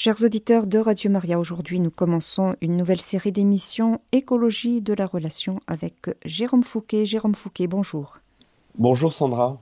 Chers 0.00 0.22
auditeurs 0.22 0.68
de 0.68 0.78
Radio 0.78 1.10
Maria, 1.10 1.40
aujourd'hui 1.40 1.80
nous 1.80 1.90
commençons 1.90 2.54
une 2.60 2.76
nouvelle 2.76 3.00
série 3.00 3.32
d'émissions 3.32 4.00
Écologie 4.12 4.80
de 4.80 4.94
la 4.94 5.08
relation 5.08 5.58
avec 5.66 6.16
Jérôme 6.24 6.62
Fouquet. 6.62 7.04
Jérôme 7.04 7.34
Fouquet, 7.34 7.66
bonjour. 7.66 8.18
Bonjour 8.76 9.12
Sandra. 9.12 9.60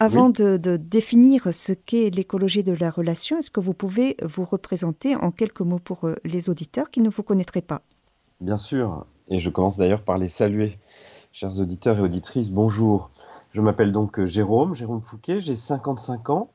Avant 0.00 0.28
de, 0.28 0.56
définir 0.76 1.54
ce 1.54 1.72
qu'est 1.72 2.10
l'écologie 2.10 2.64
de 2.64 2.72
la 2.72 2.90
relation, 2.90 3.38
est-ce 3.38 3.52
que 3.52 3.60
vous 3.60 3.74
pouvez 3.74 4.16
vous 4.24 4.44
représenter 4.44 5.14
en 5.14 5.30
quelques 5.30 5.60
mots 5.60 5.78
pour 5.78 6.08
euh, 6.08 6.16
les 6.24 6.50
auditeurs 6.50 6.90
qui 6.90 7.00
ne 7.00 7.08
vous 7.08 7.22
connaîtraient 7.22 7.62
pas? 7.62 7.82
Bien 8.40 8.56
sûr, 8.56 9.06
et 9.28 9.38
je 9.38 9.50
commence 9.50 9.76
d'ailleurs 9.76 10.02
par 10.02 10.18
les 10.18 10.28
saluer. 10.28 10.80
Chers 11.30 11.60
auditeurs 11.60 11.98
et 11.98 12.02
auditrices, 12.02 12.50
bonjour. 12.50 13.10
Je 13.52 13.60
m'appelle 13.60 13.92
donc 13.92 14.18
euh, 14.18 14.26
Jérôme, 14.26 14.74
Jérôme 14.74 15.00
Fouquet, 15.00 15.38
j'ai 15.38 15.54
55 15.54 16.28
ans. 16.30 16.50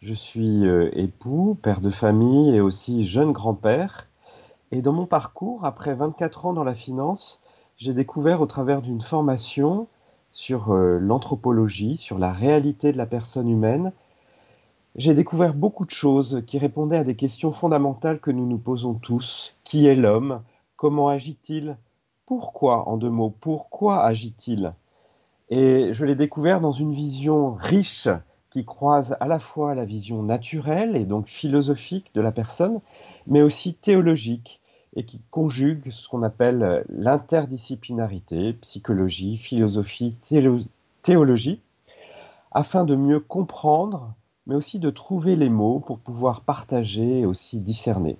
Je 0.00 0.14
suis 0.14 0.66
euh, 0.66 0.90
époux, 0.92 1.58
père 1.60 1.80
de 1.80 1.90
famille 1.90 2.54
et 2.54 2.60
aussi 2.60 3.04
jeune 3.04 3.32
grand-père. 3.32 4.08
Et 4.70 4.82
dans 4.82 4.92
mon 4.92 5.06
parcours, 5.06 5.64
après 5.64 5.94
24 5.94 6.46
ans 6.46 6.52
dans 6.52 6.64
la 6.64 6.74
finance, 6.74 7.42
j'ai 7.76 7.94
découvert 7.94 8.40
au 8.40 8.46
travers 8.46 8.82
d'une 8.82 9.00
formation 9.00 9.88
sur 10.32 10.72
euh, 10.72 10.98
l'anthropologie, 10.98 11.96
sur 11.96 12.18
la 12.18 12.32
réalité 12.32 12.92
de 12.92 12.98
la 12.98 13.06
personne 13.06 13.48
humaine, 13.48 13.92
j'ai 14.96 15.14
découvert 15.14 15.52
beaucoup 15.52 15.84
de 15.84 15.90
choses 15.90 16.42
qui 16.46 16.58
répondaient 16.58 16.96
à 16.96 17.04
des 17.04 17.16
questions 17.16 17.52
fondamentales 17.52 18.18
que 18.18 18.30
nous 18.30 18.46
nous 18.46 18.58
posons 18.58 18.94
tous. 18.94 19.54
Qui 19.62 19.86
est 19.86 19.94
l'homme? 19.94 20.42
Comment 20.76 21.08
agit-il? 21.08 21.76
Pourquoi, 22.24 22.88
en 22.88 22.96
deux 22.96 23.10
mots, 23.10 23.34
pourquoi 23.40 24.04
agit-il? 24.04 24.72
Et 25.50 25.90
je 25.92 26.04
l'ai 26.04 26.14
découvert 26.14 26.60
dans 26.60 26.72
une 26.72 26.92
vision 26.92 27.54
riche 27.54 28.08
qui 28.56 28.64
croise 28.64 29.18
à 29.20 29.28
la 29.28 29.38
fois 29.38 29.74
la 29.74 29.84
vision 29.84 30.22
naturelle 30.22 30.96
et 30.96 31.04
donc 31.04 31.26
philosophique 31.26 32.10
de 32.14 32.22
la 32.22 32.32
personne, 32.32 32.80
mais 33.26 33.42
aussi 33.42 33.74
théologique 33.74 34.62
et 34.96 35.04
qui 35.04 35.20
conjugue 35.30 35.90
ce 35.90 36.08
qu'on 36.08 36.22
appelle 36.22 36.86
l'interdisciplinarité, 36.88 38.54
psychologie, 38.54 39.36
philosophie, 39.36 40.14
théologie, 41.02 41.60
afin 42.50 42.86
de 42.86 42.96
mieux 42.96 43.20
comprendre, 43.20 44.14
mais 44.46 44.54
aussi 44.54 44.78
de 44.78 44.88
trouver 44.88 45.36
les 45.36 45.50
mots 45.50 45.80
pour 45.80 45.98
pouvoir 45.98 46.40
partager 46.40 47.20
et 47.20 47.26
aussi 47.26 47.60
discerner. 47.60 48.16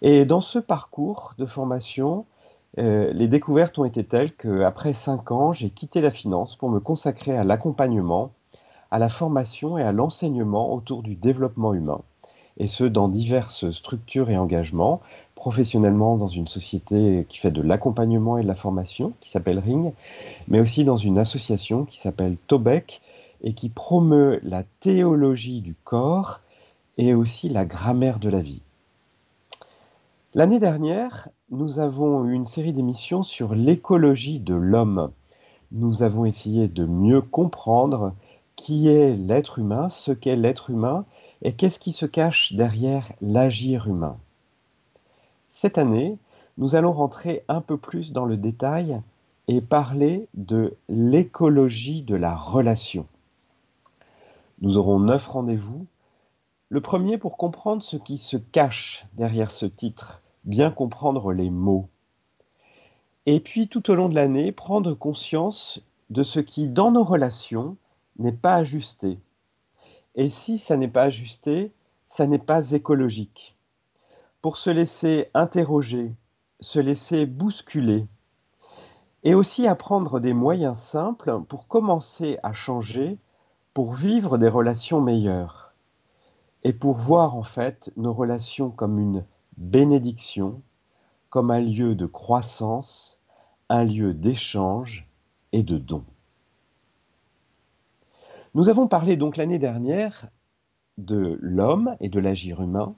Et 0.00 0.24
dans 0.24 0.40
ce 0.40 0.58
parcours 0.58 1.34
de 1.36 1.44
formation, 1.44 2.24
euh, 2.78 3.12
les 3.12 3.28
découvertes 3.28 3.78
ont 3.78 3.84
été 3.84 4.04
telles 4.04 4.32
qu'après 4.32 4.94
cinq 4.94 5.32
ans, 5.32 5.52
j'ai 5.52 5.68
quitté 5.68 6.00
la 6.00 6.10
finance 6.10 6.56
pour 6.56 6.70
me 6.70 6.80
consacrer 6.80 7.36
à 7.36 7.44
l'accompagnement 7.44 8.32
à 8.94 8.98
la 9.00 9.08
formation 9.08 9.76
et 9.76 9.82
à 9.82 9.90
l'enseignement 9.90 10.72
autour 10.72 11.02
du 11.02 11.16
développement 11.16 11.74
humain, 11.74 12.02
et 12.58 12.68
ce 12.68 12.84
dans 12.84 13.08
diverses 13.08 13.72
structures 13.72 14.30
et 14.30 14.38
engagements, 14.38 15.00
professionnellement 15.34 16.16
dans 16.16 16.28
une 16.28 16.46
société 16.46 17.26
qui 17.28 17.38
fait 17.38 17.50
de 17.50 17.60
l'accompagnement 17.60 18.38
et 18.38 18.44
de 18.44 18.46
la 18.46 18.54
formation, 18.54 19.12
qui 19.18 19.30
s'appelle 19.30 19.58
Ring, 19.58 19.92
mais 20.46 20.60
aussi 20.60 20.84
dans 20.84 20.96
une 20.96 21.18
association 21.18 21.86
qui 21.86 21.98
s'appelle 21.98 22.36
Tobec 22.46 23.00
et 23.42 23.52
qui 23.52 23.68
promeut 23.68 24.38
la 24.44 24.62
théologie 24.78 25.60
du 25.60 25.74
corps 25.82 26.38
et 26.96 27.14
aussi 27.14 27.48
la 27.48 27.64
grammaire 27.64 28.20
de 28.20 28.28
la 28.28 28.42
vie. 28.42 28.62
L'année 30.34 30.60
dernière, 30.60 31.30
nous 31.50 31.80
avons 31.80 32.24
eu 32.26 32.32
une 32.32 32.46
série 32.46 32.72
d'émissions 32.72 33.24
sur 33.24 33.56
l'écologie 33.56 34.38
de 34.38 34.54
l'homme. 34.54 35.10
Nous 35.72 36.04
avons 36.04 36.26
essayé 36.26 36.68
de 36.68 36.84
mieux 36.84 37.22
comprendre 37.22 38.12
qui 38.64 38.88
est 38.88 39.14
l'être 39.14 39.58
humain, 39.58 39.90
ce 39.90 40.10
qu'est 40.10 40.36
l'être 40.36 40.70
humain 40.70 41.04
et 41.42 41.52
qu'est-ce 41.52 41.78
qui 41.78 41.92
se 41.92 42.06
cache 42.06 42.54
derrière 42.54 43.12
l'agir 43.20 43.88
humain. 43.88 44.16
Cette 45.50 45.76
année, 45.76 46.16
nous 46.56 46.74
allons 46.74 46.92
rentrer 46.92 47.44
un 47.48 47.60
peu 47.60 47.76
plus 47.76 48.12
dans 48.12 48.24
le 48.24 48.38
détail 48.38 49.02
et 49.48 49.60
parler 49.60 50.28
de 50.32 50.78
l'écologie 50.88 52.00
de 52.00 52.14
la 52.14 52.34
relation. 52.34 53.06
Nous 54.62 54.78
aurons 54.78 54.98
neuf 54.98 55.26
rendez-vous. 55.26 55.84
Le 56.70 56.80
premier 56.80 57.18
pour 57.18 57.36
comprendre 57.36 57.82
ce 57.82 57.98
qui 57.98 58.16
se 58.16 58.38
cache 58.38 59.04
derrière 59.12 59.50
ce 59.50 59.66
titre, 59.66 60.22
bien 60.44 60.70
comprendre 60.70 61.34
les 61.34 61.50
mots. 61.50 61.90
Et 63.26 63.40
puis 63.40 63.68
tout 63.68 63.90
au 63.90 63.94
long 63.94 64.08
de 64.08 64.14
l'année, 64.14 64.52
prendre 64.52 64.94
conscience 64.94 65.82
de 66.08 66.22
ce 66.22 66.40
qui, 66.40 66.66
dans 66.66 66.92
nos 66.92 67.04
relations, 67.04 67.76
n'est 68.18 68.32
pas 68.32 68.54
ajusté. 68.56 69.18
Et 70.14 70.28
si 70.28 70.58
ça 70.58 70.76
n'est 70.76 70.88
pas 70.88 71.04
ajusté, 71.04 71.72
ça 72.06 72.26
n'est 72.26 72.38
pas 72.38 72.70
écologique. 72.72 73.56
Pour 74.42 74.56
se 74.56 74.70
laisser 74.70 75.30
interroger, 75.34 76.12
se 76.60 76.78
laisser 76.78 77.26
bousculer, 77.26 78.06
et 79.24 79.34
aussi 79.34 79.66
apprendre 79.66 80.20
des 80.20 80.34
moyens 80.34 80.76
simples 80.76 81.40
pour 81.48 81.66
commencer 81.66 82.38
à 82.42 82.52
changer, 82.52 83.18
pour 83.72 83.94
vivre 83.94 84.38
des 84.38 84.48
relations 84.48 85.00
meilleures, 85.00 85.72
et 86.62 86.72
pour 86.72 86.96
voir 86.96 87.34
en 87.34 87.42
fait 87.42 87.90
nos 87.96 88.12
relations 88.12 88.70
comme 88.70 88.98
une 88.98 89.24
bénédiction, 89.56 90.62
comme 91.30 91.50
un 91.50 91.60
lieu 91.60 91.94
de 91.94 92.06
croissance, 92.06 93.18
un 93.68 93.84
lieu 93.84 94.14
d'échange 94.14 95.08
et 95.52 95.62
de 95.62 95.78
don. 95.78 96.04
Nous 98.56 98.68
avons 98.68 98.86
parlé 98.86 99.16
donc 99.16 99.36
l'année 99.36 99.58
dernière 99.58 100.28
de 100.96 101.38
l'homme 101.42 101.96
et 101.98 102.08
de 102.08 102.20
l'agir 102.20 102.62
humain, 102.62 102.94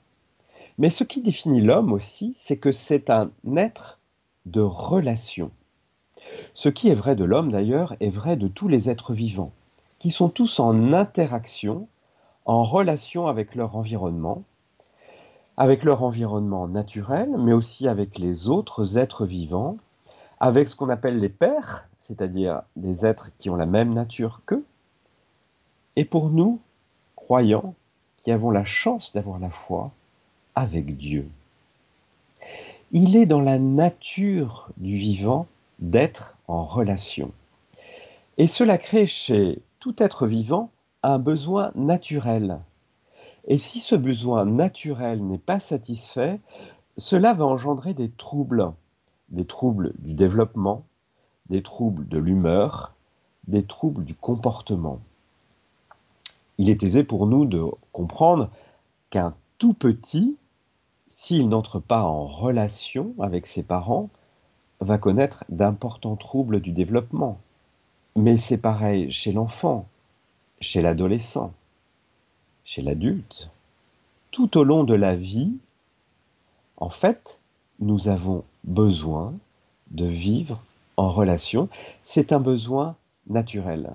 mais 0.77 0.91
ce 0.91 1.03
qui 1.03 1.22
définit 1.22 1.62
l'homme 1.62 1.94
aussi, 1.94 2.34
c'est 2.37 2.59
que 2.59 2.72
c'est 2.72 3.09
un 3.09 3.31
être 3.56 3.99
de 4.45 4.61
relation. 4.61 5.50
Ce 6.53 6.69
qui 6.69 6.91
est 6.91 6.95
vrai 6.95 7.16
de 7.16 7.25
l'homme 7.25 7.50
d'ailleurs 7.50 7.97
est 8.00 8.11
vrai 8.11 8.37
de 8.37 8.49
tous 8.49 8.69
les 8.69 8.91
êtres 8.91 9.15
vivants, 9.15 9.53
qui 9.99 10.11
sont 10.11 10.28
tous 10.28 10.61
en 10.61 10.93
interaction, 10.93 11.89
en 12.45 12.62
relation 12.62 13.27
avec 13.27 13.55
leur 13.55 13.77
environnement, 13.77 14.45
avec 15.56 15.84
leur 15.84 16.03
environnement 16.03 16.69
naturel, 16.69 17.31
mais 17.39 17.55
aussi 17.55 17.89
avec 17.89 18.19
les 18.19 18.50
autres 18.50 18.99
êtres 18.99 19.25
vivants, 19.25 19.78
avec 20.39 20.69
ce 20.69 20.77
qu'on 20.77 20.91
appelle 20.91 21.19
les 21.19 21.31
pères, 21.31 21.89
c'est-à-dire 21.99 22.61
des 22.77 23.06
êtres 23.06 23.31
qui 23.39 23.49
ont 23.49 23.56
la 23.56 23.65
même 23.65 23.95
nature 23.95 24.43
qu'eux, 24.45 24.62
et 25.97 26.05
pour 26.05 26.31
nous, 26.31 26.61
croyants, 27.17 27.75
qui 28.19 28.31
avons 28.31 28.51
la 28.51 28.65
chance 28.65 29.12
d'avoir 29.15 29.39
la 29.39 29.51
foi, 29.51 29.91
avec 30.55 30.97
Dieu. 30.97 31.29
Il 32.93 33.17
est 33.17 33.27
dans 33.27 33.41
la 33.41 33.59
nature 33.59 34.69
du 34.77 34.97
vivant 34.97 35.47
d'être 35.79 36.37
en 36.49 36.65
relation. 36.65 37.33
Et 38.39 38.47
cela 38.47 38.79
crée 38.79 39.07
chez 39.07 39.59
tout 39.81 39.95
être 39.99 40.27
vivant 40.27 40.71
un 41.03 41.19
besoin 41.19 41.73
naturel. 41.75 42.59
Et 43.49 43.59
si 43.59 43.81
ce 43.81 43.95
besoin 43.95 44.45
naturel 44.45 45.25
n'est 45.25 45.39
pas 45.39 45.61
satisfait, 45.61 46.41
cela 46.99 47.33
va 47.33 47.47
engendrer 47.47 47.95
des 47.95 48.11
troubles, 48.11 48.73
des 49.28 49.45
troubles 49.45 49.93
du 49.99 50.15
développement, 50.15 50.84
des 51.49 51.63
troubles 51.63 52.07
de 52.09 52.19
l'humeur, 52.19 52.93
des 53.47 53.65
troubles 53.65 54.05
du 54.05 54.15
comportement 54.15 55.01
il 56.59 56.71
est 56.71 56.83
aisé 56.83 57.05
pour 57.05 57.27
nous 57.27 57.44
de 57.44 57.65
comprendre 57.93 58.50
qu'un 59.11 59.34
tout 59.59 59.75
petit, 59.75 60.37
s'il 61.09 61.49
n'entre 61.49 61.78
pas 61.78 62.03
en 62.03 62.25
relation 62.25 63.15
avec 63.19 63.47
ses 63.47 63.62
parents, 63.62 64.11
va 64.81 64.99
connaître 64.99 65.45
d'importants 65.49 66.16
troubles 66.16 66.61
du 66.61 66.72
développement. 66.72 67.39
Mais 68.16 68.37
c'est 68.37 68.59
pareil 68.59 69.11
chez 69.11 69.33
l'enfant, 69.33 69.87
chez 70.61 70.83
l'adolescent, 70.83 71.53
chez 72.65 72.83
l'adulte. 72.83 73.50
Tout 74.31 74.59
au 74.59 74.65
long 74.65 74.84
de 74.84 74.95
la 74.95 75.16
vie, 75.16 75.56
en 76.77 76.91
fait, 76.91 77.39
nous 77.81 78.09
avons 78.09 78.45
besoin 78.65 79.34
de 79.91 80.07
vivre 80.07 80.60
en 80.97 81.10
relation. 81.10 81.69
C'est 82.03 82.33
un 82.33 82.41
besoin 82.41 82.97
naturel. 83.28 83.91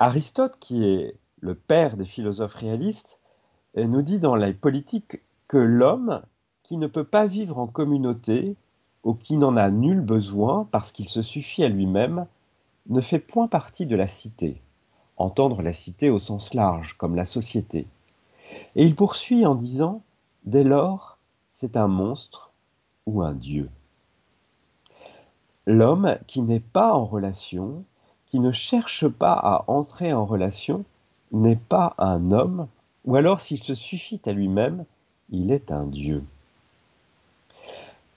Aristote, 0.00 0.56
qui 0.60 0.84
est 0.84 1.16
le 1.40 1.56
père 1.56 1.96
des 1.96 2.04
philosophes 2.04 2.54
réalistes, 2.54 3.20
euh, 3.76 3.84
nous 3.84 4.02
dit 4.02 4.20
dans 4.20 4.36
la 4.36 4.52
politique 4.52 5.20
que 5.48 5.58
l'homme 5.58 6.22
qui 6.62 6.76
ne 6.76 6.86
peut 6.86 7.04
pas 7.04 7.26
vivre 7.26 7.58
en 7.58 7.66
communauté 7.66 8.56
ou 9.02 9.14
qui 9.14 9.36
n'en 9.36 9.56
a 9.56 9.70
nul 9.70 10.00
besoin 10.00 10.68
parce 10.70 10.92
qu'il 10.92 11.08
se 11.08 11.22
suffit 11.22 11.64
à 11.64 11.68
lui-même, 11.68 12.26
ne 12.88 13.00
fait 13.00 13.18
point 13.18 13.48
partie 13.48 13.86
de 13.86 13.96
la 13.96 14.06
cité, 14.06 14.62
entendre 15.16 15.62
la 15.62 15.72
cité 15.72 16.10
au 16.10 16.20
sens 16.20 16.54
large, 16.54 16.96
comme 16.96 17.16
la 17.16 17.26
société. 17.26 17.86
Et 18.76 18.84
il 18.84 18.94
poursuit 18.94 19.46
en 19.46 19.56
disant, 19.56 20.02
dès 20.44 20.64
lors, 20.64 21.18
c'est 21.48 21.76
un 21.76 21.88
monstre 21.88 22.52
ou 23.06 23.22
un 23.22 23.34
dieu. 23.34 23.68
L'homme 25.66 26.18
qui 26.26 26.40
n'est 26.42 26.60
pas 26.60 26.94
en 26.94 27.04
relation 27.04 27.84
qui 28.30 28.40
ne 28.40 28.52
cherche 28.52 29.08
pas 29.08 29.32
à 29.32 29.64
entrer 29.68 30.12
en 30.12 30.26
relation 30.26 30.84
n'est 31.32 31.56
pas 31.56 31.94
un 31.98 32.30
homme, 32.30 32.68
ou 33.04 33.16
alors 33.16 33.40
s'il 33.40 33.62
se 33.62 33.74
suffit 33.74 34.20
à 34.26 34.32
lui-même, 34.32 34.84
il 35.30 35.52
est 35.52 35.72
un 35.72 35.86
Dieu. 35.86 36.24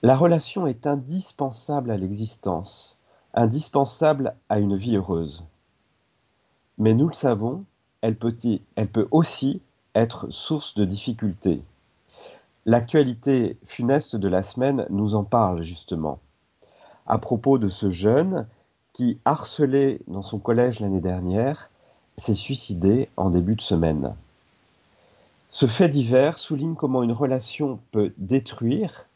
La 0.02 0.16
relation 0.16 0.66
est 0.66 0.86
indispensable 0.86 1.90
à 1.90 1.96
l'existence, 1.96 2.98
indispensable 3.34 4.34
à 4.48 4.58
une 4.58 4.76
vie 4.76 4.96
heureuse. 4.96 5.44
Mais 6.78 6.94
nous 6.94 7.08
le 7.08 7.14
savons, 7.14 7.64
elle 8.00 8.16
peut, 8.16 9.08
aussi 9.10 9.62
être 9.94 10.30
source 10.30 10.74
de 10.74 10.84
difficultés. 10.84 11.62
L'actualité 12.66 13.58
funeste 13.64 14.16
de 14.16 14.28
la 14.28 14.42
semaine 14.42 14.86
nous 14.90 15.14
en 15.14 15.24
parle 15.24 15.62
justement. 15.62 16.18
À 17.06 17.18
propos 17.18 17.58
de 17.58 17.68
ce 17.68 17.90
jeune 17.90 18.46
qui, 18.92 19.18
harcelé 19.24 20.00
dans 20.06 20.22
son 20.22 20.38
collège 20.38 20.80
l'année 20.80 21.00
dernière, 21.00 21.70
s'est 22.16 22.34
suicidé 22.34 23.08
en 23.16 23.30
début 23.30 23.56
de 23.56 23.62
semaine. 23.62 24.14
Ce 25.50 25.66
fait 25.66 25.88
divers 25.88 26.38
souligne 26.38 26.74
comment 26.74 27.02
une 27.02 27.12
relation 27.12 27.78
peut 27.90 28.12
détruire, 28.16 29.06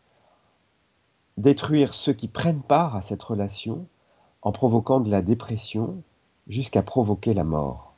détruire 1.36 1.94
ceux 1.94 2.12
qui 2.12 2.28
prennent 2.28 2.62
part 2.62 2.96
à 2.96 3.00
cette 3.00 3.22
relation 3.22 3.86
en 4.42 4.52
provoquant 4.52 5.00
de 5.00 5.10
la 5.10 5.22
dépression 5.22 6.02
jusqu'à 6.48 6.82
provoquer 6.82 7.34
la 7.34 7.44
mort. 7.44 7.94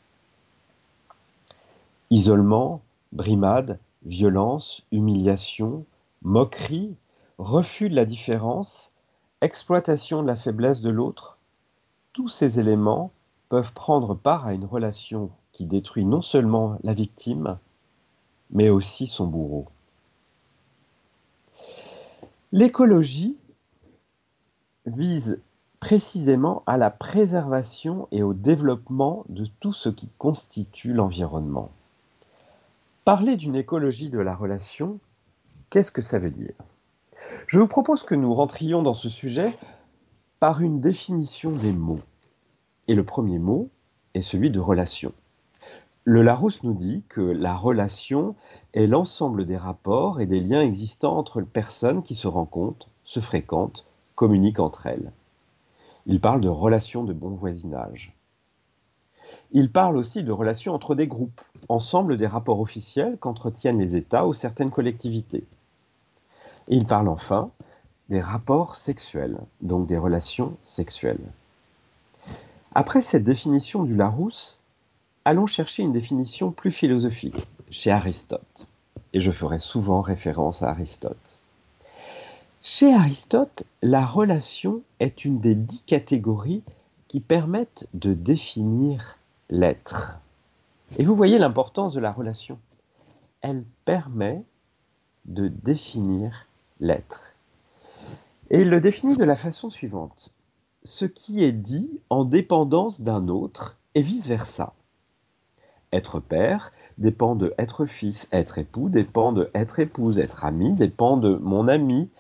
Isolement, 2.11 2.81
brimade, 3.13 3.79
violence, 4.05 4.83
humiliation, 4.93 5.85
moquerie, 6.23 6.95
refus 7.39 7.91
de 7.91 7.97
la 7.97 8.05
différence, 8.05 8.91
exploitation 9.41 10.23
de 10.23 10.29
la 10.29 10.37
faiblesse 10.37 10.81
de 10.81 10.91
l'autre, 10.91 11.38
tous 12.19 12.27
ces 12.27 12.59
éléments 12.59 13.13
peuvent 13.49 13.73
prendre 13.73 14.17
part 14.17 14.45
à 14.45 14.53
une 14.53 14.65
relation 14.65 15.31
qui 15.53 15.67
détruit 15.67 16.05
non 16.05 16.21
seulement 16.21 16.77
la 16.83 16.93
victime, 16.93 17.59
mais 18.51 18.71
aussi 18.71 19.07
son 19.07 19.29
bourreau. 19.29 19.69
L'écologie 22.51 23.37
vise 24.85 25.41
précisément 25.79 26.65
à 26.67 26.77
la 26.77 26.91
préservation 26.91 28.09
et 28.11 28.25
au 28.25 28.35
développement 28.35 29.25
de 29.29 29.47
tout 29.61 29.73
ce 29.73 29.89
qui 29.89 30.09
constitue 30.19 30.93
l'environnement. 30.93 31.71
Parler 33.05 33.37
d'une 33.37 33.55
écologie 33.55 34.11
de 34.11 34.19
la 34.19 34.35
relation, 34.35 34.99
qu'est-ce 35.71 35.93
que 35.93 36.03
ça 36.03 36.19
veut 36.19 36.31
dire? 36.31 36.55
Je 37.47 37.61
vous 37.61 37.69
propose 37.69 38.03
que 38.03 38.17
nous 38.17 38.35
rentrions 38.35 38.83
dans 38.83 38.95
ce 38.95 39.09
sujet 39.09 39.57
par 40.41 40.61
une 40.61 40.81
définition 40.81 41.51
des 41.51 41.73
mots. 41.73 41.99
Et 42.87 42.95
le 42.95 43.05
premier 43.05 43.39
mot 43.39 43.71
est 44.15 44.23
celui 44.23 44.51
de 44.51 44.61
relation. 44.61 45.13
Le 46.05 46.23
Larousse 46.23 46.63
nous 46.63 46.75
dit 46.75 47.03
que 47.09 47.21
la 47.21 47.55
relation 47.55 48.37
est 48.73 48.87
l'ensemble 48.87 49.45
des 49.45 49.57
rapports 49.57 50.21
et 50.21 50.27
des 50.27 50.41
liens 50.41 50.63
existants 50.63 51.19
entre 51.19 51.43
personnes 51.43 52.03
qui 52.03 52.15
se 52.15 52.29
rencontrent, 52.29 52.89
se 53.03 53.21
fréquentent, 53.21 53.85
communiquent 54.15 54.61
entre 54.61 54.87
elles. 54.87 55.13
Il 56.07 56.21
parle 56.21 56.41
de 56.41 56.49
relations 56.49 57.05
de 57.05 57.13
bon 57.13 57.31
voisinage. 57.31 58.17
Il 59.51 59.73
parle 59.73 59.97
aussi 59.97 60.23
de 60.23 60.33
relations 60.33 60.73
entre 60.73 60.95
des 60.95 61.07
groupes, 61.07 61.41
ensemble 61.69 62.17
des 62.17 62.27
rapports 62.27 62.61
officiels 62.61 63.19
qu'entretiennent 63.19 63.81
les 63.81 63.97
États 63.97 64.27
ou 64.27 64.35
certaines 64.35 64.71
collectivités. 64.71 65.45
Et 66.69 66.77
il 66.77 66.87
parle 66.87 67.09
enfin 67.09 67.51
des 68.09 68.21
rapports 68.21 68.77
sexuels, 68.77 69.39
donc 69.61 69.87
des 69.87 69.99
relations 69.99 70.57
sexuelles. 70.63 71.21
Après 72.75 73.03
cette 73.03 73.25
définition 73.25 73.83
du 73.83 73.95
Larousse, 73.95 74.61
allons 75.25 75.47
chercher 75.47 75.83
une 75.83 75.93
définition 75.93 76.51
plus 76.51 76.71
philosophique 76.71 77.49
chez 77.71 77.91
Aristote. 77.91 78.67
Et 79.13 79.21
je 79.21 79.31
ferai 79.31 79.59
souvent 79.59 80.01
référence 80.01 80.63
à 80.63 80.71
Aristote. 80.71 81.39
Chez 82.63 82.93
Aristote, 82.93 83.65
la 83.83 84.05
relation 84.05 84.83
est 85.01 85.25
une 85.25 85.39
des 85.39 85.55
dix 85.55 85.83
catégories 85.83 86.63
qui 87.09 87.21
permettent 87.21 87.87
de 87.95 88.15
définir 88.15 89.17
l'être. 89.49 90.19
Et 90.99 91.05
vous 91.05 91.15
voyez 91.15 91.39
l'importance 91.39 91.95
de 91.95 92.01
la 92.01 92.13
relation. 92.13 92.59
Elle 93.41 93.65
permet 93.85 94.43
de 95.25 95.49
définir 95.49 96.47
l'être. 96.81 97.28
Et 98.51 98.61
il 98.63 98.71
le 98.71 98.81
définit 98.81 99.17
de 99.17 99.25
la 99.25 99.37
façon 99.37 99.69
suivante. 99.69 100.33
Ce 100.83 101.05
qui 101.05 101.45
est 101.45 101.53
dit 101.53 102.01
en 102.09 102.25
dépendance 102.25 103.01
d'un 103.01 103.29
autre 103.29 103.79
et 103.95 104.01
vice-versa. 104.01 104.75
Être 105.93 106.21
père 106.21 106.73
dépend 106.99 107.35
de 107.35 107.55
être 107.59 107.87
fils, 107.87 108.29
être 108.33 108.59
époux 108.59 108.89
dépend 108.89 109.33
de 109.33 109.51
être 109.55 109.81
épouse, 109.81 110.19
être 110.19 110.45
ami 110.45 110.75
dépend 110.75 111.17
de 111.17 111.37
mon 111.37 111.69
ami, 111.69 112.11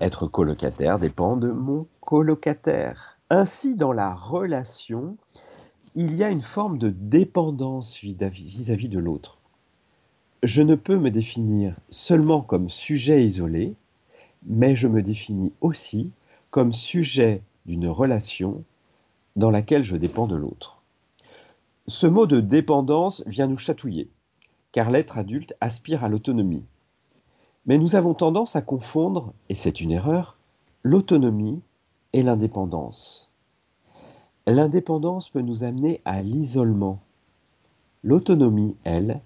être 0.00 0.26
colocataire 0.26 0.98
dépend 0.98 1.36
de 1.36 1.50
mon 1.50 1.86
colocataire. 2.00 3.18
Ainsi, 3.30 3.74
dans 3.74 3.92
la 3.92 4.14
relation, 4.14 5.16
il 5.94 6.14
y 6.14 6.24
a 6.24 6.30
une 6.30 6.42
forme 6.42 6.78
de 6.78 6.90
dépendance 6.90 7.98
vis-à-vis 7.98 8.88
de 8.88 8.98
l'autre. 8.98 9.38
Je 10.42 10.62
ne 10.62 10.76
peux 10.76 10.98
me 10.98 11.10
définir 11.10 11.76
seulement 11.90 12.42
comme 12.42 12.68
sujet 12.68 13.24
isolé, 13.24 13.74
mais 14.44 14.76
je 14.76 14.88
me 14.88 15.02
définis 15.02 15.52
aussi 15.60 16.10
comme 16.50 16.72
sujet 16.72 17.42
d'une 17.66 17.88
relation 17.88 18.64
dans 19.36 19.50
laquelle 19.50 19.82
je 19.82 19.96
dépends 19.96 20.26
de 20.26 20.36
l'autre. 20.36 20.82
Ce 21.86 22.06
mot 22.06 22.26
de 22.26 22.40
dépendance 22.40 23.22
vient 23.26 23.46
nous 23.46 23.58
chatouiller, 23.58 24.10
car 24.72 24.90
l'être 24.90 25.18
adulte 25.18 25.54
aspire 25.60 26.04
à 26.04 26.08
l'autonomie. 26.08 26.64
Mais 27.66 27.78
nous 27.78 27.96
avons 27.96 28.14
tendance 28.14 28.56
à 28.56 28.62
confondre, 28.62 29.32
et 29.48 29.54
c'est 29.54 29.80
une 29.80 29.90
erreur, 29.90 30.36
l'autonomie 30.82 31.60
et 32.12 32.22
l'indépendance. 32.22 33.30
L'indépendance 34.46 35.28
peut 35.28 35.42
nous 35.42 35.64
amener 35.64 36.00
à 36.04 36.22
l'isolement. 36.22 37.00
L'autonomie, 38.02 38.76
elle, 38.84 39.20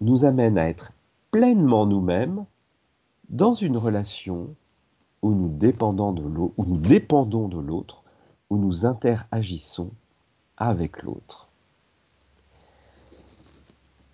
nous 0.00 0.24
amène 0.24 0.56
à 0.56 0.68
être 0.68 0.92
pleinement 1.30 1.86
nous-mêmes 1.86 2.46
dans 3.32 3.54
une 3.54 3.78
relation 3.78 4.54
où 5.22 5.34
nous 5.34 5.48
dépendons 5.48 6.12
de 6.12 6.22
l'autre, 6.22 6.54
où 6.58 6.66
nous 6.66 6.80
dépendons 6.80 7.48
de 7.48 7.58
l'autre, 7.58 8.02
où 8.50 8.58
nous 8.58 8.84
interagissons 8.84 9.90
avec 10.58 11.02
l'autre. 11.02 11.48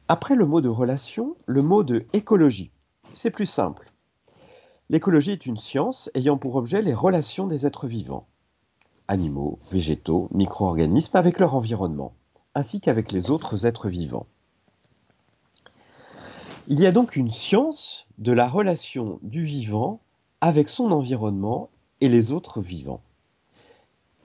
Après 0.06 0.36
le 0.36 0.46
mot 0.46 0.60
de 0.60 0.68
relation, 0.68 1.36
le 1.46 1.62
mot 1.62 1.82
de 1.82 2.06
écologie. 2.12 2.70
C'est 3.02 3.30
plus 3.30 3.46
simple. 3.46 3.92
L'écologie 4.88 5.32
est 5.32 5.46
une 5.46 5.58
science 5.58 6.10
ayant 6.14 6.38
pour 6.38 6.54
objet 6.54 6.80
les 6.80 6.94
relations 6.94 7.46
des 7.46 7.66
êtres 7.66 7.88
vivants, 7.88 8.26
animaux, 9.08 9.58
végétaux, 9.70 10.28
micro-organismes 10.30 11.16
avec 11.16 11.40
leur 11.40 11.56
environnement, 11.56 12.14
ainsi 12.54 12.80
qu'avec 12.80 13.12
les 13.12 13.30
autres 13.30 13.66
êtres 13.66 13.88
vivants. 13.88 14.26
Il 16.70 16.80
y 16.80 16.86
a 16.86 16.92
donc 16.92 17.16
une 17.16 17.30
science 17.30 18.06
de 18.18 18.30
la 18.30 18.46
relation 18.46 19.20
du 19.22 19.42
vivant 19.42 20.00
avec 20.42 20.68
son 20.68 20.92
environnement 20.92 21.70
et 22.02 22.10
les 22.10 22.30
autres 22.30 22.60
vivants. 22.60 23.00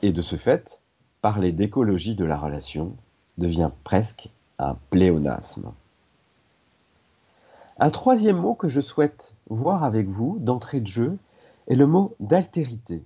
Et 0.02 0.12
de 0.12 0.22
ce 0.22 0.36
fait, 0.36 0.82
parler 1.22 1.54
d'écologie 1.54 2.16
de 2.16 2.26
la 2.26 2.38
relation 2.38 2.98
devient 3.38 3.72
presque 3.86 4.30
un 4.60 4.76
pléonasme. 4.90 5.72
Un 7.80 7.90
troisième 7.92 8.42
mot 8.42 8.56
que 8.56 8.68
je 8.68 8.82
souhaite 8.82 9.38
voir 9.50 9.86
avec 9.86 10.10
vous 10.10 10.38
d'entrée 10.42 10.82
de 10.82 10.88
jeu 10.88 11.18
est 11.68 11.76
le 11.76 11.88
mot 11.88 12.14
d'altérité. 12.20 13.06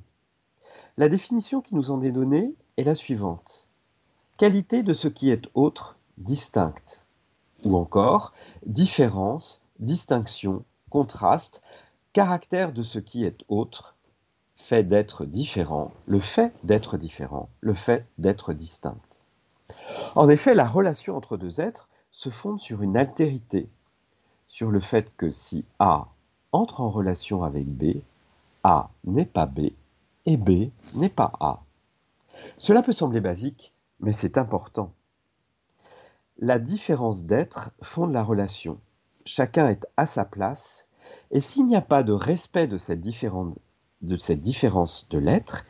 La 0.97 1.09
définition 1.09 1.61
qui 1.61 1.75
nous 1.75 1.91
en 1.91 2.01
est 2.01 2.09
donnée 2.09 2.55
est 2.77 2.83
la 2.83 2.95
suivante. 2.95 3.67
Qualité 4.37 4.81
de 4.81 4.93
ce 4.93 5.07
qui 5.07 5.29
est 5.29 5.47
autre, 5.53 5.95
distincte. 6.17 7.03
Ou 7.63 7.77
encore, 7.77 8.33
différence, 8.65 9.61
distinction, 9.79 10.63
contraste, 10.89 11.61
caractère 12.13 12.71
de 12.71 12.83
ce 12.83 12.99
qui 12.99 13.25
est 13.25 13.43
autre, 13.49 13.95
fait 14.55 14.83
d'être 14.83 15.25
différent, 15.25 15.91
le 16.07 16.19
fait 16.19 16.53
d'être 16.63 16.97
différent, 16.97 17.49
le 17.61 17.73
fait 17.73 18.05
d'être 18.17 18.53
distinct. 18.53 18.97
En 20.15 20.27
effet, 20.27 20.53
la 20.53 20.67
relation 20.67 21.15
entre 21.15 21.37
deux 21.37 21.61
êtres 21.61 21.89
se 22.11 22.29
fonde 22.29 22.59
sur 22.59 22.81
une 22.81 22.97
altérité, 22.97 23.69
sur 24.47 24.71
le 24.71 24.79
fait 24.79 25.15
que 25.15 25.31
si 25.31 25.65
A 25.79 26.07
entre 26.51 26.81
en 26.81 26.89
relation 26.89 27.43
avec 27.43 27.67
B, 27.67 28.01
A 28.63 28.89
n'est 29.03 29.25
pas 29.25 29.45
B 29.45 29.69
et 30.25 30.37
B 30.37 30.71
n'est 30.95 31.09
pas 31.09 31.31
A. 31.39 31.61
Cela 32.57 32.81
peut 32.81 32.93
sembler 32.93 33.19
basique, 33.19 33.73
mais 33.99 34.13
c'est 34.13 34.37
important. 34.37 34.91
La 36.39 36.59
différence 36.59 37.23
d'être 37.23 37.71
fonde 37.81 38.11
la 38.11 38.23
relation. 38.23 38.79
Chacun 39.25 39.69
est 39.69 39.87
à 39.97 40.05
sa 40.05 40.23
place, 40.23 40.87
et 41.31 41.39
s'il 41.39 41.65
n'y 41.65 41.75
a 41.75 41.81
pas 41.81 42.03
de 42.03 42.13
respect 42.13 42.67
de 42.67 42.77
cette, 42.77 43.01
différence 43.01 43.49
de 45.09 45.17
l'être, 45.17 45.65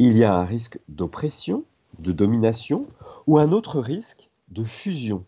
il 0.00 0.16
y 0.16 0.24
a 0.24 0.34
un 0.34 0.44
risque 0.44 0.80
d'oppression, 0.88 1.62
de 2.00 2.10
domination 2.10 2.84
ou 3.28 3.38
un 3.38 3.52
autre 3.52 3.78
risque 3.78 4.28
de 4.48 4.64
fusion. 4.64 5.24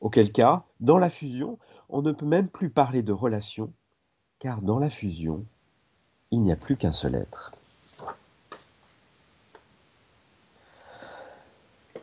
Auquel 0.00 0.32
cas, 0.32 0.64
dans 0.80 0.98
la 0.98 1.10
fusion, 1.10 1.58
on 1.90 2.00
ne 2.00 2.12
peut 2.12 2.24
même 2.24 2.48
plus 2.48 2.70
parler 2.70 3.02
de 3.02 3.12
relation, 3.12 3.70
car 4.38 4.62
dans 4.62 4.78
la 4.78 4.88
fusion, 4.88 5.44
il 6.30 6.40
n'y 6.40 6.52
a 6.52 6.56
plus 6.56 6.78
qu'un 6.78 6.92
seul 6.92 7.16
être. 7.16 7.52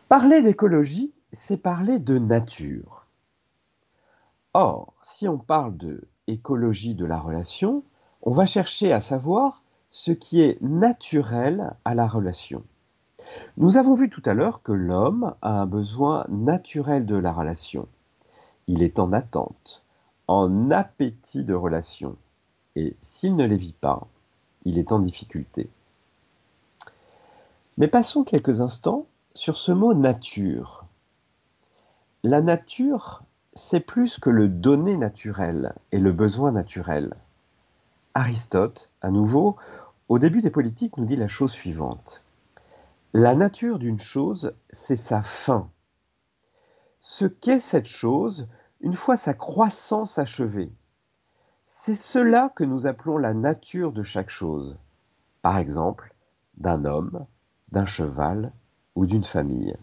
Parler 0.07 0.43
d'écologie, 0.43 1.11
c'est 1.31 1.57
parler 1.57 1.99
de 1.99 2.17
nature. 2.17 3.05
Or, 4.53 4.93
si 5.03 5.27
on 5.27 5.37
parle 5.37 5.77
de 5.77 6.07
écologie 6.27 6.95
de 6.95 7.05
la 7.05 7.19
relation, 7.19 7.83
on 8.21 8.31
va 8.31 8.45
chercher 8.45 8.91
à 8.91 8.99
savoir 8.99 9.63
ce 9.91 10.11
qui 10.11 10.41
est 10.41 10.61
naturel 10.61 11.75
à 11.85 11.95
la 11.95 12.07
relation. 12.07 12.63
Nous 13.57 13.77
avons 13.77 13.95
vu 13.95 14.09
tout 14.09 14.23
à 14.25 14.33
l'heure 14.33 14.63
que 14.63 14.71
l'homme 14.71 15.35
a 15.41 15.61
un 15.61 15.65
besoin 15.65 16.25
naturel 16.29 17.05
de 17.05 17.15
la 17.15 17.31
relation. 17.31 17.87
Il 18.67 18.81
est 18.81 18.99
en 18.99 19.13
attente, 19.13 19.83
en 20.27 20.71
appétit 20.71 21.43
de 21.43 21.53
relation, 21.53 22.15
et 22.75 22.95
s'il 23.01 23.35
ne 23.35 23.45
les 23.45 23.57
vit 23.57 23.73
pas, 23.73 24.07
il 24.65 24.77
est 24.77 24.91
en 24.91 24.99
difficulté. 24.99 25.69
Mais 27.77 27.87
passons 27.87 28.23
quelques 28.23 28.61
instants 28.61 29.05
sur 29.33 29.57
ce 29.57 29.71
mot 29.71 29.93
nature. 29.93 30.85
La 32.25 32.41
nature, 32.41 33.23
c'est 33.53 33.79
plus 33.79 34.19
que 34.19 34.29
le 34.29 34.49
donné 34.49 34.97
naturel 34.97 35.73
et 35.93 35.99
le 35.99 36.11
besoin 36.11 36.51
naturel. 36.51 37.13
Aristote, 38.13 38.91
à 39.01 39.09
nouveau, 39.09 39.55
au 40.09 40.19
début 40.19 40.41
des 40.41 40.49
politiques, 40.49 40.97
nous 40.97 41.05
dit 41.05 41.15
la 41.15 41.29
chose 41.29 41.53
suivante. 41.53 42.25
La 43.13 43.35
nature 43.35 43.79
d'une 43.79 44.01
chose, 44.01 44.53
c'est 44.69 44.97
sa 44.97 45.21
fin. 45.21 45.69
Ce 46.99 47.23
qu'est 47.23 47.61
cette 47.61 47.87
chose, 47.87 48.49
une 48.81 48.95
fois 48.95 49.15
sa 49.15 49.33
croissance 49.33 50.19
achevée. 50.19 50.73
C'est 51.67 51.95
cela 51.95 52.51
que 52.53 52.65
nous 52.65 52.85
appelons 52.85 53.17
la 53.17 53.33
nature 53.33 53.93
de 53.93 54.03
chaque 54.03 54.29
chose. 54.29 54.77
Par 55.41 55.57
exemple, 55.57 56.13
d'un 56.57 56.83
homme, 56.83 57.25
d'un 57.71 57.85
cheval 57.85 58.51
ou 58.95 59.05
d'une 59.05 59.23
famille. 59.23 59.77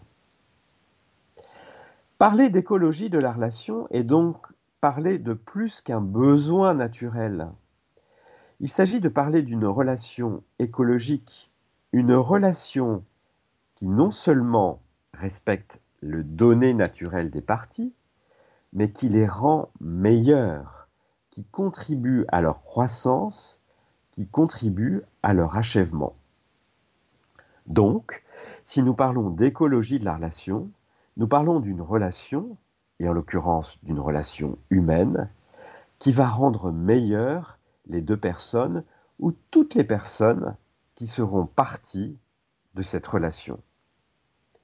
Parler 2.17 2.49
d'écologie 2.49 3.11
de 3.11 3.19
la 3.19 3.31
relation 3.31 3.87
est 3.91 4.03
donc 4.03 4.47
parler 4.81 5.19
de 5.19 5.33
plus 5.33 5.81
qu'un 5.81 6.01
besoin 6.01 6.73
naturel. 6.73 7.51
Il 8.59 8.69
s'agit 8.69 8.99
de 8.99 9.07
parler 9.07 9.43
d'une 9.43 9.67
relation 9.67 10.41
écologique, 10.57 11.51
une 11.91 12.15
relation 12.15 13.03
qui 13.75 13.87
non 13.87 14.09
seulement 14.09 14.81
respecte 15.13 15.79
le 16.01 16.23
donné 16.23 16.73
naturel 16.73 17.29
des 17.29 17.41
parties, 17.41 17.93
mais 18.73 18.91
qui 18.91 19.09
les 19.09 19.27
rend 19.27 19.69
meilleurs, 19.79 20.87
qui 21.29 21.45
contribuent 21.45 22.25
à 22.29 22.41
leur 22.41 22.63
croissance, 22.63 23.61
qui 24.09 24.27
contribuent 24.27 25.03
à 25.21 25.35
leur 25.35 25.55
achèvement. 25.55 26.15
Donc, 27.67 28.23
si 28.63 28.81
nous 28.81 28.95
parlons 28.95 29.29
d'écologie 29.29 29.99
de 29.99 30.05
la 30.05 30.15
relation, 30.15 30.71
nous 31.17 31.27
parlons 31.27 31.59
d'une 31.59 31.81
relation, 31.81 32.57
et 32.99 33.09
en 33.09 33.13
l'occurrence 33.13 33.83
d'une 33.83 33.99
relation 33.99 34.57
humaine, 34.69 35.29
qui 35.97 36.11
va 36.11 36.27
rendre 36.27 36.71
meilleures 36.71 37.57
les 37.87 38.01
deux 38.01 38.17
personnes 38.17 38.83
ou 39.19 39.31
toutes 39.49 39.73
les 39.73 39.83
personnes 39.83 40.55
qui 40.93 41.07
seront 41.07 41.47
parties 41.47 42.17
de 42.75 42.83
cette 42.83 43.07
relation. 43.07 43.59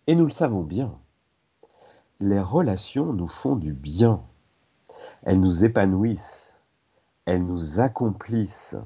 Et 0.05 0.15
nous 0.15 0.25
le 0.25 0.31
savons 0.31 0.62
bien, 0.62 0.95
les 2.19 2.39
relations 2.39 3.13
nous 3.13 3.27
font 3.27 3.55
du 3.55 3.74
bien. 3.74 4.22
Elles 5.24 5.39
nous 5.39 5.65
épanouissent, 5.65 6.60
elles 7.25 7.45
nous 7.45 7.79
accomplissent. 7.79 8.77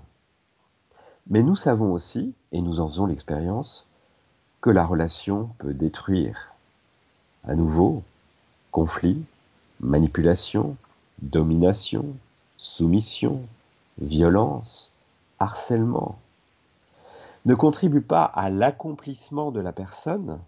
Mais 1.29 1.43
nous 1.43 1.55
savons 1.55 1.91
aussi, 1.91 2.33
et 2.53 2.61
nous 2.61 2.79
en 2.79 2.87
faisons 2.87 3.07
l'expérience, 3.07 3.89
que 4.61 4.69
la 4.69 4.85
relation 4.85 5.49
peut 5.57 5.73
détruire. 5.73 6.56
À 7.43 7.55
nouveau, 7.55 8.03
conflit, 8.71 9.23
manipulation, 9.79 10.75
domination, 11.21 12.05
soumission, 12.57 13.41
violence, 13.99 14.91
harcèlement, 15.39 16.19
ne 17.45 17.55
contribue 17.55 18.01
pas 18.01 18.23
à 18.23 18.49
l'accomplissement 18.49 19.51
de 19.51 19.61
la 19.61 19.71
personne, 19.71 20.39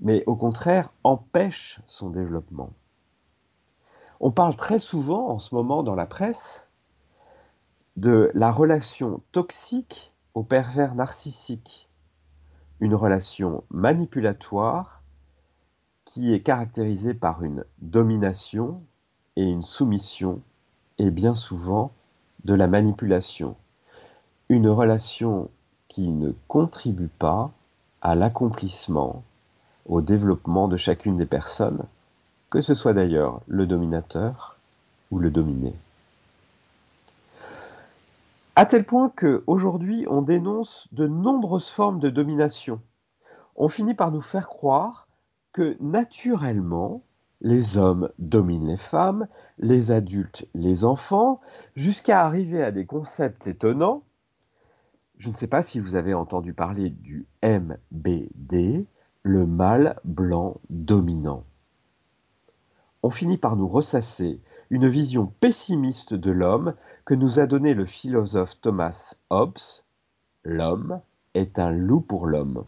mais 0.00 0.24
au 0.26 0.34
contraire 0.34 0.90
empêche 1.04 1.80
son 1.86 2.10
développement. 2.10 2.70
On 4.20 4.30
parle 4.30 4.56
très 4.56 4.78
souvent 4.78 5.28
en 5.28 5.38
ce 5.38 5.54
moment 5.54 5.82
dans 5.82 5.94
la 5.94 6.06
presse 6.06 6.68
de 7.96 8.30
la 8.34 8.50
relation 8.50 9.20
toxique 9.32 10.12
au 10.34 10.42
pervers 10.42 10.94
narcissique, 10.94 11.90
une 12.80 12.94
relation 12.94 13.64
manipulatoire 13.70 15.01
qui 16.12 16.34
est 16.34 16.40
caractérisée 16.40 17.14
par 17.14 17.42
une 17.42 17.64
domination 17.80 18.82
et 19.36 19.44
une 19.44 19.62
soumission 19.62 20.42
et 20.98 21.10
bien 21.10 21.32
souvent 21.32 21.90
de 22.44 22.52
la 22.52 22.66
manipulation. 22.66 23.56
Une 24.50 24.68
relation 24.68 25.48
qui 25.88 26.08
ne 26.08 26.32
contribue 26.48 27.08
pas 27.08 27.50
à 28.02 28.14
l'accomplissement 28.14 29.24
au 29.86 30.02
développement 30.02 30.68
de 30.68 30.76
chacune 30.76 31.16
des 31.16 31.24
personnes, 31.24 31.82
que 32.50 32.60
ce 32.60 32.74
soit 32.74 32.92
d'ailleurs 32.92 33.40
le 33.46 33.66
dominateur 33.66 34.58
ou 35.10 35.18
le 35.18 35.30
dominé. 35.30 35.74
À 38.54 38.66
tel 38.66 38.84
point 38.84 39.10
qu'aujourd'hui, 39.16 40.04
on 40.10 40.20
dénonce 40.20 40.88
de 40.92 41.06
nombreuses 41.06 41.70
formes 41.70 42.00
de 42.00 42.10
domination. 42.10 42.82
On 43.56 43.68
finit 43.68 43.94
par 43.94 44.10
nous 44.12 44.20
faire 44.20 44.48
croire 44.48 45.06
que 45.52 45.76
naturellement, 45.80 47.02
les 47.40 47.76
hommes 47.76 48.10
dominent 48.18 48.68
les 48.68 48.76
femmes, 48.76 49.26
les 49.58 49.90
adultes 49.90 50.46
les 50.54 50.84
enfants, 50.84 51.40
jusqu'à 51.74 52.24
arriver 52.24 52.62
à 52.62 52.70
des 52.70 52.86
concepts 52.86 53.46
étonnants. 53.46 54.04
Je 55.18 55.30
ne 55.30 55.34
sais 55.34 55.48
pas 55.48 55.62
si 55.62 55.80
vous 55.80 55.94
avez 55.94 56.14
entendu 56.14 56.54
parler 56.54 56.90
du 56.90 57.26
MBD, 57.42 58.86
le 59.22 59.46
mâle 59.46 60.00
blanc 60.04 60.60
dominant. 60.70 61.44
On 63.02 63.10
finit 63.10 63.38
par 63.38 63.56
nous 63.56 63.68
ressasser 63.68 64.40
une 64.70 64.88
vision 64.88 65.26
pessimiste 65.26 66.14
de 66.14 66.30
l'homme 66.30 66.74
que 67.04 67.14
nous 67.14 67.40
a 67.40 67.46
donné 67.46 67.74
le 67.74 67.84
philosophe 67.84 68.60
Thomas 68.60 69.14
Hobbes. 69.30 69.58
L'homme 70.44 71.00
est 71.34 71.58
un 71.58 71.70
loup 71.70 72.00
pour 72.00 72.26
l'homme. 72.26 72.64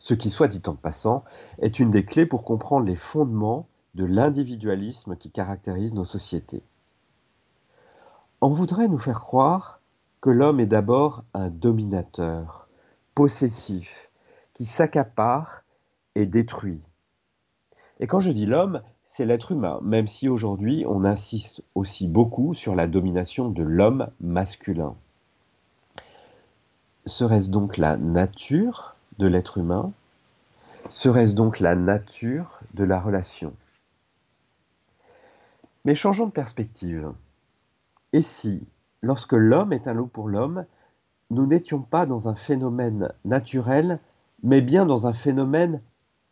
Ce 0.00 0.14
qui, 0.14 0.30
soit 0.30 0.48
dit 0.48 0.62
en 0.66 0.74
passant, 0.74 1.24
est 1.60 1.78
une 1.78 1.90
des 1.90 2.04
clés 2.04 2.26
pour 2.26 2.42
comprendre 2.42 2.86
les 2.86 2.96
fondements 2.96 3.68
de 3.94 4.04
l'individualisme 4.04 5.14
qui 5.14 5.30
caractérise 5.30 5.94
nos 5.94 6.06
sociétés. 6.06 6.62
On 8.40 8.50
voudrait 8.50 8.88
nous 8.88 8.98
faire 8.98 9.20
croire 9.20 9.80
que 10.22 10.30
l'homme 10.30 10.58
est 10.58 10.66
d'abord 10.66 11.24
un 11.34 11.50
dominateur, 11.50 12.68
possessif, 13.14 14.10
qui 14.54 14.64
s'accapare 14.64 15.64
et 16.14 16.24
détruit. 16.24 16.80
Et 18.00 18.06
quand 18.06 18.20
je 18.20 18.32
dis 18.32 18.46
l'homme, 18.46 18.80
c'est 19.04 19.26
l'être 19.26 19.52
humain, 19.52 19.80
même 19.82 20.06
si 20.06 20.30
aujourd'hui 20.30 20.84
on 20.86 21.04
insiste 21.04 21.62
aussi 21.74 22.08
beaucoup 22.08 22.54
sur 22.54 22.74
la 22.74 22.86
domination 22.86 23.50
de 23.50 23.62
l'homme 23.62 24.08
masculin. 24.20 24.94
Serait-ce 27.04 27.50
donc 27.50 27.76
la 27.76 27.98
nature 27.98 28.96
de 29.20 29.26
l'être 29.26 29.58
humain 29.58 29.92
Serait-ce 30.88 31.34
donc 31.34 31.60
la 31.60 31.76
nature 31.76 32.58
de 32.74 32.84
la 32.84 32.98
relation? 32.98 33.52
Mais 35.84 35.94
changeons 35.94 36.26
de 36.26 36.32
perspective. 36.32 37.12
Et 38.12 38.22
si, 38.22 38.66
lorsque 39.02 39.34
l'homme 39.34 39.72
est 39.72 39.86
un 39.86 39.92
loup 39.92 40.06
pour 40.06 40.28
l'homme, 40.28 40.64
nous 41.30 41.46
n'étions 41.46 41.80
pas 41.80 42.06
dans 42.06 42.28
un 42.28 42.34
phénomène 42.34 43.12
naturel 43.24 44.00
mais 44.42 44.62
bien 44.62 44.86
dans 44.86 45.06
un 45.06 45.12
phénomène 45.12 45.82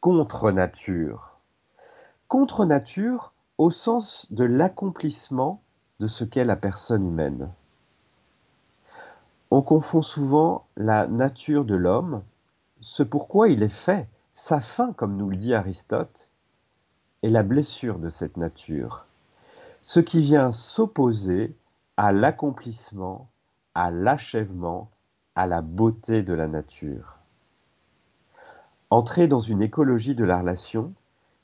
contre 0.01 0.51
nature. 0.51 1.37
Contre 2.27 2.65
nature 2.65 3.33
au 3.59 3.71
sens 3.71 4.33
de 4.33 4.45
l'accomplissement 4.45 5.61
de 6.01 6.07
ce 6.07 6.25
qu'est 6.25 6.45
la 6.45 6.57
personne 6.57 7.07
humaine. 7.07 7.51
On 9.51 9.61
confond 9.61 10.01
souvent 10.01 10.67
la 10.77 11.07
nature 11.07 11.67
de 11.67 11.75
l'homme, 11.75 12.23
ce 12.81 13.03
pourquoi 13.03 13.49
il 13.49 13.63
est 13.63 13.69
fait, 13.69 14.09
sa 14.33 14.61
fin, 14.61 14.93
comme 14.93 15.17
nous 15.17 15.31
le 15.31 15.37
dit 15.37 15.55
Aristote, 15.55 16.31
et 17.23 17.29
la 17.29 17.43
blessure 17.43 17.99
de 17.99 18.09
cette 18.09 18.37
nature, 18.37 19.05
ce 19.83 20.01
qui 20.01 20.21
vient 20.21 20.53
s'opposer 20.53 21.57
à 21.97 22.13
l'accomplissement, 22.13 23.29
à 23.75 23.91
l'achèvement, 23.91 24.91
à 25.35 25.47
la 25.47 25.61
beauté 25.61 26.23
de 26.23 26.33
la 26.33 26.47
nature. 26.47 27.17
Entrer 28.91 29.29
dans 29.29 29.41
une 29.41 29.63
écologie 29.63 30.15
de 30.15 30.25
la 30.25 30.39
relation, 30.39 30.93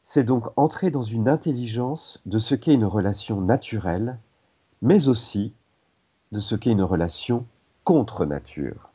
c'est 0.03 0.25
donc 0.25 0.47
entrer 0.57 0.91
dans 0.91 1.03
une 1.03 1.29
intelligence 1.29 2.21
de 2.26 2.38
ce 2.38 2.55
qu'est 2.55 2.75
une 2.75 2.85
relation 2.85 3.41
naturelle, 3.41 4.19
mais 4.83 5.09
aussi 5.09 5.53
de 6.33 6.41
ce 6.41 6.55
qu'est 6.55 6.73
une 6.73 6.83
relation 6.83 7.47
contre 7.85 8.25
nature. 8.25 8.91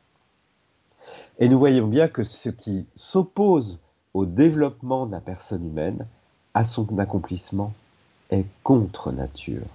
Et 1.38 1.48
nous 1.48 1.58
voyons 1.58 1.86
bien 1.86 2.08
que 2.08 2.24
ce 2.24 2.48
qui 2.48 2.86
s'oppose 2.94 3.78
au 4.14 4.26
développement 4.26 5.06
de 5.06 5.12
la 5.12 5.20
personne 5.20 5.66
humaine, 5.66 6.06
à 6.54 6.64
son 6.64 6.98
accomplissement, 6.98 7.72
est 8.30 8.46
contre 8.62 9.12
nature. 9.12 9.66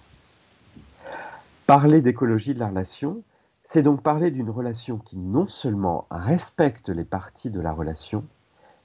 Parler 1.65 2.01
d'écologie 2.01 2.53
de 2.53 2.59
la 2.59 2.67
relation, 2.67 3.21
c'est 3.63 3.81
donc 3.81 4.01
parler 4.03 4.29
d'une 4.29 4.49
relation 4.49 4.97
qui 4.97 5.17
non 5.17 5.47
seulement 5.47 6.05
respecte 6.11 6.89
les 6.89 7.03
parties 7.03 7.49
de 7.49 7.59
la 7.59 7.71
relation, 7.71 8.23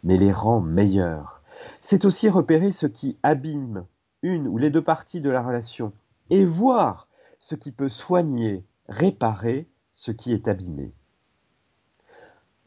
mais 0.02 0.16
les 0.16 0.32
rend 0.32 0.60
meilleures. 0.60 1.42
C'est 1.80 2.06
aussi 2.06 2.28
repérer 2.28 2.72
ce 2.72 2.86
qui 2.86 3.18
abîme 3.22 3.84
une 4.22 4.48
ou 4.48 4.56
les 4.56 4.70
deux 4.70 4.82
parties 4.82 5.20
de 5.20 5.30
la 5.30 5.42
relation 5.42 5.92
et 6.30 6.46
voir 6.46 7.08
ce 7.38 7.54
qui 7.54 7.72
peut 7.72 7.88
soigner, 7.88 8.64
réparer 8.88 9.68
ce 9.92 10.12
qui 10.12 10.32
est 10.32 10.48
abîmé. 10.48 10.92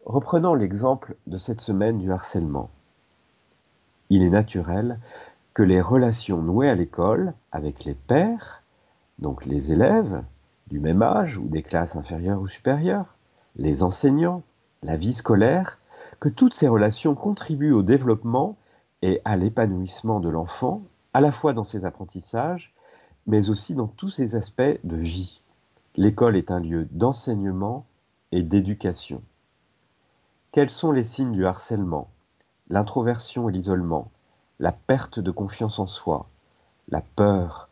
Reprenons 0.05 0.53
l'exemple 0.53 1.15
de 1.27 1.37
cette 1.37 1.61
semaine 1.61 1.97
du 1.97 2.11
harcèlement. 2.11 2.69
Il 4.09 4.21
est 4.21 4.29
naturel 4.29 4.99
que 5.53 5.63
les 5.63 5.79
relations 5.79 6.41
nouées 6.41 6.69
à 6.69 6.75
l'école 6.75 7.33
avec 7.53 7.85
les 7.85 7.93
pères, 7.93 8.63
donc 9.19 9.45
les 9.45 9.71
élèves 9.71 10.21
du 10.67 10.81
même 10.81 11.01
âge 11.01 11.37
ou 11.37 11.47
des 11.47 11.63
classes 11.63 11.95
inférieures 11.95 12.41
ou 12.41 12.47
supérieures, 12.47 13.15
les 13.55 13.81
enseignants, 13.81 14.43
la 14.81 14.97
vie 14.97 15.13
scolaire, 15.13 15.79
que 16.19 16.27
toutes 16.27 16.53
ces 16.53 16.67
relations 16.67 17.15
contribuent 17.15 17.71
au 17.71 17.81
développement 17.81 18.57
et 19.03 19.21
à 19.23 19.37
l'épanouissement 19.37 20.19
de 20.19 20.29
l'enfant, 20.29 20.81
à 21.13 21.21
la 21.21 21.31
fois 21.31 21.53
dans 21.53 21.63
ses 21.63 21.85
apprentissages, 21.85 22.73
mais 23.25 23.49
aussi 23.49 23.73
dans 23.73 23.87
tous 23.87 24.09
ses 24.09 24.35
aspects 24.35 24.79
de 24.83 24.97
vie. 24.97 25.39
L'école 25.95 26.35
est 26.35 26.51
un 26.51 26.59
lieu 26.59 26.89
d'enseignement 26.91 27.85
et 28.33 28.41
d'éducation. 28.41 29.21
Quels 30.53 30.69
sont 30.69 30.91
les 30.91 31.03
signes 31.03 31.31
du 31.31 31.47
harcèlement? 31.47 32.09
L'introversion 32.69 33.49
et 33.49 33.51
l'isolement, 33.51 34.11
la 34.59 34.71
perte 34.71 35.19
de 35.19 35.31
confiance 35.31 35.79
en 35.79 35.87
soi, 35.87 36.27
la 36.89 37.01
peur, 37.01 37.69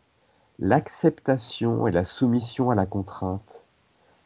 l'acceptation 0.57 1.85
et 1.85 1.91
la 1.91 2.05
soumission 2.05 2.71
à 2.71 2.75
la 2.75 2.87
contrainte, 2.87 3.65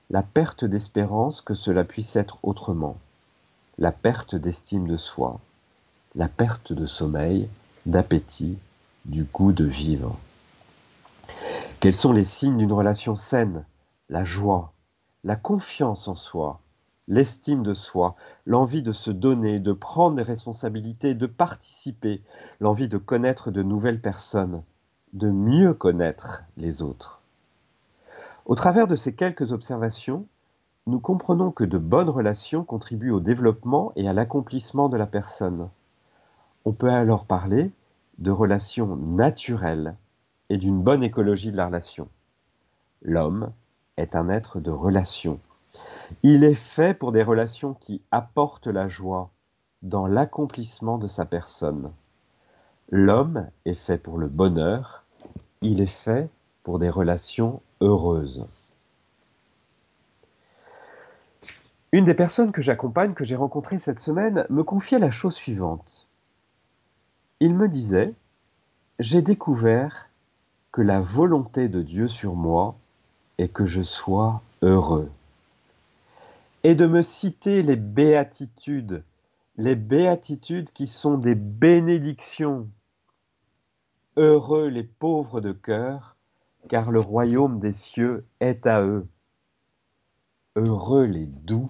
la 0.09 0.24
perte 0.24 0.63
d'espérance 0.63 1.41
que 1.41 1.53
cela 1.53 1.83
puisse 1.83 2.15
être 2.15 2.38
autrement, 2.43 2.95
la 3.77 3.91
perte 3.91 4.35
d'estime 4.35 4.88
de 4.88 4.95
soi, 4.95 5.41
la 6.15 6.29
perte 6.29 6.71
de 6.71 6.85
sommeil, 6.85 7.50
d'appétit, 7.85 8.57
du 9.03 9.25
goût 9.25 9.51
de 9.51 9.65
vivre. 9.65 10.17
Quels 11.81 11.93
sont 11.93 12.13
les 12.13 12.24
signes 12.24 12.59
d'une 12.59 12.71
relation 12.71 13.17
saine? 13.17 13.65
La 14.07 14.24
joie, 14.24 14.71
la 15.25 15.35
confiance 15.35 16.07
en 16.07 16.15
soi, 16.15 16.62
l'estime 17.07 17.63
de 17.63 17.74
soi, 17.74 18.15
l'envie 18.45 18.81
de 18.81 18.91
se 18.91 19.12
donner, 19.12 19.59
de 19.59 19.74
prendre 19.74 20.15
des 20.15 20.24
responsabilités, 20.24 21.13
de 21.13 21.27
participer, 21.27 22.21
l'envie 22.59 22.88
de 22.88 22.97
connaître 22.97 23.51
de 23.51 23.63
nouvelles 23.63 24.01
personnes, 24.01 24.63
de 25.13 25.29
mieux 25.29 25.74
connaître 25.74 26.43
les 26.57 26.81
autres. 26.81 27.21
Au 28.45 28.55
travers 28.55 28.88
de 28.88 28.95
ces 28.95 29.13
quelques 29.13 29.51
observations, 29.51 30.25
nous 30.88 31.00
comprenons 31.00 31.51
que 31.51 31.63
de 31.63 31.77
bonnes 31.77 32.09
relations 32.09 32.63
contribuent 32.63 33.12
au 33.12 33.19
développement 33.19 33.91
et 33.95 34.07
à 34.07 34.13
l'accomplissement 34.13 34.88
de 34.88 34.97
la 34.97 35.07
personne. 35.07 35.69
On 36.63 36.74
peut 36.74 36.91
alors 36.91 37.25
parler 37.25 37.71
de 38.19 38.31
relations 38.31 38.95
naturelles 38.95 39.95
et 40.50 40.57
d'une 40.57 40.81
bonne 40.81 41.03
écologie 41.03 41.51
de 41.51 41.57
la 41.57 41.67
relation. 41.67 42.07
L'homme 43.01 43.51
est 43.97 44.15
un 44.15 44.29
être 44.29 44.59
de 44.59 44.71
relation 44.71 45.39
il 46.24 46.44
est 46.44 46.55
fait 46.55 46.93
pour 46.93 47.12
des 47.12 47.23
relations 47.23 47.73
qui 47.73 48.02
apportent 48.12 48.67
la 48.67 48.88
joie 48.88 49.32
dans 49.82 50.08
l'accomplissement 50.08 50.97
de 50.97 51.08
sa 51.08 51.26
personne. 51.26 51.91
L'homme 52.89 53.47
est 53.65 53.76
fait 53.76 53.97
pour 53.97 54.17
le 54.17 54.28
bonheur, 54.28 55.04
il 55.62 55.82
est 55.82 55.86
fait 55.86 56.30
pour 56.63 56.80
des 56.80 56.89
relations 56.89 57.62
heureuses. 57.82 58.45
Une 61.91 62.06
des 62.06 62.13
personnes 62.13 62.52
que 62.52 62.62
j'accompagne, 62.62 63.13
que 63.13 63.23
j'ai 63.23 63.36
rencontrées 63.36 63.80
cette 63.80 63.99
semaine, 63.99 64.45
me 64.49 64.63
confiait 64.63 64.99
la 64.99 65.12
chose 65.12 65.36
suivante. 65.36 66.08
Il 67.39 67.54
me 67.54 67.69
disait, 67.69 68.13
j'ai 68.99 69.21
découvert 69.21 70.10
que 70.71 70.82
la 70.82 70.99
volonté 70.99 71.69
de 71.69 71.82
Dieu 71.82 72.08
sur 72.08 72.36
moi 72.36 72.76
est 73.38 73.47
que 73.47 73.65
je 73.65 73.82
sois 73.82 74.41
heureux 74.62 75.10
et 76.65 76.73
de 76.73 76.88
me 76.88 77.04
citer 77.04 77.62
les 77.62 77.75
béatitudes, 77.75 79.04
les 79.56 79.75
béatitudes 79.75 80.71
qui 80.71 80.88
sont 80.88 81.15
des 81.15 81.36
bénédictions. 81.36 82.67
Heureux 84.17 84.69
les 84.69 84.82
pauvres 84.82 85.41
de 85.41 85.51
cœur, 85.51 86.15
car 86.67 86.89
le 86.89 86.99
royaume 86.99 87.60
des 87.60 87.71
cieux 87.71 88.25
est 88.39 88.65
à 88.65 88.82
eux. 88.82 89.06
Heureux 90.56 91.04
les 91.04 91.28
doux, 91.28 91.69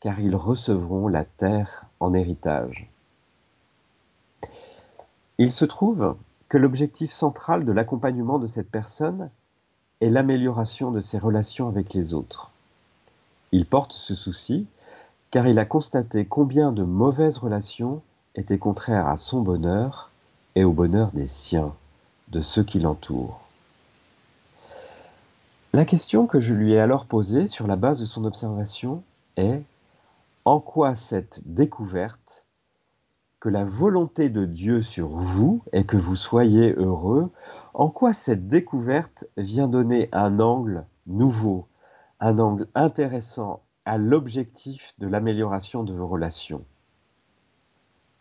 car 0.00 0.18
ils 0.18 0.34
recevront 0.34 1.06
la 1.06 1.24
terre 1.24 1.86
en 2.00 2.12
héritage. 2.12 2.90
Il 5.38 5.52
se 5.52 5.64
trouve 5.64 6.16
que 6.48 6.58
l'objectif 6.58 7.12
central 7.12 7.64
de 7.64 7.70
l'accompagnement 7.70 8.40
de 8.40 8.48
cette 8.48 8.72
personne 8.72 9.30
est 10.00 10.10
l'amélioration 10.10 10.90
de 10.90 11.00
ses 11.00 11.18
relations 11.20 11.68
avec 11.68 11.94
les 11.94 12.12
autres. 12.12 12.50
Il 13.52 13.66
porte 13.66 13.92
ce 13.92 14.14
souci 14.14 14.66
car 15.30 15.46
il 15.46 15.58
a 15.58 15.64
constaté 15.64 16.24
combien 16.24 16.72
de 16.72 16.82
mauvaises 16.82 17.38
relations 17.38 18.02
étaient 18.34 18.58
contraires 18.58 19.06
à 19.06 19.16
son 19.16 19.40
bonheur 19.40 20.10
et 20.54 20.64
au 20.64 20.72
bonheur 20.72 21.12
des 21.12 21.28
siens, 21.28 21.74
de 22.28 22.40
ceux 22.40 22.64
qui 22.64 22.80
l'entourent. 22.80 23.40
La 25.72 25.84
question 25.84 26.26
que 26.26 26.40
je 26.40 26.52
lui 26.52 26.72
ai 26.72 26.80
alors 26.80 27.06
posée 27.06 27.46
sur 27.46 27.68
la 27.68 27.76
base 27.76 28.00
de 28.00 28.06
son 28.06 28.24
observation 28.24 29.04
est 29.36 29.62
en 30.44 30.58
quoi 30.58 30.96
cette 30.96 31.42
découverte 31.46 32.44
que 33.38 33.48
la 33.48 33.64
volonté 33.64 34.28
de 34.28 34.44
Dieu 34.44 34.82
sur 34.82 35.08
vous 35.08 35.62
est 35.72 35.84
que 35.84 35.96
vous 35.96 36.16
soyez 36.16 36.74
heureux, 36.74 37.30
en 37.72 37.88
quoi 37.88 38.12
cette 38.12 38.48
découverte 38.48 39.26
vient 39.36 39.68
donner 39.68 40.08
un 40.12 40.40
angle 40.40 40.84
nouveau 41.06 41.66
un 42.20 42.38
angle 42.38 42.68
intéressant 42.74 43.62
à 43.84 43.98
l'objectif 43.98 44.94
de 44.98 45.08
l'amélioration 45.08 45.82
de 45.84 45.94
vos 45.94 46.06
relations. 46.06 46.64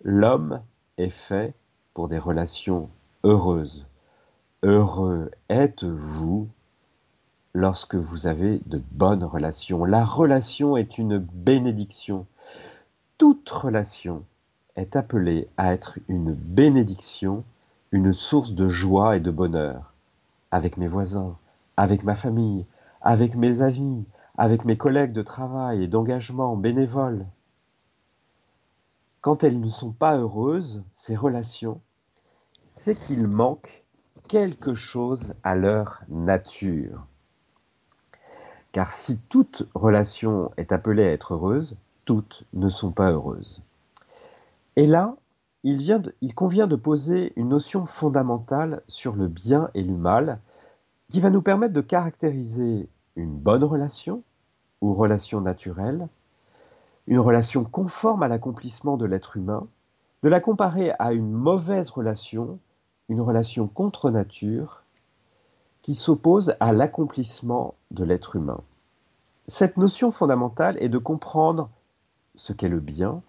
L'homme 0.04 0.62
est 0.98 1.10
fait 1.10 1.54
pour 1.94 2.08
des 2.08 2.18
relations 2.18 2.90
heureuses. 3.24 3.86
Heureux 4.64 5.32
êtes-vous 5.50 6.48
lorsque 7.54 7.96
vous 7.96 8.28
avez 8.28 8.62
de 8.66 8.82
bonnes 8.92 9.24
relations. 9.24 9.84
La 9.84 10.06
relation 10.06 10.78
est 10.78 10.98
une 10.98 11.18
bénédiction. 11.18 12.26
Toute 13.18 13.50
relation 13.50 14.24
est 14.78 14.96
appelée 14.96 15.50
à 15.58 15.74
être 15.74 16.00
une 16.08 16.34
bénédiction, 16.34 17.44
une 17.92 18.14
source 18.14 18.54
de 18.54 18.70
joie 18.70 19.18
et 19.18 19.20
de 19.20 19.32
bonheur. 19.32 19.94
Avec 20.52 20.78
mes 20.78 20.88
voisins, 20.88 21.36
avec 21.76 22.04
ma 22.04 22.16
famille, 22.16 22.66
avec 23.02 23.36
mes 23.36 23.62
amis, 23.62 24.06
avec 24.38 24.66
mes 24.66 24.78
collègues 24.78 25.14
de 25.14 25.22
travail 25.22 25.84
et 25.84 25.88
d'engagement 25.88 26.56
bénévole. 26.56 27.26
Quand 29.22 29.44
elles 29.44 29.60
ne 29.60 29.68
sont 29.68 29.92
pas 29.92 30.18
heureuses, 30.18 30.84
ces 30.92 31.16
relations, 31.16 31.82
c'est 32.68 32.96
qu'il 32.96 33.28
manque 33.28 33.84
quelque 34.28 34.74
chose 34.74 35.34
à 35.44 35.56
leur 35.56 36.02
nature. 36.08 37.06
Car 38.72 38.88
si 38.88 39.20
toute 39.20 39.68
relation 39.74 40.52
est 40.58 40.72
appelée 40.72 41.04
à 41.04 41.12
être 41.12 41.34
heureuse, 41.34 41.76
toutes 42.06 42.46
ne 42.54 42.70
sont 42.70 42.92
pas 42.92 43.12
heureuses. 43.12 43.62
Et 44.76 44.86
là, 44.86 45.16
il, 45.64 46.14
il 46.22 46.36
convient 46.36 46.68
de 46.68 46.76
poser 46.76 47.34
une 47.36 47.50
notion 47.50 47.86
fondamentale 47.86 48.84
sur 48.88 49.16
le 49.16 49.28
bien 49.28 49.70
et 49.74 49.82
le 49.82 49.98
mal 49.98 50.40
qui 51.10 51.20
va 51.20 51.30
nous 51.30 51.42
permettre 51.42 51.74
de 51.74 51.82
caractériser 51.82 52.88
une 53.16 53.36
bonne 53.36 53.64
relation 53.64 54.24
ou 54.82 54.94
relation 54.94 55.42
naturelle, 55.42 56.08
une 57.08 57.20
relation 57.20 57.64
conforme 57.64 58.24
à 58.24 58.28
l'accomplissement 58.28 58.96
de 58.96 59.06
l'être 59.06 59.36
humain, 59.36 59.68
de 60.24 60.30
la 60.30 60.40
comparer 60.40 60.92
à 61.00 61.12
une 61.12 61.32
mauvaise 61.32 61.90
relation, 61.90 62.60
une 63.10 63.22
relation 63.22 63.68
contre 63.68 64.12
nature, 64.12 64.84
qui 65.82 65.96
s'oppose 65.96 66.54
à 66.60 66.72
l'accomplissement 66.72 67.74
de 67.90 68.04
l'être 68.04 68.36
humain. 68.36 68.62
Cette 69.48 69.78
notion 69.78 70.12
fondamentale 70.12 70.78
est 70.80 70.90
de 70.90 71.00
comprendre 71.00 71.70
ce 72.36 72.54
qu'est 72.54 72.70
le 72.70 72.80
bien 72.80 73.24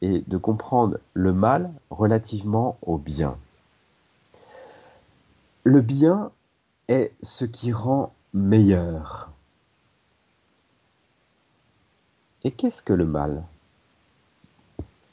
et 0.00 0.24
de 0.26 0.38
comprendre 0.38 0.98
le 1.12 1.32
mal 1.32 1.70
relativement 1.90 2.78
au 2.82 2.96
bien. 2.96 3.36
Le 5.64 5.80
bien 5.82 6.30
est 6.88 7.14
ce 7.22 7.44
qui 7.44 7.72
rend 7.72 8.12
meilleur. 8.32 9.30
Et 12.44 12.50
qu'est-ce 12.50 12.82
que 12.82 12.92
le 12.92 13.06
mal? 13.06 13.44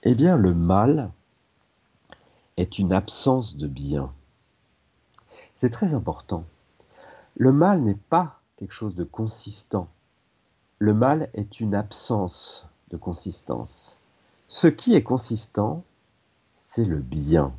Eh 0.03 0.15
bien 0.15 0.37
le 0.37 0.53
mal 0.53 1.11
est 2.57 2.79
une 2.79 2.93
absence 2.93 3.55
de 3.55 3.67
bien. 3.67 4.11
C'est 5.55 5.69
très 5.69 5.93
important. 5.93 6.45
Le 7.35 7.51
mal 7.51 7.81
n'est 7.81 7.95
pas 8.09 8.39
quelque 8.57 8.73
chose 8.73 8.95
de 8.95 9.03
consistant. 9.03 9.87
Le 10.79 10.93
mal 10.93 11.29
est 11.33 11.59
une 11.59 11.75
absence 11.75 12.67
de 12.91 12.97
consistance. 12.97 13.97
Ce 14.47 14.67
qui 14.67 14.95
est 14.95 15.03
consistant, 15.03 15.83
c'est 16.57 16.85
le 16.85 16.97
bien. 16.97 17.53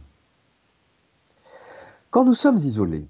Quand 2.11 2.25
nous 2.25 2.35
sommes 2.35 2.59
isolés, 2.59 3.07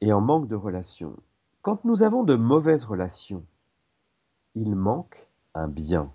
et 0.00 0.12
en 0.12 0.20
manque 0.20 0.48
de 0.48 0.56
relations, 0.56 1.16
quand 1.62 1.84
nous 1.84 2.02
avons 2.02 2.22
de 2.22 2.34
mauvaises 2.34 2.84
relations, 2.84 3.44
il 4.54 4.74
manque 4.74 5.28
un 5.54 5.68
bien. 5.68 6.12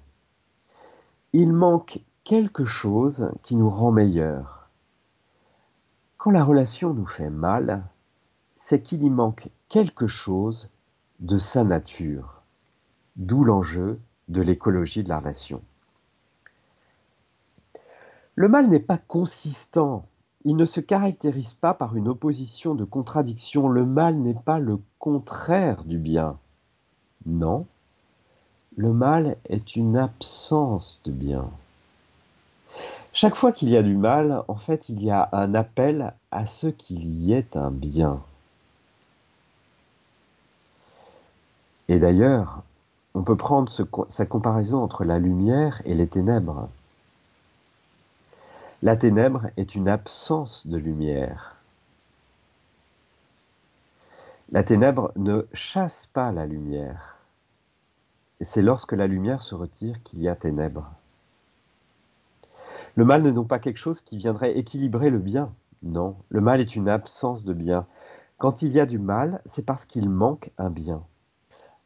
Il 1.33 1.53
manque 1.53 2.03
quelque 2.23 2.63
chose 2.63 3.31
qui 3.41 3.55
nous 3.55 3.69
rend 3.69 3.91
meilleurs. 3.91 4.69
Quand 6.17 6.31
la 6.31 6.43
relation 6.43 6.93
nous 6.93 7.05
fait 7.05 7.29
mal, 7.29 7.85
c'est 8.55 8.81
qu'il 8.81 9.03
y 9.03 9.09
manque 9.09 9.49
quelque 9.67 10.07
chose 10.07 10.69
de 11.19 11.37
sa 11.37 11.63
nature, 11.63 12.43
d'où 13.15 13.43
l'enjeu 13.43 13.99
de 14.29 14.41
l'écologie 14.41 15.03
de 15.03 15.09
la 15.09 15.19
relation. 15.19 15.61
Le 18.35 18.47
mal 18.47 18.69
n'est 18.69 18.79
pas 18.79 18.97
consistant, 18.97 20.07
il 20.45 20.55
ne 20.55 20.65
se 20.65 20.79
caractérise 20.79 21.53
pas 21.53 21.73
par 21.73 21.95
une 21.95 22.07
opposition 22.07 22.75
de 22.75 22.83
contradiction, 22.83 23.69
le 23.69 23.85
mal 23.85 24.15
n'est 24.15 24.33
pas 24.33 24.59
le 24.59 24.79
contraire 24.99 25.83
du 25.85 25.97
bien. 25.97 26.37
Non, 27.25 27.65
le 28.75 28.91
mal 28.91 29.37
est 29.47 29.75
une 29.75 29.97
absence 29.97 30.99
de 31.05 31.11
bien. 31.11 31.45
Chaque 33.13 33.35
fois 33.35 33.51
qu'il 33.51 33.69
y 33.69 33.77
a 33.77 33.83
du 33.83 33.95
mal, 33.95 34.43
en 34.47 34.55
fait, 34.55 34.89
il 34.89 35.03
y 35.03 35.11
a 35.11 35.29
un 35.31 35.53
appel 35.53 36.13
à 36.31 36.45
ce 36.45 36.67
qu'il 36.67 37.05
y 37.05 37.33
ait 37.33 37.55
un 37.55 37.69
bien. 37.69 38.19
Et 41.87 41.99
d'ailleurs, 41.99 42.63
on 43.13 43.21
peut 43.21 43.35
prendre 43.35 43.71
sa 44.09 44.25
comparaison 44.25 44.81
entre 44.81 45.03
la 45.03 45.19
lumière 45.19 45.81
et 45.85 45.93
les 45.93 46.07
ténèbres. 46.07 46.69
La 48.83 48.97
ténèbre 48.97 49.47
est 49.55 49.75
une 49.75 49.87
absence 49.87 50.67
de 50.67 50.77
lumière. 50.77 51.55
La 54.51 54.61
ténèbre 54.61 55.13
ne 55.15 55.47
chasse 55.53 56.05
pas 56.07 56.33
la 56.33 56.45
lumière. 56.45 57.15
C'est 58.41 58.61
lorsque 58.61 58.91
la 58.91 59.07
lumière 59.07 59.41
se 59.41 59.55
retire 59.55 60.03
qu'il 60.03 60.19
y 60.19 60.27
a 60.27 60.35
ténèbres. 60.35 60.91
Le 62.95 63.05
mal 63.05 63.23
n'est 63.23 63.31
donc 63.31 63.47
pas 63.47 63.59
quelque 63.59 63.77
chose 63.77 64.01
qui 64.01 64.17
viendrait 64.17 64.57
équilibrer 64.57 65.09
le 65.09 65.19
bien. 65.19 65.53
Non, 65.81 66.17
le 66.27 66.41
mal 66.41 66.59
est 66.59 66.75
une 66.75 66.89
absence 66.89 67.45
de 67.45 67.53
bien. 67.53 67.87
Quand 68.37 68.63
il 68.63 68.73
y 68.73 68.81
a 68.81 68.85
du 68.85 68.99
mal, 68.99 69.41
c'est 69.45 69.65
parce 69.65 69.85
qu'il 69.85 70.09
manque 70.09 70.51
un 70.57 70.69
bien. 70.69 71.05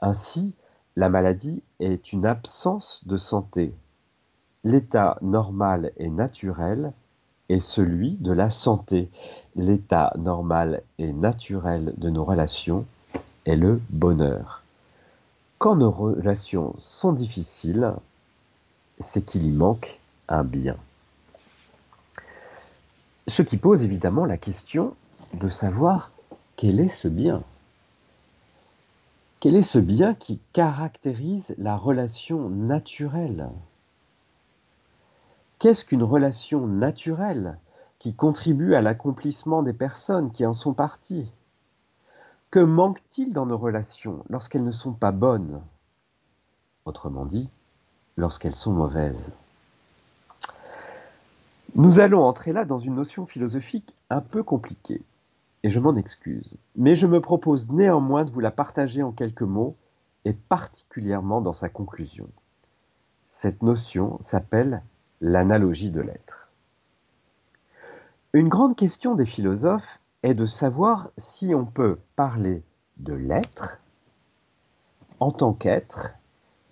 Ainsi, 0.02 0.56
la 0.96 1.10
maladie 1.10 1.62
est 1.80 2.12
une 2.12 2.26
absence 2.26 3.06
de 3.06 3.18
santé. 3.18 3.76
L'état 4.64 5.18
normal 5.22 5.92
et 5.98 6.10
naturel 6.10 6.92
est 7.50 7.60
celui 7.60 8.16
de 8.16 8.32
la 8.32 8.50
santé. 8.50 9.10
L'état 9.56 10.14
normal 10.18 10.82
et 10.98 11.14
naturel 11.14 11.94
de 11.98 12.10
nos 12.10 12.26
relations 12.26 12.86
est 13.46 13.56
le 13.56 13.82
bonheur. 13.90 14.64
Quand 15.58 15.76
nos 15.76 15.92
relations 15.92 16.74
sont 16.78 17.14
difficiles, 17.14 17.94
c'est 19.00 19.24
qu'il 19.26 19.44
y 19.46 19.52
manque 19.52 20.00
un 20.28 20.44
bien. 20.44 20.76
Ce 23.28 23.42
qui 23.42 23.58
pose 23.58 23.84
évidemment 23.84 24.26
la 24.26 24.38
question 24.38 24.96
de 25.34 25.50
savoir 25.50 26.12
quel 26.56 26.80
est 26.80 26.90
ce 26.90 27.08
bien. 27.08 27.44
Quel 29.40 29.56
est 29.56 29.62
ce 29.62 29.80
bien 29.80 30.14
qui 30.14 30.40
caractérise 30.54 31.56
la 31.58 31.78
relation 31.78 32.50
naturelle? 32.50 33.50
Qu'est-ce 35.60 35.86
qu'une 35.86 36.04
relation 36.04 36.68
naturelle 36.68 37.58
qui 37.98 38.14
contribue 38.14 38.76
à 38.76 38.82
l'accomplissement 38.82 39.64
des 39.64 39.74
personnes 39.74 40.32
qui 40.32 40.46
en 40.46 40.54
sont 40.54 40.74
parties? 40.74 41.32
Que 42.52 42.60
manque-t-il 42.60 43.34
dans 43.34 43.48
nos 43.48 43.58
relations 43.58 44.24
lorsqu'elles 44.30 44.64
ne 44.64 44.72
sont 44.72 44.94
pas 44.94 45.12
bonnes? 45.12 45.62
Autrement 46.86 47.26
dit, 47.26 47.50
lorsqu'elles 48.18 48.56
sont 48.56 48.72
mauvaises. 48.72 49.32
Nous 51.76 52.00
allons 52.00 52.24
entrer 52.24 52.54
là 52.54 52.64
dans 52.64 52.80
une 52.80 52.96
notion 52.96 53.26
philosophique 53.26 53.96
un 54.10 54.22
peu 54.22 54.44
compliquée, 54.44 55.02
et 55.64 55.70
je 55.70 55.80
m'en 55.80 55.96
excuse, 55.96 56.56
mais 56.76 56.96
je 56.96 57.08
me 57.08 57.20
propose 57.20 57.72
néanmoins 57.72 58.26
de 58.26 58.32
vous 58.32 58.40
la 58.40 58.52
partager 58.52 59.02
en 59.02 59.12
quelques 59.12 59.42
mots, 59.42 59.76
et 60.24 60.34
particulièrement 60.34 61.42
dans 61.42 61.54
sa 61.54 61.68
conclusion. 61.68 62.28
Cette 63.26 63.64
notion 63.64 64.18
s'appelle 64.22 64.84
l'analogie 65.22 65.92
de 65.92 66.02
l'être. 66.02 66.50
Une 68.34 68.50
grande 68.50 68.76
question 68.76 69.16
des 69.16 69.26
philosophes 69.26 70.00
est 70.24 70.34
de 70.34 70.46
savoir 70.46 71.10
si 71.18 71.56
on 71.56 71.66
peut 71.66 71.98
parler 72.16 72.64
de 72.98 73.14
l'être 73.14 73.80
en 75.20 75.32
tant 75.32 75.54
qu'être 75.54 76.16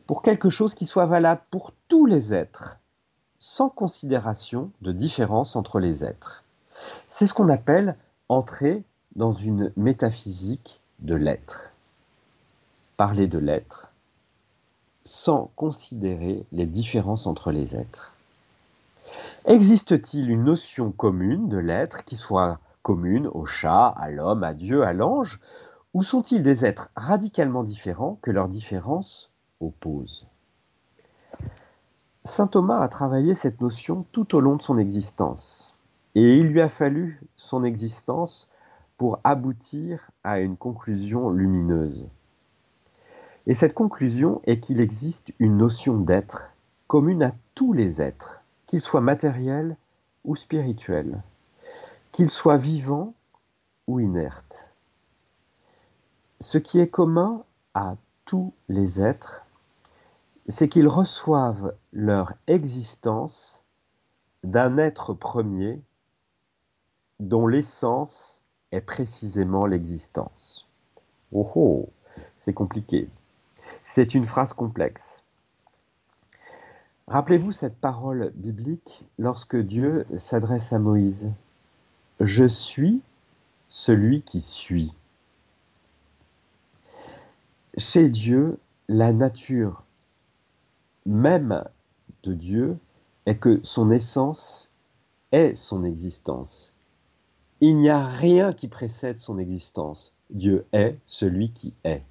pour 0.08 0.22
quelque 0.22 0.50
chose 0.50 0.76
qui 0.76 0.86
soit 0.86 1.06
valable 1.06 1.42
pour 1.50 1.72
tous 1.88 2.06
les 2.06 2.34
êtres, 2.34 2.78
sans 3.40 3.70
considération 3.70 4.72
de 4.82 4.92
différence 4.92 5.56
entre 5.56 5.80
les 5.80 6.04
êtres. 6.04 6.44
C'est 7.08 7.28
ce 7.28 7.34
qu'on 7.34 7.50
appelle 7.50 7.98
entrer 8.30 8.84
dans 9.16 9.32
une 9.32 9.72
métaphysique 9.78 10.82
de 11.00 11.16
l'être. 11.16 11.74
Parler 12.98 13.28
de 13.28 13.40
l'être 13.40 13.92
sans 15.06 15.52
considérer 15.56 16.46
les 16.52 16.66
différences 16.66 17.28
entre 17.28 17.52
les 17.52 17.78
êtres. 17.78 18.15
Existe-t-il 19.48 20.32
une 20.32 20.46
notion 20.46 20.92
commune 20.92 21.50
de 21.50 21.60
l'être 21.60 22.04
qui 22.04 22.16
soit 22.16 22.60
communes 22.82 23.28
au 23.28 23.46
chat, 23.46 23.90
à 23.90 24.10
l'homme, 24.10 24.44
à 24.44 24.56
Dieu, 24.56 24.82
à 24.82 24.92
l'ange 24.92 25.40
Ou 25.94 26.02
sont-ils 26.02 26.42
des 26.42 26.66
êtres 26.66 26.90
radicalement 26.96 27.64
différents 27.64 28.18
que 28.24 28.32
leurs 28.32 28.48
différences 28.48 29.30
opposent? 29.62 30.26
Saint 32.24 32.48
Thomas 32.48 32.80
a 32.80 32.88
travaillé 32.88 33.36
cette 33.36 33.62
notion 33.62 34.08
tout 34.12 34.36
au 34.36 34.40
long 34.40 34.56
de 34.56 34.64
son 34.64 34.80
existence, 34.80 35.78
et 36.16 36.38
il 36.38 36.48
lui 36.48 36.62
a 36.62 36.70
fallu 36.70 37.22
son 37.38 37.64
existence 37.64 38.50
pour 38.98 39.20
aboutir 39.24 40.10
à 40.24 40.40
une 40.40 40.58
conclusion 40.58 41.30
lumineuse. 41.30 42.10
Et 43.46 43.54
cette 43.54 43.76
conclusion 43.76 44.42
est 44.46 44.60
qu'il 44.60 44.82
existe 44.82 45.34
une 45.38 45.58
notion 45.58 46.00
d'être 46.00 46.50
commune 46.88 47.22
à 47.22 47.36
tous 47.54 47.74
les 47.74 48.02
êtres, 48.02 48.42
qu'ils 48.66 48.82
soient 48.82 49.02
matériels 49.02 49.78
ou 50.24 50.36
spirituels 50.36 51.22
qu'il 52.16 52.32
soit 52.32 52.56
vivant 52.56 53.14
ou 53.88 54.00
inerte. 54.00 54.70
Ce 56.40 56.58
qui 56.58 56.80
est 56.80 56.88
commun 56.88 57.44
à 57.74 57.98
tous 58.24 58.54
les 58.70 59.02
êtres, 59.02 59.46
c'est 60.48 60.70
qu'ils 60.70 60.88
reçoivent 60.88 61.76
leur 61.92 62.32
existence 62.48 63.66
d'un 64.46 64.78
être 64.78 65.14
premier 65.14 65.82
dont 67.20 67.48
l'essence 67.48 68.46
est 68.72 68.80
précisément 68.80 69.66
l'existence. 69.66 70.70
Oh 71.34 71.52
oh, 71.56 71.90
c'est 72.38 72.54
compliqué. 72.54 73.10
C'est 73.82 74.16
une 74.16 74.24
phrase 74.24 74.54
complexe. 74.54 75.25
Rappelez-vous 77.08 77.52
cette 77.52 77.78
parole 77.78 78.32
biblique 78.34 79.04
lorsque 79.20 79.56
Dieu 79.56 80.08
s'adresse 80.18 80.74
à 80.74 80.80
Moïse. 80.80 81.32
Je 82.20 82.48
suis 82.48 83.02
celui 83.68 84.24
qui 84.24 84.42
suis. 84.42 84.92
Chez 87.78 88.10
Dieu, 88.10 88.58
la 88.88 89.14
nature 89.14 89.84
même 91.06 91.64
de 92.24 92.34
Dieu 92.34 92.78
est 93.28 93.38
que 93.38 93.60
son 93.64 93.92
essence 93.92 94.72
est 95.32 95.54
son 95.54 95.84
existence. 95.84 96.74
Il 97.62 97.78
n'y 97.78 97.90
a 97.90 98.04
rien 98.04 98.52
qui 98.52 98.68
précède 98.68 99.20
son 99.20 99.38
existence. 99.38 100.16
Dieu 100.32 100.66
est 100.74 100.98
celui 101.06 101.52
qui 101.52 101.74
est, 101.84 102.04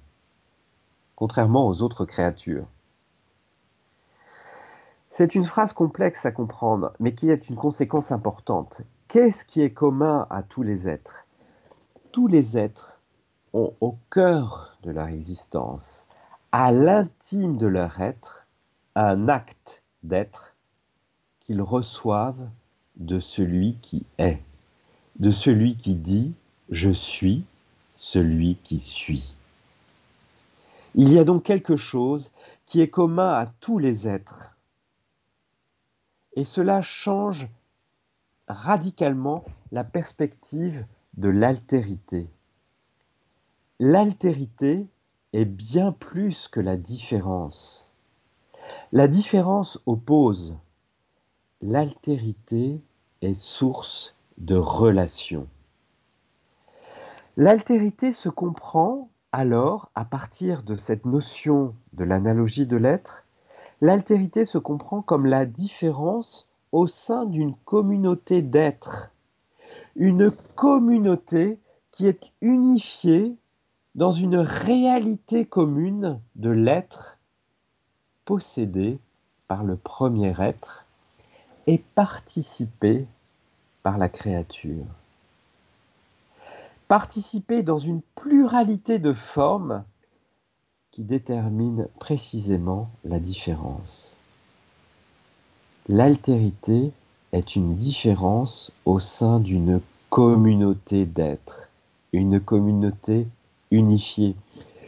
contrairement 1.17 1.67
aux 1.67 1.81
autres 1.81 2.05
créatures. 2.05 2.67
C'est 5.17 5.33
une 5.33 5.45
phrase 5.45 5.71
complexe 5.71 6.25
à 6.25 6.31
comprendre, 6.31 6.91
mais 6.99 7.13
qui 7.13 7.29
est 7.29 7.47
une 7.47 7.55
conséquence 7.55 8.11
importante. 8.11 8.81
Qu'est-ce 9.07 9.45
qui 9.45 9.61
est 9.61 9.71
commun 9.71 10.27
à 10.29 10.43
tous 10.43 10.61
les 10.61 10.89
êtres? 10.89 11.25
Tous 12.11 12.27
les 12.27 12.57
êtres 12.57 12.99
ont 13.53 13.71
au 13.79 13.95
cœur 14.11 14.77
de 14.83 14.91
leur 14.91 15.07
existence, 15.07 16.05
à 16.51 16.73
l'intime 16.73 17.55
de 17.55 17.65
leur 17.65 18.01
être, 18.01 18.45
un 18.95 19.29
acte 19.29 19.83
d'être 20.03 20.53
qu'ils 21.39 21.61
reçoivent 21.61 22.49
de 22.97 23.19
celui 23.19 23.75
qui 23.75 24.05
est, 24.17 24.41
de 25.19 25.31
celui 25.31 25.77
qui 25.77 25.95
dit⁇ 25.95 26.33
Je 26.71 26.91
suis 26.91 27.45
celui 27.95 28.57
qui 28.63 28.79
suis⁇ 28.79 29.19
Il 30.93 31.09
y 31.09 31.19
a 31.19 31.23
donc 31.23 31.43
quelque 31.43 31.77
chose 31.77 32.33
qui 32.65 32.81
est 32.81 32.89
commun 32.89 33.31
à 33.31 33.45
tous 33.61 33.79
les 33.79 34.09
êtres. 34.09 34.51
Et 36.35 36.43
cela 36.43 36.81
change 36.81 37.47
radicalement 38.47 39.45
la 39.71 39.83
perspective 39.83 40.85
de 41.15 41.29
l'altérité. 41.29 42.29
L'altérité 43.79 44.87
est 45.33 45.45
bien 45.45 45.91
plus 45.91 46.47
que 46.47 46.59
la 46.59 46.77
différence. 46.77 47.91
La 48.91 49.07
différence 49.07 49.79
oppose. 49.85 50.55
L'altérité 51.61 52.81
est 53.21 53.33
source 53.33 54.15
de 54.37 54.55
relation. 54.55 55.47
L'altérité 57.37 58.13
se 58.13 58.29
comprend 58.29 59.09
alors 59.33 59.89
à 59.95 60.05
partir 60.05 60.63
de 60.63 60.75
cette 60.75 61.05
notion 61.05 61.75
de 61.93 62.05
l'analogie 62.05 62.65
de 62.65 62.77
l'être. 62.77 63.24
L'altérité 63.85 64.45
se 64.45 64.57
comprend 64.57 65.03
comme 65.03 65.27
la 65.27 65.45
différence 65.45 66.47
au 66.71 66.87
sein 66.87 67.23
d'une 67.27 67.53
communauté 67.53 68.41
d'êtres. 68.41 69.11
Une 69.95 70.31
communauté 70.55 71.59
qui 71.91 72.07
est 72.07 72.19
unifiée 72.41 73.35
dans 73.93 74.09
une 74.09 74.37
réalité 74.37 75.45
commune 75.45 76.19
de 76.35 76.49
l'être 76.49 77.19
possédé 78.25 78.97
par 79.47 79.63
le 79.63 79.75
premier 79.75 80.33
être 80.39 80.87
et 81.67 81.77
participé 81.77 83.05
par 83.83 83.99
la 83.99 84.09
créature. 84.09 84.87
Participer 86.87 87.61
dans 87.61 87.77
une 87.77 88.01
pluralité 88.15 88.97
de 88.97 89.13
formes 89.13 89.83
qui 90.95 91.03
détermine 91.03 91.89
précisément 91.99 92.89
la 93.03 93.19
différence. 93.19 94.15
L'altérité 95.89 96.93
est 97.33 97.57
une 97.57 97.75
différence 97.75 98.71
au 98.85 99.01
sein 99.01 99.41
d'une 99.41 99.81
communauté 100.09 101.05
d'êtres, 101.05 101.67
une 102.13 102.39
communauté 102.39 103.27
unifiée. 103.71 104.37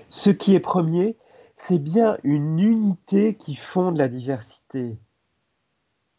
Ce 0.10 0.30
qui 0.30 0.56
est 0.56 0.62
premier, 0.62 1.18
c'est 1.56 1.78
bien 1.78 2.18
une 2.24 2.58
unité 2.58 3.36
qui 3.36 3.56
fonde 3.56 3.98
la 3.98 4.08
diversité. 4.08 4.96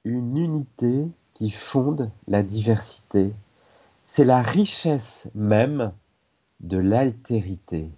Une 0.05 0.37
unité 0.37 1.07
qui 1.33 1.49
fonde 1.49 2.11
la 2.27 2.43
diversité. 2.43 3.33
C'est 4.05 4.27
la 4.27 4.43
richesse 4.43 5.31
même 5.35 5.93
de 6.61 6.77
l'altérité. 6.77 7.91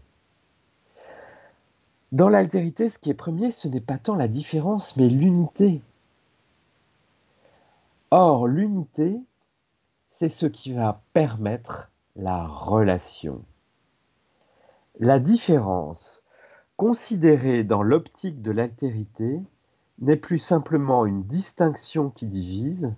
Dans 2.12 2.28
l'altérité, 2.28 2.90
ce 2.90 2.98
qui 2.98 3.10
est 3.10 3.14
premier, 3.14 3.52
ce 3.52 3.68
n'est 3.68 3.80
pas 3.80 3.98
tant 3.98 4.16
la 4.16 4.26
différence, 4.26 4.96
mais 4.96 5.08
l'unité. 5.08 5.80
Or, 8.10 8.48
l'unité, 8.48 9.20
c'est 10.08 10.28
ce 10.28 10.46
qui 10.46 10.72
va 10.72 11.02
permettre 11.12 11.92
la 12.16 12.46
relation. 12.46 13.44
La 14.98 15.20
différence, 15.20 16.24
considérée 16.76 17.62
dans 17.62 17.82
l'optique 17.82 18.42
de 18.42 18.50
l'altérité, 18.50 19.40
n'est 20.00 20.16
plus 20.16 20.40
simplement 20.40 21.06
une 21.06 21.22
distinction 21.22 22.10
qui 22.10 22.26
divise, 22.26 22.92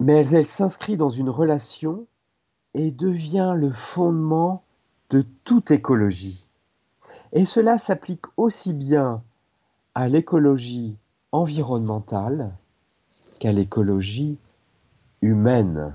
mais 0.00 0.26
elle 0.28 0.46
s'inscrit 0.46 0.98
dans 0.98 1.10
une 1.10 1.30
relation 1.30 2.06
et 2.74 2.90
devient 2.90 3.54
le 3.56 3.72
fondement 3.72 4.64
de 5.10 5.22
toute 5.44 5.70
écologie. 5.70 6.41
Et 7.32 7.46
cela 7.46 7.78
s'applique 7.78 8.26
aussi 8.36 8.72
bien 8.72 9.22
à 9.94 10.08
l'écologie 10.08 10.96
environnementale 11.32 12.52
qu'à 13.40 13.52
l'écologie 13.52 14.36
humaine, 15.22 15.94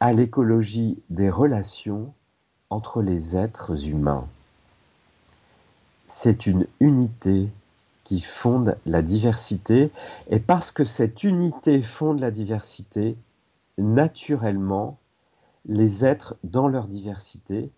à 0.00 0.12
l'écologie 0.12 1.02
des 1.10 1.30
relations 1.30 2.12
entre 2.70 3.02
les 3.02 3.36
êtres 3.36 3.88
humains. 3.88 4.26
C'est 6.06 6.46
une 6.46 6.66
unité 6.80 7.48
qui 8.04 8.20
fonde 8.20 8.76
la 8.86 9.02
diversité, 9.02 9.90
et 10.28 10.38
parce 10.38 10.70
que 10.70 10.84
cette 10.84 11.24
unité 11.24 11.82
fonde 11.82 12.20
la 12.20 12.30
diversité, 12.30 13.16
naturellement, 13.78 14.98
les 15.66 16.04
êtres 16.04 16.36
dans 16.44 16.68
leur 16.68 16.86
diversité 16.86 17.70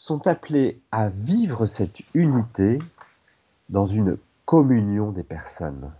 sont 0.00 0.28
appelés 0.28 0.80
à 0.92 1.08
vivre 1.08 1.66
cette 1.66 2.02
unité 2.14 2.78
dans 3.68 3.84
une 3.84 4.16
communion 4.44 5.10
des 5.10 5.24
personnes. 5.24 5.90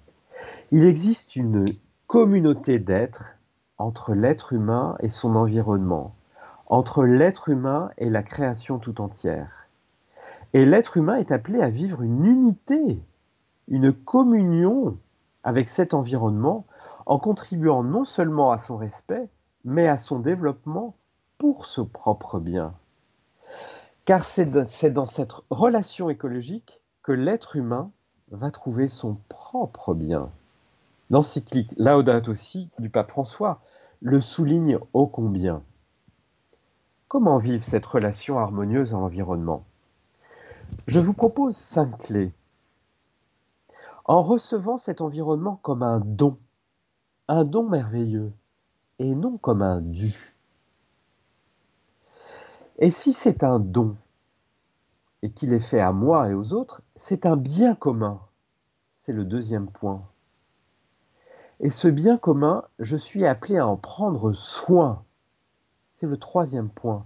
Il 0.71 0.85
existe 0.85 1.35
une 1.35 1.65
communauté 2.07 2.79
d'êtres 2.79 3.35
entre 3.77 4.15
l'être 4.15 4.53
humain 4.53 4.97
et 5.01 5.09
son 5.09 5.35
environnement, 5.35 6.15
entre 6.69 7.05
l'être 7.05 7.49
humain 7.49 7.91
et 7.99 8.09
la 8.09 8.23
création 8.23 8.79
tout 8.79 9.01
entière. 9.01 9.67
Et 10.53 10.65
l'être 10.65 10.97
humain 10.97 11.17
est 11.17 11.33
appelé 11.33 11.61
à 11.61 11.69
vivre 11.69 12.03
une 12.03 12.25
unité, 12.25 13.03
une 13.67 13.93
communion 13.93 14.97
avec 15.43 15.69
cet 15.69 15.93
environnement 15.93 16.67
en 17.05 17.19
contribuant 17.19 17.83
non 17.83 18.05
seulement 18.05 18.53
à 18.53 18.59
son 18.59 18.77
respect, 18.77 19.29
mais 19.65 19.89
à 19.89 19.99
son 19.99 20.21
développement 20.21 20.95
pour 21.37 21.67
ce 21.67 21.81
propre 21.81 22.39
bien. 22.39 22.75
Car 24.09 24.25
c'est 24.25 24.47
dans 24.91 25.05
cette 25.05 25.35
relation 25.51 26.09
écologique 26.09 26.81
que 27.03 27.13
l'être 27.13 27.57
humain 27.57 27.91
va 28.31 28.51
trouver 28.51 28.89
son 28.89 29.19
propre 29.29 29.93
bien. 29.93 30.31
L'encyclique 31.11 31.75
Laudato 31.77 32.31
aussi 32.31 32.71
du 32.79 32.89
pape 32.89 33.11
François 33.11 33.61
le 34.01 34.23
souligne 34.23 34.79
ô 34.95 35.07
combien. 35.07 35.63
Comment 37.09 37.37
vivre 37.37 37.63
cette 37.63 37.85
relation 37.85 38.39
harmonieuse 38.39 38.95
à 38.95 38.97
l'environnement? 38.97 39.67
Je 40.87 41.01
vous 41.01 41.13
propose 41.13 41.59
cinq 41.59 41.99
clés. 41.99 42.33
En 44.07 44.23
recevant 44.23 44.79
cet 44.79 45.03
environnement 45.03 45.57
comme 45.61 45.83
un 45.83 46.01
don, 46.01 46.39
un 47.29 47.45
don 47.45 47.69
merveilleux, 47.69 48.33
et 49.01 49.15
non 49.15 49.37
comme 49.37 49.61
un 49.61 49.83
dû. 49.83 50.38
Et 52.79 52.91
si 52.91 53.13
c'est 53.13 53.43
un 53.43 53.59
don, 53.59 53.97
et 55.23 55.31
qu'il 55.31 55.53
est 55.53 55.59
fait 55.59 55.81
à 55.81 55.93
moi 55.93 56.29
et 56.29 56.35
aux 56.35 56.53
autres, 56.53 56.83
c'est 56.95 57.27
un 57.27 57.37
bien 57.37 57.75
commun. 57.75 58.21
C'est 58.91 59.13
le 59.13 59.25
deuxième 59.25 59.69
point. 59.69 60.03
Et 61.61 61.71
ce 61.71 61.89
bien 61.89 62.19
commun, 62.19 62.65
je 62.79 62.97
suis 62.97 63.27
appelé 63.27 63.59
à 63.59 63.67
en 63.67 63.77
prendre 63.77 64.33
soin. 64.33 65.03
C'est 65.89 66.07
le 66.07 66.17
troisième 66.17 66.69
point. 66.69 67.05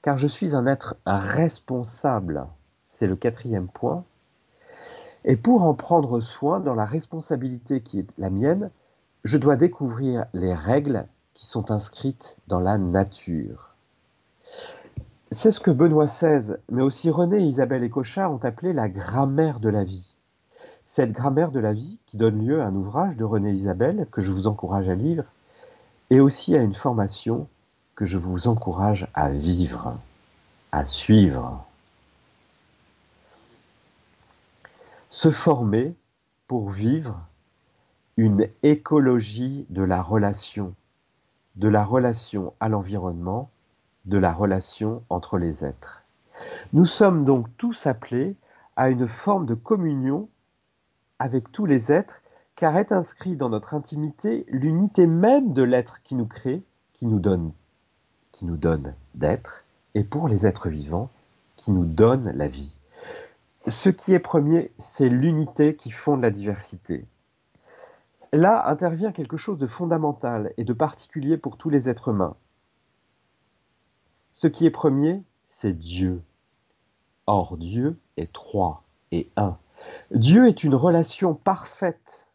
Car 0.00 0.16
je 0.16 0.26
suis 0.26 0.56
un 0.56 0.66
être 0.66 0.96
responsable. 1.04 2.46
C'est 2.86 3.06
le 3.06 3.16
quatrième 3.16 3.68
point. 3.68 4.04
Et 5.24 5.36
pour 5.36 5.62
en 5.62 5.74
prendre 5.74 6.20
soin 6.20 6.60
dans 6.60 6.74
la 6.74 6.84
responsabilité 6.84 7.82
qui 7.82 7.98
est 8.00 8.06
la 8.16 8.30
mienne, 8.30 8.70
je 9.22 9.36
dois 9.36 9.56
découvrir 9.56 10.26
les 10.32 10.54
règles 10.54 11.06
qui 11.34 11.46
sont 11.46 11.70
inscrites 11.70 12.38
dans 12.46 12.60
la 12.60 12.78
nature. 12.78 13.73
C'est 15.34 15.50
ce 15.50 15.58
que 15.58 15.72
Benoît 15.72 16.06
XVI, 16.06 16.54
mais 16.70 16.82
aussi 16.82 17.10
René, 17.10 17.40
Isabelle 17.40 17.82
et 17.82 17.90
Cochard 17.90 18.32
ont 18.32 18.44
appelé 18.44 18.72
la 18.72 18.88
grammaire 18.88 19.58
de 19.58 19.68
la 19.68 19.82
vie. 19.82 20.14
Cette 20.84 21.10
grammaire 21.10 21.50
de 21.50 21.58
la 21.58 21.72
vie, 21.72 21.98
qui 22.06 22.16
donne 22.16 22.46
lieu 22.46 22.62
à 22.62 22.66
un 22.66 22.74
ouvrage 22.76 23.16
de 23.16 23.24
René 23.24 23.50
Isabelle, 23.50 24.06
que 24.12 24.20
je 24.20 24.30
vous 24.30 24.46
encourage 24.46 24.88
à 24.88 24.94
lire, 24.94 25.24
et 26.10 26.20
aussi 26.20 26.54
à 26.54 26.62
une 26.62 26.72
formation 26.72 27.48
que 27.96 28.04
je 28.04 28.16
vous 28.16 28.46
encourage 28.46 29.08
à 29.12 29.28
vivre, 29.28 29.98
à 30.70 30.84
suivre. 30.84 31.66
Se 35.10 35.32
former 35.32 35.96
pour 36.46 36.70
vivre 36.70 37.18
une 38.16 38.48
écologie 38.62 39.66
de 39.68 39.82
la 39.82 40.00
relation, 40.00 40.74
de 41.56 41.66
la 41.66 41.82
relation 41.82 42.54
à 42.60 42.68
l'environnement, 42.68 43.50
de 44.04 44.18
la 44.18 44.32
relation 44.32 45.02
entre 45.08 45.38
les 45.38 45.64
êtres. 45.64 46.02
Nous 46.72 46.86
sommes 46.86 47.24
donc 47.24 47.46
tous 47.56 47.86
appelés 47.86 48.36
à 48.76 48.90
une 48.90 49.06
forme 49.06 49.46
de 49.46 49.54
communion 49.54 50.28
avec 51.18 51.52
tous 51.52 51.66
les 51.66 51.92
êtres, 51.92 52.20
car 52.56 52.76
est 52.76 52.92
inscrit 52.92 53.36
dans 53.36 53.48
notre 53.48 53.74
intimité 53.74 54.44
l'unité 54.48 55.06
même 55.06 55.52
de 55.52 55.62
l'être 55.62 56.02
qui 56.02 56.14
nous 56.14 56.26
crée, 56.26 56.62
qui 56.92 57.06
nous 57.06 57.18
donne 57.18 57.52
qui 58.34 58.46
nous 58.46 58.56
donne 58.56 58.94
d'être, 59.14 59.64
et 59.94 60.02
pour 60.02 60.26
les 60.26 60.44
êtres 60.44 60.68
vivants, 60.68 61.08
qui 61.54 61.70
nous 61.70 61.84
donne 61.84 62.32
la 62.34 62.48
vie. 62.48 62.76
Ce 63.68 63.88
qui 63.88 64.12
est 64.12 64.18
premier, 64.18 64.72
c'est 64.76 65.08
l'unité 65.08 65.76
qui 65.76 65.92
fonde 65.92 66.20
la 66.20 66.32
diversité. 66.32 67.06
Là 68.32 68.68
intervient 68.68 69.12
quelque 69.12 69.36
chose 69.36 69.56
de 69.56 69.68
fondamental 69.68 70.52
et 70.56 70.64
de 70.64 70.72
particulier 70.72 71.36
pour 71.36 71.56
tous 71.56 71.70
les 71.70 71.88
êtres 71.88 72.08
humains. 72.08 72.34
Ce 74.34 74.48
qui 74.48 74.66
est 74.66 74.70
premier, 74.70 75.22
c'est 75.46 75.72
Dieu. 75.72 76.20
Or, 77.26 77.56
Dieu 77.56 77.98
est 78.16 78.32
trois 78.32 78.82
et 79.12 79.30
un. 79.36 79.56
Dieu 80.10 80.48
est 80.48 80.64
une 80.64 80.74
relation 80.74 81.34
parfaite 81.34 82.30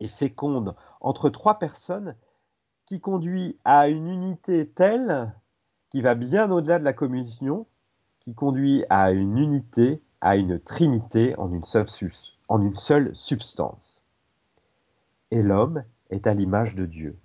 et 0.00 0.08
féconde 0.08 0.74
entre 1.00 1.30
trois 1.30 1.58
personnes 1.58 2.16
qui 2.84 3.00
conduit 3.00 3.58
à 3.64 3.88
une 3.88 4.08
unité 4.08 4.68
telle 4.68 5.32
qui 5.90 6.02
va 6.02 6.16
bien 6.16 6.50
au-delà 6.50 6.80
de 6.80 6.84
la 6.84 6.92
communion, 6.92 7.66
qui 8.18 8.34
conduit 8.34 8.84
à 8.90 9.12
une 9.12 9.38
unité, 9.38 10.02
à 10.20 10.36
une 10.36 10.58
trinité 10.58 11.36
en 11.38 11.52
une 11.52 11.64
seule, 11.64 13.14
substance. 13.14 14.02
Et 15.30 15.42
l'homme 15.42 15.84
est 16.10 16.26
à 16.26 16.34
l'image 16.34 16.74
de 16.74 16.86
Dieu. 16.86 17.16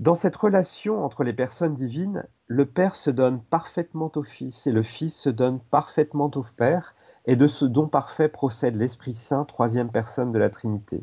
Dans 0.00 0.14
cette 0.14 0.36
relation 0.36 1.04
entre 1.04 1.24
les 1.24 1.34
personnes 1.34 1.74
divines, 1.74 2.24
le 2.46 2.64
Père 2.64 2.96
se 2.96 3.10
donne 3.10 3.38
parfaitement 3.38 4.10
au 4.14 4.22
Fils 4.22 4.66
et 4.66 4.72
le 4.72 4.82
Fils 4.82 5.14
se 5.14 5.28
donne 5.28 5.60
parfaitement 5.60 6.30
au 6.34 6.42
Père, 6.56 6.94
et 7.26 7.36
de 7.36 7.46
ce 7.46 7.66
don 7.66 7.86
parfait 7.86 8.30
procède 8.30 8.76
l'Esprit 8.76 9.12
Saint, 9.12 9.44
troisième 9.44 9.90
personne 9.90 10.32
de 10.32 10.38
la 10.38 10.48
Trinité. 10.48 11.02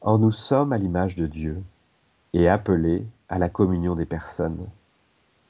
Or 0.00 0.18
nous 0.18 0.32
sommes 0.32 0.72
à 0.72 0.78
l'image 0.78 1.16
de 1.16 1.26
Dieu 1.26 1.62
et 2.32 2.48
appelés 2.48 3.04
à 3.28 3.38
la 3.38 3.50
communion 3.50 3.94
des 3.94 4.06
personnes. 4.06 4.66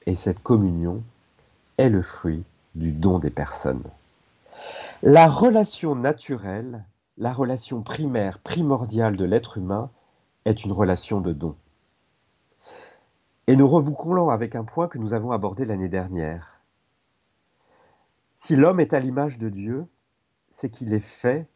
Et 0.06 0.16
cette 0.16 0.42
communion 0.42 1.00
est 1.76 1.90
le 1.90 2.02
fruit 2.02 2.42
du 2.74 2.90
don 2.90 3.20
des 3.20 3.30
personnes. 3.30 3.84
La 5.04 5.28
relation 5.28 5.94
naturelle, 5.94 6.84
la 7.18 7.32
relation 7.32 7.82
primaire, 7.82 8.40
primordiale 8.40 9.16
de 9.16 9.24
l'être 9.24 9.58
humain, 9.58 9.90
est 10.44 10.64
une 10.64 10.72
relation 10.72 11.20
de 11.20 11.32
don. 11.32 11.54
Et 13.48 13.56
nous 13.56 13.66
rebouclons 13.66 14.28
avec 14.28 14.54
un 14.54 14.62
point 14.62 14.88
que 14.88 14.98
nous 14.98 15.14
avons 15.14 15.32
abordé 15.32 15.64
l'année 15.64 15.88
dernière. 15.88 16.60
Si 18.36 18.56
l'homme 18.56 18.78
est 18.78 18.92
à 18.92 19.00
l'image 19.00 19.38
de 19.38 19.48
Dieu, 19.48 19.86
c'est 20.50 20.68
qu'il 20.68 20.92
est 20.92 21.00
fait 21.00 21.48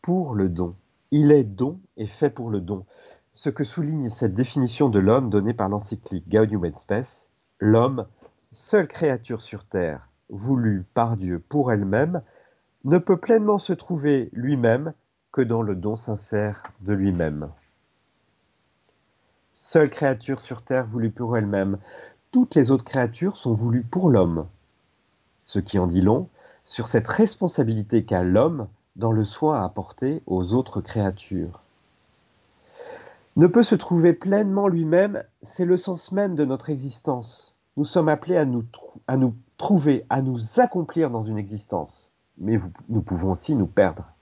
pour 0.00 0.36
le 0.36 0.48
don. 0.48 0.76
Il 1.10 1.32
est 1.32 1.42
don 1.42 1.80
et 1.96 2.06
fait 2.06 2.30
pour 2.30 2.50
le 2.50 2.60
don. 2.60 2.86
Ce 3.32 3.50
que 3.50 3.64
souligne 3.64 4.10
cette 4.10 4.32
définition 4.32 4.90
de 4.90 5.00
l'homme 5.00 5.28
donnée 5.28 5.54
par 5.54 5.68
l'encyclique 5.68 6.28
Gaudium 6.28 6.64
et 6.64 6.72
Spes, 6.76 7.28
l'homme, 7.58 8.06
seule 8.52 8.86
créature 8.86 9.40
sur 9.40 9.64
terre, 9.64 10.08
voulue 10.28 10.86
par 10.94 11.16
Dieu 11.16 11.40
pour 11.40 11.72
elle-même, 11.72 12.22
ne 12.84 12.98
peut 12.98 13.16
pleinement 13.16 13.58
se 13.58 13.72
trouver 13.72 14.30
lui-même 14.32 14.92
que 15.32 15.42
dans 15.42 15.62
le 15.62 15.74
don 15.74 15.96
sincère 15.96 16.62
de 16.80 16.92
lui-même. 16.92 17.50
Seule 19.60 19.90
créature 19.90 20.38
sur 20.38 20.62
terre 20.62 20.86
voulue 20.86 21.10
pour 21.10 21.36
elle-même, 21.36 21.78
toutes 22.30 22.54
les 22.54 22.70
autres 22.70 22.84
créatures 22.84 23.36
sont 23.36 23.54
voulues 23.54 23.82
pour 23.82 24.08
l'homme. 24.08 24.46
Ce 25.40 25.58
qui 25.58 25.80
en 25.80 25.88
dit 25.88 26.00
long 26.00 26.28
sur 26.64 26.86
cette 26.86 27.08
responsabilité 27.08 28.04
qu'a 28.04 28.22
l'homme 28.22 28.68
dans 28.94 29.10
le 29.10 29.24
soin 29.24 29.60
à 29.60 29.64
apporter 29.64 30.22
aux 30.26 30.54
autres 30.54 30.80
créatures. 30.80 31.60
Ne 33.34 33.48
peut 33.48 33.64
se 33.64 33.74
trouver 33.74 34.12
pleinement 34.12 34.68
lui-même, 34.68 35.24
c'est 35.42 35.64
le 35.64 35.76
sens 35.76 36.12
même 36.12 36.36
de 36.36 36.44
notre 36.44 36.70
existence. 36.70 37.56
Nous 37.76 37.84
sommes 37.84 38.08
appelés 38.08 38.36
à 38.36 38.44
nous, 38.44 38.64
à 39.08 39.16
nous 39.16 39.34
trouver, 39.56 40.06
à 40.08 40.22
nous 40.22 40.60
accomplir 40.60 41.10
dans 41.10 41.24
une 41.24 41.36
existence, 41.36 42.12
mais 42.38 42.58
nous 42.88 43.02
pouvons 43.02 43.32
aussi 43.32 43.56
nous 43.56 43.66
perdre. 43.66 44.12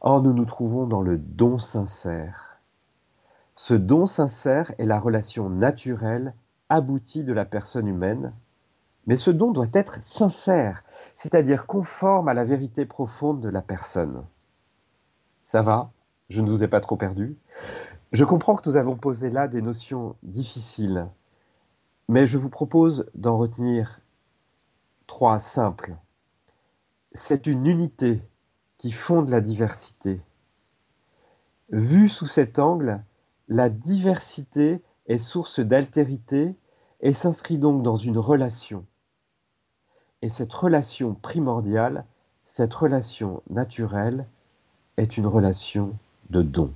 Or, 0.00 0.22
nous 0.22 0.32
nous 0.32 0.44
trouvons 0.44 0.86
dans 0.86 1.02
le 1.02 1.18
don 1.18 1.58
sincère. 1.58 2.51
Ce 3.56 3.74
don 3.74 4.06
sincère 4.06 4.72
est 4.78 4.84
la 4.84 4.98
relation 4.98 5.50
naturelle, 5.50 6.34
aboutie 6.68 7.22
de 7.22 7.32
la 7.32 7.44
personne 7.44 7.86
humaine, 7.86 8.32
mais 9.06 9.16
ce 9.16 9.30
don 9.30 9.50
doit 9.50 9.68
être 9.72 10.02
sincère, 10.02 10.84
c'est-à-dire 11.14 11.66
conforme 11.66 12.28
à 12.28 12.34
la 12.34 12.44
vérité 12.44 12.86
profonde 12.86 13.40
de 13.40 13.48
la 13.48 13.62
personne. 13.62 14.24
Ça 15.44 15.62
va? 15.62 15.90
Je 16.28 16.40
ne 16.40 16.50
vous 16.50 16.64
ai 16.64 16.68
pas 16.68 16.80
trop 16.80 16.96
perdu 16.96 17.36
Je 18.12 18.24
comprends 18.24 18.56
que 18.56 18.68
nous 18.68 18.76
avons 18.76 18.96
posé 18.96 19.28
là 19.28 19.48
des 19.48 19.60
notions 19.60 20.16
difficiles, 20.22 21.06
mais 22.08 22.26
je 22.26 22.38
vous 22.38 22.50
propose 22.50 23.10
d'en 23.14 23.36
retenir 23.36 24.00
trois 25.06 25.38
simples. 25.38 25.94
C'est 27.12 27.46
une 27.46 27.66
unité 27.66 28.22
qui 28.78 28.92
fonde 28.92 29.28
la 29.28 29.40
diversité. 29.40 30.22
Vue 31.70 32.08
sous 32.08 32.26
cet 32.26 32.58
angle, 32.58 33.02
la 33.52 33.68
diversité 33.68 34.80
est 35.06 35.18
source 35.18 35.60
d'altérité 35.60 36.54
et 37.02 37.12
s'inscrit 37.12 37.58
donc 37.58 37.82
dans 37.82 37.96
une 37.96 38.16
relation. 38.16 38.86
Et 40.22 40.30
cette 40.30 40.54
relation 40.54 41.14
primordiale, 41.14 42.06
cette 42.46 42.72
relation 42.72 43.42
naturelle, 43.50 44.26
est 44.96 45.18
une 45.18 45.26
relation 45.26 45.94
de 46.30 46.40
don. 46.40 46.72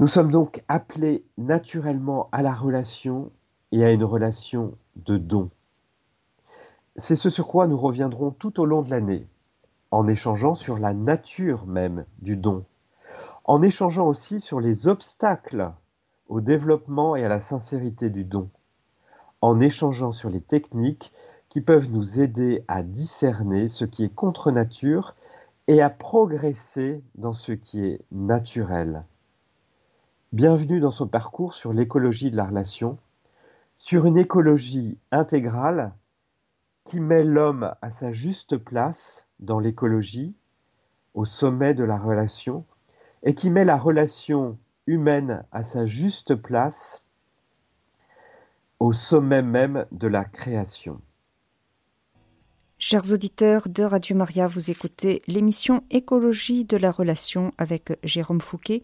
Nous 0.00 0.08
sommes 0.08 0.32
donc 0.32 0.64
appelés 0.66 1.24
naturellement 1.38 2.28
à 2.32 2.42
la 2.42 2.52
relation 2.52 3.30
et 3.70 3.84
à 3.84 3.92
une 3.92 4.02
relation 4.02 4.76
de 4.96 5.18
don. 5.18 5.50
C'est 6.96 7.16
ce 7.16 7.30
sur 7.30 7.46
quoi 7.46 7.68
nous 7.68 7.76
reviendrons 7.76 8.32
tout 8.32 8.58
au 8.58 8.64
long 8.64 8.82
de 8.82 8.90
l'année, 8.90 9.28
en 9.92 10.08
échangeant 10.08 10.56
sur 10.56 10.78
la 10.78 10.94
nature 10.94 11.66
même 11.66 12.06
du 12.22 12.36
don, 12.36 12.64
en 13.44 13.60
échangeant 13.62 14.06
aussi 14.06 14.40
sur 14.40 14.60
les 14.60 14.88
obstacles 14.88 15.72
au 16.28 16.40
développement 16.40 17.14
et 17.14 17.24
à 17.24 17.28
la 17.28 17.40
sincérité 17.40 18.08
du 18.08 18.24
don, 18.24 18.48
en 19.42 19.60
échangeant 19.60 20.12
sur 20.12 20.30
les 20.30 20.40
techniques 20.40 21.12
qui 21.50 21.60
peuvent 21.60 21.90
nous 21.92 22.20
aider 22.20 22.64
à 22.68 22.82
discerner 22.82 23.68
ce 23.68 23.84
qui 23.84 24.04
est 24.04 24.14
contre 24.14 24.50
nature 24.50 25.14
et 25.68 25.82
à 25.82 25.90
progresser 25.90 27.02
dans 27.14 27.34
ce 27.34 27.52
qui 27.52 27.84
est 27.84 28.00
naturel. 28.10 29.04
Bienvenue 30.32 30.80
dans 30.80 30.90
son 30.90 31.06
parcours 31.06 31.54
sur 31.54 31.72
l'écologie 31.72 32.30
de 32.30 32.36
la 32.36 32.46
relation, 32.46 32.98
sur 33.76 34.06
une 34.06 34.16
écologie 34.16 34.98
intégrale 35.12 35.92
qui 36.84 36.98
met 36.98 37.22
l'homme 37.22 37.74
à 37.82 37.90
sa 37.90 38.10
juste 38.10 38.56
place 38.56 39.28
dans 39.38 39.58
l'écologie, 39.58 40.34
au 41.12 41.24
sommet 41.24 41.74
de 41.74 41.84
la 41.84 41.96
relation, 41.96 42.64
et 43.24 43.34
qui 43.34 43.50
met 43.50 43.64
la 43.64 43.76
relation 43.76 44.58
humaine 44.86 45.44
à 45.50 45.64
sa 45.64 45.86
juste 45.86 46.34
place 46.34 47.04
au 48.78 48.92
sommet 48.92 49.42
même 49.42 49.86
de 49.92 50.06
la 50.06 50.24
création. 50.24 51.00
Chers 52.78 53.12
auditeurs 53.12 53.68
de 53.68 53.82
Radio 53.82 54.14
Maria, 54.14 54.46
vous 54.46 54.70
écoutez 54.70 55.22
l'émission 55.26 55.84
Écologie 55.90 56.66
de 56.66 56.76
la 56.76 56.92
relation 56.92 57.52
avec 57.56 57.98
Jérôme 58.02 58.42
Fouquet. 58.42 58.82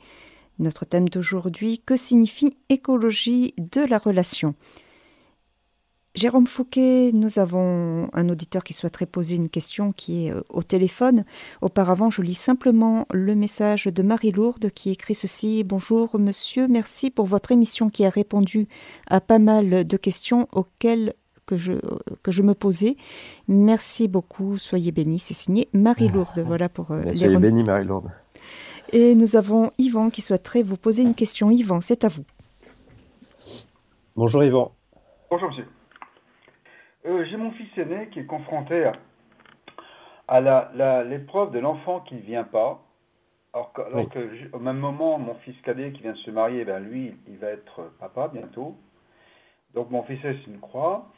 Notre 0.59 0.87
thème 0.87 1.09
d'aujourd'hui, 1.09 1.83
que 1.85 1.97
signifie 1.97 2.57
écologie 2.71 3.53
de 3.59 3.83
la 3.83 3.99
relation? 3.99 4.55
Jérôme 6.17 6.49
Fouquet, 6.49 7.13
nous 7.13 7.39
avons 7.39 8.09
un 8.13 8.29
auditeur 8.29 8.65
qui 8.65 8.73
souhaiterait 8.73 9.07
poser 9.07 9.37
une 9.37 9.49
question 9.49 9.93
qui 9.93 10.27
est 10.27 10.33
euh, 10.33 10.43
au 10.49 10.65
téléphone. 10.65 11.25
Auparavant, 11.61 12.11
je 12.11 12.21
lis 12.21 12.35
simplement 12.35 13.07
le 13.13 13.37
message 13.37 13.85
de 13.85 14.03
Marie-Lourde 14.03 14.71
qui 14.71 14.91
écrit 14.91 15.15
ceci. 15.15 15.63
Bonjour 15.63 16.19
monsieur, 16.19 16.67
merci 16.67 17.11
pour 17.11 17.27
votre 17.27 17.53
émission 17.53 17.91
qui 17.91 18.05
a 18.05 18.11
répondu 18.11 18.67
à 19.07 19.21
pas 19.21 19.39
mal 19.39 19.87
de 19.87 19.97
questions 19.97 20.49
auxquelles 20.51 21.15
que 21.47 21.57
je, 21.57 21.75
que 22.25 22.33
je 22.33 22.43
me 22.43 22.55
posais. 22.55 22.97
Merci 23.47 24.09
beaucoup, 24.09 24.59
soyez 24.59 24.91
bénis. 24.91 25.21
C'est 25.21 25.35
signé 25.35 25.69
Marie-Lourde. 25.73 26.39
Ah, 26.39 26.43
voilà 26.43 26.69
pour 26.69 26.91
euh, 26.91 27.05
Soyez 27.13 27.39
bénis, 27.39 27.63
Marie-Lourde. 27.63 28.11
Et 28.93 29.15
nous 29.15 29.37
avons 29.37 29.71
Yvan 29.79 30.11
qui 30.11 30.23
souhaiterait 30.23 30.65
vous 30.65 30.77
poser 30.77 31.05
une 31.05 31.15
question. 31.15 31.53
Yvan, 31.53 31.81
c'est 31.81 32.03
à 32.03 32.09
vous. 32.09 32.25
Bonjour 34.17 34.43
Yvan. 34.43 34.73
Bonjour 35.31 35.49
monsieur. 35.51 35.67
Euh, 37.07 37.25
j'ai 37.25 37.37
mon 37.37 37.51
fils 37.53 37.69
aîné 37.79 38.09
qui 38.09 38.21
est 38.21 38.27
confronté 38.27 38.91
à, 40.29 40.41
l'épreuve 41.05 41.51
de 41.51 41.59
l'enfant 41.59 42.01
qui 42.01 42.15
ne 42.15 42.21
vient 42.21 42.45
pas. 42.45 42.83
Alors, 43.53 43.73
que, 43.73 44.55
au 44.55 44.61
même 44.61 44.79
moment, 44.79 45.19
mon 45.19 45.35
fils 45.37 45.61
cadet 45.63 45.91
qui 45.93 46.03
vient 46.03 46.13
de 46.13 46.19
se 46.19 46.31
marier, 46.31 46.65
ben 46.65 46.79
lui, 46.79 47.17
il 47.27 47.37
va 47.39 47.49
être 47.49 47.93
papa 47.99 48.29
bientôt. 48.29 48.77
Donc 49.75 49.91
mon 49.91 50.03
fils 50.05 50.21
c'est 50.23 50.47
une 50.47 50.61
croix. 50.61 51.11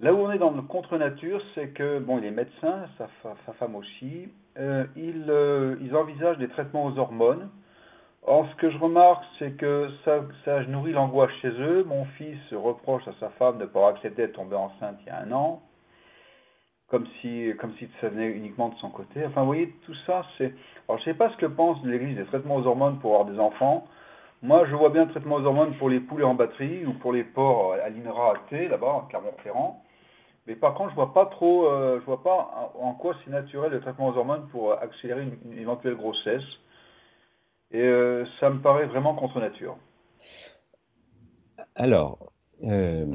Là 0.00 0.14
où 0.14 0.18
on 0.18 0.30
est 0.30 0.38
dans 0.38 0.52
le 0.52 0.62
contre-nature, 0.62 1.42
c'est 1.54 1.70
que, 1.70 1.98
bon, 1.98 2.18
il 2.18 2.24
est 2.24 2.30
médecin, 2.30 2.84
sa, 2.96 3.34
femme 3.54 3.74
aussi, 3.74 4.28
euh, 4.56 4.86
euh, 4.96 5.76
ils, 5.80 5.96
envisagent 5.96 6.38
des 6.38 6.48
traitements 6.48 6.86
aux 6.86 6.98
hormones. 6.98 7.50
Or, 8.30 8.46
ce 8.50 8.56
que 8.56 8.70
je 8.70 8.76
remarque, 8.76 9.24
c'est 9.38 9.52
que 9.52 9.88
ça, 10.04 10.60
nourrit 10.68 10.92
l'angoisse 10.92 11.30
chez 11.40 11.48
eux. 11.48 11.82
Mon 11.84 12.04
fils 12.18 12.38
reproche 12.52 13.08
à 13.08 13.12
sa 13.20 13.30
femme 13.30 13.56
de 13.56 13.62
ne 13.62 13.66
pas 13.66 13.78
avoir 13.78 13.94
accepté 13.94 14.26
de 14.26 14.32
tomber 14.32 14.54
enceinte 14.54 14.98
il 15.00 15.06
y 15.06 15.10
a 15.10 15.20
un 15.20 15.32
an. 15.32 15.62
comme 16.88 17.06
si, 17.20 17.50
comme 17.58 17.72
si 17.78 17.88
ça 18.02 18.10
venait 18.10 18.28
uniquement 18.28 18.68
de 18.68 18.74
son 18.76 18.90
côté. 18.90 19.24
Enfin, 19.24 19.40
vous 19.40 19.46
voyez, 19.46 19.74
tout 19.86 19.94
ça, 20.06 20.26
c'est... 20.36 20.52
Alors, 20.86 20.98
je 20.98 21.04
sais 21.04 21.14
pas 21.14 21.30
ce 21.30 21.36
que 21.38 21.46
pense 21.46 21.82
l'Église 21.84 22.18
des 22.18 22.26
traitements 22.26 22.56
aux 22.56 22.66
hormones 22.66 22.98
pour 22.98 23.14
avoir 23.14 23.30
des 23.30 23.40
enfants. 23.40 23.86
Moi, 24.42 24.66
je 24.66 24.74
vois 24.74 24.90
bien 24.90 25.06
le 25.06 25.10
traitement 25.10 25.36
aux 25.36 25.44
hormones 25.44 25.74
pour 25.76 25.88
les 25.88 26.00
poulets 26.00 26.24
en 26.24 26.34
batterie 26.34 26.84
ou 26.84 26.92
pour 26.92 27.14
les 27.14 27.24
porcs 27.24 27.76
à 27.82 27.88
l'INRA 27.88 28.34
T, 28.50 28.68
là-bas, 28.68 29.04
à 29.04 29.06
Clermont-Ferrand. 29.08 29.82
Mais 30.46 30.54
par 30.54 30.74
contre, 30.74 30.90
je 30.90 30.96
vois 30.96 31.14
pas 31.14 31.26
trop, 31.26 31.66
euh, 31.66 31.98
je 32.00 32.04
vois 32.04 32.22
pas 32.22 32.72
en 32.78 32.92
quoi 32.92 33.14
c'est 33.24 33.30
naturel 33.30 33.72
le 33.72 33.80
traitement 33.80 34.08
aux 34.08 34.16
hormones 34.18 34.48
pour 34.48 34.72
accélérer 34.72 35.22
une, 35.22 35.58
éventuelle 35.58 35.94
grossesse. 35.94 36.44
Et 37.70 37.82
euh, 37.82 38.24
ça 38.40 38.50
me 38.50 38.60
paraît 38.60 38.86
vraiment 38.86 39.14
contre 39.14 39.40
nature. 39.40 39.76
Alors, 41.74 42.32
euh, 42.64 43.06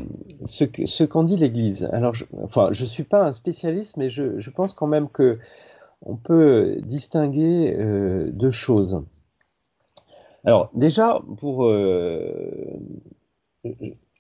ce, 0.46 1.04
qu'en 1.04 1.24
dit 1.24 1.38
l'Église. 1.38 1.90
Alors, 1.92 2.14
je, 2.14 2.26
enfin, 2.42 2.70
je 2.72 2.86
suis 2.86 3.04
pas 3.04 3.26
un 3.26 3.34
spécialiste, 3.34 3.98
mais 3.98 4.10
je, 4.10 4.50
pense 4.50 4.74
quand 4.74 4.88
même 4.88 5.10
que 5.10 5.40
on 6.02 6.16
peut 6.16 6.78
distinguer 6.82 7.76
deux 8.32 8.52
choses. 8.52 9.04
Alors, 10.46 10.70
déjà, 10.74 11.22
pour 11.38 11.66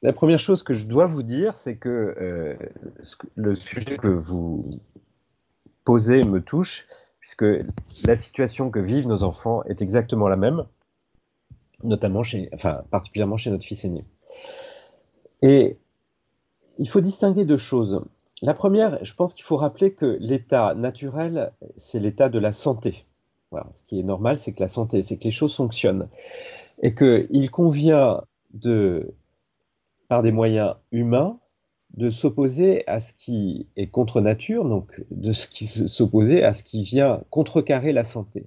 la 0.04 0.12
première 0.12 0.40
chose 0.40 0.64
que 0.64 0.74
je 0.74 0.86
dois 0.86 1.06
vous 1.06 1.24
dire, 1.24 1.56
c'est 1.56 1.78
que 1.78 1.90
euh, 1.90 2.56
le 3.36 3.56
sujet 3.56 3.98
que 3.98 4.08
vous 4.08 4.70
posez 5.86 6.22
me 6.24 6.42
touche, 6.42 6.88
puisque 7.24 7.46
la 8.06 8.18
situation 8.18 8.70
que 8.70 8.80
vivent 8.80 9.08
nos 9.08 9.24
enfants 9.24 9.64
est 9.64 9.82
exactement 9.82 10.28
la 10.28 10.36
même, 10.36 10.66
notamment 11.82 12.22
chez, 12.22 12.50
enfin, 12.54 12.84
particulièrement 12.92 13.38
chez 13.38 13.50
notre 13.50 13.64
fils 13.64 13.86
aîné. 13.86 14.04
Et 15.42 15.78
il 16.80 16.90
faut 16.90 17.00
distinguer 17.00 17.46
deux 17.46 17.56
choses. 17.56 18.02
La 18.42 18.54
première, 18.54 19.04
je 19.06 19.14
pense 19.14 19.34
qu'il 19.34 19.46
faut 19.46 19.56
rappeler 19.56 19.94
que 19.94 20.18
l'état 20.20 20.76
naturel, 20.76 21.54
c'est 21.78 22.02
l'état 22.02 22.28
de 22.28 22.40
la 22.40 22.52
santé. 22.52 23.06
Ce 23.72 23.84
qui 23.84 24.02
est 24.02 24.04
normal, 24.04 24.38
c'est 24.38 24.52
que 24.52 24.62
la 24.62 24.68
santé, 24.68 25.02
c'est 25.02 25.16
que 25.16 25.24
les 25.24 25.32
choses 25.32 25.56
fonctionnent. 25.56 26.10
Et 26.82 26.94
qu'il 26.94 27.50
convient 27.52 28.22
de 28.54 29.14
par 30.10 30.24
des 30.24 30.34
moyens 30.34 30.76
humains 30.92 31.40
de 31.94 32.10
s'opposer 32.10 32.88
à 32.88 33.00
ce 33.00 33.14
qui 33.14 33.68
est 33.76 33.88
contre 33.88 34.20
nature, 34.20 34.68
donc 34.68 35.04
de 35.12 35.32
ce 35.32 35.48
qui 35.48 35.68
s'opposer 35.68 36.44
à 36.44 36.54
ce 36.54 36.64
qui 36.64 36.84
vient 36.84 37.24
contrecarrer 37.30 37.94
la 37.94 38.04
santé. 38.04 38.46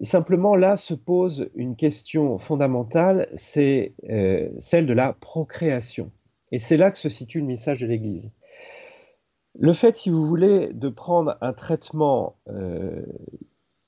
Simplement 0.00 0.54
là 0.54 0.76
se 0.76 0.94
pose 0.94 1.50
une 1.54 1.76
question 1.76 2.38
fondamentale, 2.38 3.28
c'est 3.34 3.94
euh, 4.08 4.48
celle 4.58 4.86
de 4.86 4.92
la 4.92 5.12
procréation. 5.12 6.12
Et 6.52 6.58
c'est 6.58 6.76
là 6.76 6.90
que 6.90 6.98
se 6.98 7.08
situe 7.08 7.40
le 7.40 7.46
message 7.46 7.80
de 7.80 7.86
l'Église. 7.86 8.32
Le 9.58 9.72
fait, 9.72 9.96
si 9.96 10.10
vous 10.10 10.24
voulez, 10.24 10.72
de 10.72 10.88
prendre 10.88 11.36
un 11.40 11.52
traitement 11.52 12.36
euh, 12.48 13.04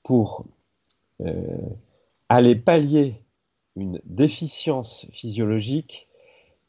pour 0.03 0.45
euh, 1.21 1.57
aller 2.27 2.55
pallier 2.55 3.23
une 3.77 4.01
déficience 4.03 5.07
physiologique 5.11 6.09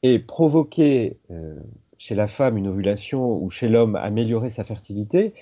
et 0.02 0.18
provoquer 0.18 1.18
euh, 1.30 1.54
chez 1.98 2.14
la 2.14 2.26
femme 2.26 2.56
une 2.56 2.68
ovulation 2.68 3.40
ou 3.40 3.50
chez 3.50 3.68
l'homme 3.68 3.96
améliorer 3.96 4.50
sa 4.50 4.64
fertilité 4.64 5.34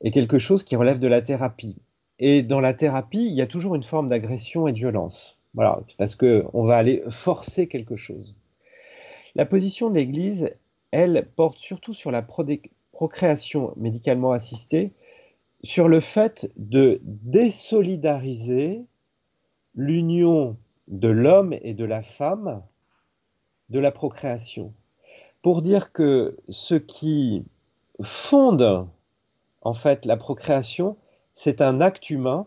est 0.00 0.10
quelque 0.10 0.38
chose 0.38 0.62
qui 0.62 0.76
relève 0.76 0.98
de 0.98 1.08
la 1.08 1.22
thérapie. 1.22 1.76
Et 2.18 2.42
dans 2.42 2.60
la 2.60 2.74
thérapie, 2.74 3.26
il 3.26 3.34
y 3.34 3.42
a 3.42 3.46
toujours 3.46 3.74
une 3.74 3.82
forme 3.82 4.08
d'agression 4.08 4.66
et 4.66 4.72
de 4.72 4.78
violence. 4.78 5.38
Voilà, 5.54 5.80
parce 5.98 6.14
qu'on 6.14 6.64
va 6.64 6.76
aller 6.76 7.02
forcer 7.08 7.66
quelque 7.66 7.96
chose. 7.96 8.34
La 9.34 9.46
position 9.46 9.90
de 9.90 9.96
l'Église, 9.96 10.50
elle, 10.90 11.28
porte 11.36 11.58
surtout 11.58 11.92
sur 11.92 12.10
la 12.10 12.22
procréation 12.92 13.72
médicalement 13.76 14.32
assistée, 14.32 14.92
sur 15.62 15.88
le 15.88 16.00
fait 16.00 16.50
de 16.56 17.00
désolidariser 17.02 18.82
l'union 19.74 20.56
de 20.88 21.08
l'homme 21.08 21.54
et 21.60 21.74
de 21.74 21.84
la 21.84 22.02
femme 22.02 22.62
de 23.70 23.78
la 23.78 23.90
procréation, 23.90 24.72
pour 25.42 25.62
dire 25.62 25.92
que 25.92 26.36
ce 26.48 26.74
qui 26.74 27.44
fonde 28.02 28.86
en 29.62 29.74
fait 29.74 30.04
la 30.04 30.16
procréation, 30.16 30.96
c'est 31.32 31.60
un 31.60 31.80
acte 31.80 32.10
humain, 32.10 32.46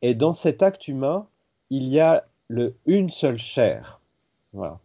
et 0.00 0.14
dans 0.14 0.32
cet 0.32 0.62
acte 0.62 0.88
humain, 0.88 1.26
il 1.70 1.88
y 1.88 2.00
a 2.00 2.26
le 2.48 2.74
une 2.86 3.10
seule 3.10 3.38
chair. 3.38 4.00
Voilà. 4.52 4.78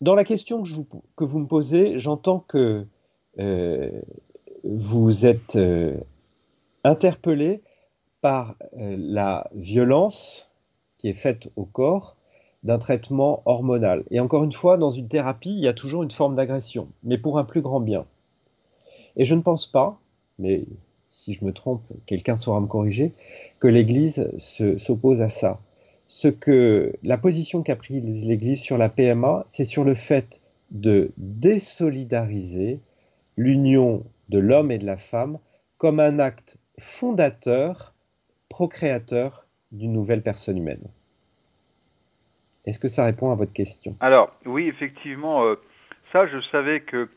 Dans 0.00 0.14
la 0.14 0.24
question 0.24 0.62
que, 0.62 0.70
que 1.16 1.24
vous 1.24 1.38
me 1.38 1.46
posez, 1.46 1.98
j'entends 1.98 2.40
que 2.40 2.86
euh, 3.38 4.00
vous 4.64 5.26
êtes 5.26 5.56
euh, 5.56 5.96
interpellé 6.84 7.62
par 8.20 8.56
euh, 8.78 8.96
la 8.98 9.48
violence 9.54 10.48
qui 10.98 11.08
est 11.08 11.14
faite 11.14 11.48
au 11.56 11.64
corps 11.64 12.16
d'un 12.66 12.78
traitement 12.78 13.42
hormonal. 13.46 14.02
Et 14.10 14.18
encore 14.18 14.42
une 14.42 14.52
fois, 14.52 14.76
dans 14.76 14.90
une 14.90 15.06
thérapie, 15.06 15.54
il 15.54 15.60
y 15.60 15.68
a 15.68 15.72
toujours 15.72 16.02
une 16.02 16.10
forme 16.10 16.34
d'agression, 16.34 16.88
mais 17.04 17.16
pour 17.16 17.38
un 17.38 17.44
plus 17.44 17.62
grand 17.62 17.80
bien. 17.80 18.04
Et 19.16 19.24
je 19.24 19.36
ne 19.36 19.40
pense 19.40 19.66
pas, 19.66 20.00
mais 20.40 20.64
si 21.08 21.32
je 21.32 21.44
me 21.44 21.52
trompe, 21.52 21.84
quelqu'un 22.06 22.34
saura 22.34 22.60
me 22.60 22.66
corriger, 22.66 23.12
que 23.60 23.68
l'Église 23.68 24.28
s'oppose 24.76 25.22
à 25.22 25.28
ça. 25.28 25.60
Ce 26.08 26.26
que 26.26 26.92
la 27.04 27.16
position 27.16 27.62
qu'a 27.62 27.76
prise 27.76 28.26
l'Église 28.26 28.60
sur 28.60 28.78
la 28.78 28.88
PMA, 28.88 29.44
c'est 29.46 29.64
sur 29.64 29.84
le 29.84 29.94
fait 29.94 30.42
de 30.72 31.12
désolidariser 31.16 32.80
l'union 33.36 34.02
de 34.28 34.40
l'homme 34.40 34.72
et 34.72 34.78
de 34.78 34.86
la 34.86 34.96
femme 34.96 35.38
comme 35.78 36.00
un 36.00 36.18
acte 36.18 36.56
fondateur, 36.80 37.94
procréateur 38.48 39.46
d'une 39.70 39.92
nouvelle 39.92 40.22
personne 40.22 40.58
humaine. 40.58 40.88
Est-ce 42.66 42.80
que 42.80 42.88
ça 42.88 43.04
répond 43.04 43.30
à 43.30 43.34
votre 43.36 43.52
question? 43.52 43.96
Alors, 44.00 44.36
oui, 44.44 44.66
effectivement, 44.66 45.44
euh, 45.44 45.54
ça, 46.12 46.26
je 46.26 46.40
savais 46.50 46.80
que 46.80 47.08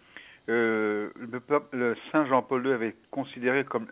euh, 0.50 1.10
le, 1.72 1.96
Saint 2.12 2.26
Jean-Paul 2.26 2.66
II 2.66 2.74
avait 2.74 2.96
considéré 3.12 3.64
comme 3.64 3.88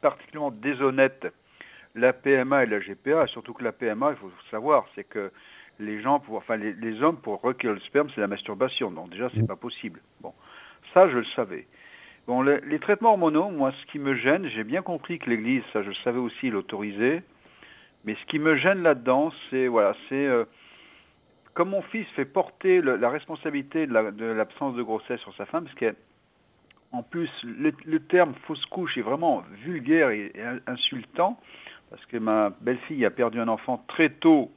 particulièrement 0.00 0.50
déshonnête 0.50 1.26
la 1.94 2.12
PMA 2.12 2.64
et 2.64 2.66
la 2.66 2.80
GPA, 2.80 3.26
surtout 3.26 3.52
que 3.52 3.62
la 3.62 3.72
PMA, 3.72 4.12
il 4.12 4.16
faut 4.16 4.30
savoir, 4.50 4.86
c'est 4.94 5.04
que 5.04 5.30
les 5.78 6.00
gens, 6.00 6.20
pour, 6.20 6.36
enfin 6.36 6.56
les, 6.56 7.02
hommes, 7.02 7.18
pour 7.18 7.40
recueillir 7.40 7.74
le 7.74 7.80
sperme, 7.80 8.08
c'est 8.14 8.20
la 8.20 8.26
masturbation. 8.26 8.90
Donc 8.90 9.10
déjà, 9.10 9.28
c'est 9.30 9.36
n'est 9.36 9.42
mm. 9.42 9.48
pas 9.48 9.56
possible. 9.56 10.00
Bon, 10.20 10.32
ça, 10.94 11.08
je 11.08 11.18
le 11.18 11.26
savais. 11.36 11.66
Bon, 12.26 12.40
les, 12.40 12.78
traitements 12.78 13.10
hormonaux, 13.10 13.50
moi, 13.50 13.72
ce 13.80 13.92
qui 13.92 13.98
me 13.98 14.14
gêne, 14.14 14.48
j'ai 14.48 14.64
bien 14.64 14.80
compris 14.80 15.18
que 15.18 15.28
l'Église, 15.28 15.62
ça, 15.72 15.82
je 15.82 15.88
le 15.88 15.94
savais 16.04 16.18
aussi, 16.20 16.50
l'autorisait. 16.50 17.22
Mais 18.04 18.14
ce 18.14 18.26
qui 18.26 18.38
me 18.38 18.56
gêne 18.56 18.82
là-dedans, 18.82 19.32
c'est 19.50 19.66
voilà, 19.66 19.94
c'est 20.08 20.26
euh, 20.26 20.44
comme 21.54 21.70
mon 21.70 21.82
fils 21.82 22.06
fait 22.16 22.24
porter 22.24 22.80
la 22.80 23.10
responsabilité 23.10 23.86
de 23.86 24.24
l'absence 24.32 24.74
de, 24.74 24.82
grossesse 24.82 25.20
sur 25.20 25.34
sa 25.34 25.46
femme, 25.46 25.64
parce 25.64 25.76
qu'en 25.76 27.02
plus, 27.02 27.30
le, 27.42 27.98
terme 28.00 28.34
fausse 28.46 28.64
couche 28.66 28.96
est 28.96 29.02
vraiment 29.02 29.44
vulgaire 29.64 30.10
et, 30.10 30.32
insultant, 30.66 31.38
parce 31.90 32.04
que 32.06 32.16
ma 32.16 32.50
belle-fille 32.60 33.04
a 33.04 33.10
perdu 33.10 33.38
un 33.40 33.48
enfant 33.48 33.84
très 33.86 34.08
tôt, 34.08 34.50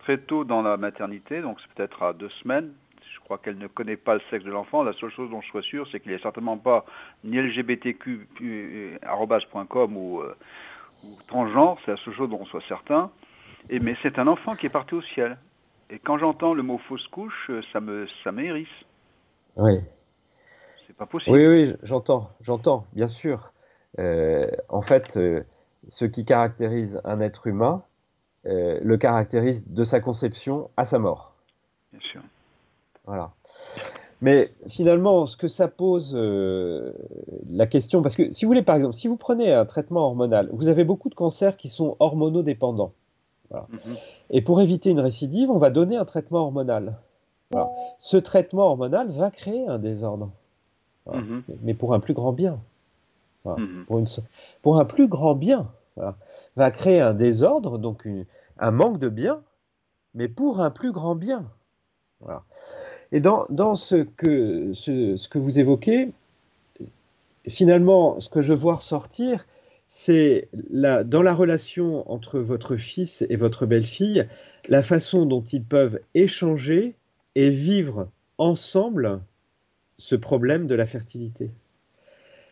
très 0.00 0.18
tôt 0.18 0.44
dans 0.44 0.62
la 0.62 0.76
maternité, 0.76 1.40
donc 1.40 1.58
c'est 1.60 1.72
peut-être 1.74 2.02
à 2.04 2.12
deux 2.12 2.30
semaines. 2.42 2.72
Je 3.12 3.18
crois 3.20 3.38
qu'elle 3.38 3.58
ne 3.58 3.66
connaît 3.66 3.96
pas 3.96 4.14
le 4.14 4.20
sexe 4.30 4.44
de 4.44 4.52
l'enfant. 4.52 4.84
La 4.84 4.92
seule 4.92 5.10
chose 5.10 5.28
dont 5.30 5.40
je 5.40 5.48
sois 5.48 5.62
sûr, 5.62 5.88
c'est 5.90 5.98
qu'il 5.98 6.12
n'est 6.12 6.20
certainement 6.20 6.56
pas 6.56 6.84
ni 7.24 7.38
lgbtq.com 7.38 9.00
ou, 9.96 10.20
euh, 10.20 10.36
ou 11.02 11.08
transgenre, 11.26 11.76
c'est 11.84 11.90
la 11.90 11.96
seule 11.96 12.14
chose 12.14 12.30
dont 12.30 12.38
on 12.40 12.46
soit 12.46 12.62
certain. 12.68 13.10
Mais 13.68 13.96
c'est 14.02 14.20
un 14.20 14.28
enfant 14.28 14.54
qui 14.54 14.66
est 14.66 14.70
parti 14.70 14.94
au 14.94 15.02
ciel. 15.02 15.36
Et 15.90 15.98
quand 15.98 16.18
j'entends 16.18 16.54
le 16.54 16.62
mot 16.62 16.78
fausse 16.78 17.06
couche, 17.08 17.50
euh, 17.50 17.62
ça 17.72 17.80
me 17.80 18.06
ça 18.24 18.32
m'hérisse. 18.32 18.66
Oui. 19.56 19.80
C'est 20.86 20.96
pas 20.96 21.06
possible. 21.06 21.36
Oui, 21.36 21.46
oui, 21.46 21.74
j'entends, 21.82 22.30
j'entends, 22.40 22.86
bien 22.92 23.06
sûr. 23.06 23.52
Euh, 23.98 24.50
en 24.68 24.82
fait, 24.82 25.16
euh, 25.16 25.42
ce 25.88 26.04
qui 26.04 26.24
caractérise 26.24 27.00
un 27.04 27.20
être 27.20 27.46
humain 27.46 27.82
le 28.48 28.94
caractérise 28.96 29.68
de 29.72 29.82
sa 29.82 29.98
conception 29.98 30.70
à 30.76 30.84
sa 30.84 31.00
mort. 31.00 31.34
Bien 31.90 32.00
sûr. 32.00 32.20
Voilà. 33.04 33.32
Mais 34.20 34.52
finalement, 34.68 35.26
ce 35.26 35.36
que 35.36 35.48
ça 35.48 35.66
pose 35.66 36.14
la 37.50 37.66
question, 37.66 38.02
parce 38.02 38.14
que 38.14 38.32
si 38.32 38.44
vous 38.44 38.50
voulez, 38.50 38.62
par 38.62 38.76
exemple, 38.76 38.94
si 38.94 39.08
vous 39.08 39.16
prenez 39.16 39.52
un 39.52 39.64
traitement 39.64 40.02
hormonal, 40.02 40.48
vous 40.52 40.68
avez 40.68 40.84
beaucoup 40.84 41.08
de 41.08 41.16
cancers 41.16 41.56
qui 41.56 41.68
sont 41.68 41.96
hormonodépendants. 41.98 42.92
Mhm. 43.52 43.96
Et 44.30 44.42
pour 44.42 44.60
éviter 44.60 44.90
une 44.90 45.00
récidive, 45.00 45.50
on 45.50 45.58
va 45.58 45.70
donner 45.70 45.96
un 45.96 46.04
traitement 46.04 46.40
hormonal. 46.40 46.96
Ce 47.98 48.16
traitement 48.16 48.66
hormonal 48.66 49.10
va 49.12 49.30
créer 49.30 49.66
un 49.66 49.78
désordre, 49.78 50.30
mhm. 51.12 51.42
mais 51.62 51.74
pour 51.74 51.94
un 51.94 52.00
plus 52.00 52.14
grand 52.14 52.32
bien. 52.32 52.58
Mhm. 53.44 53.84
Pour, 53.86 54.02
pour, 54.62 54.78
un 54.78 54.84
plus 54.84 55.08
grand 55.08 55.34
bien. 55.34 55.68
Va 56.56 56.70
créer 56.70 57.00
un 57.00 57.14
désordre, 57.14 57.78
donc 57.78 58.08
un 58.58 58.70
manque 58.70 58.98
de 58.98 59.08
bien, 59.08 59.42
mais 60.14 60.28
pour 60.28 60.60
un 60.60 60.70
plus 60.70 60.92
grand 60.92 61.14
bien. 61.14 61.44
Et 63.12 63.20
dans, 63.20 63.46
dans 63.50 63.76
ce, 63.76 63.96
que, 63.96 64.72
ce, 64.74 65.16
ce, 65.16 65.28
que 65.28 65.38
vous 65.38 65.58
évoquez, 65.58 66.12
finalement, 67.48 68.20
ce 68.20 68.28
que 68.28 68.40
je 68.40 68.52
vois 68.52 68.76
ressortir, 68.76 69.46
c'est 69.88 70.48
dans 70.52 71.22
la 71.22 71.34
relation 71.34 72.10
entre 72.10 72.38
votre 72.38 72.76
fils 72.76 73.24
et 73.28 73.36
votre 73.36 73.66
belle-fille, 73.66 74.26
la 74.68 74.82
façon 74.82 75.26
dont 75.26 75.42
ils 75.42 75.64
peuvent 75.64 76.00
échanger 76.14 76.94
et 77.34 77.50
vivre 77.50 78.08
ensemble 78.38 79.20
ce 79.98 80.16
problème 80.16 80.66
de 80.66 80.74
la 80.74 80.86
fertilité. 80.86 81.50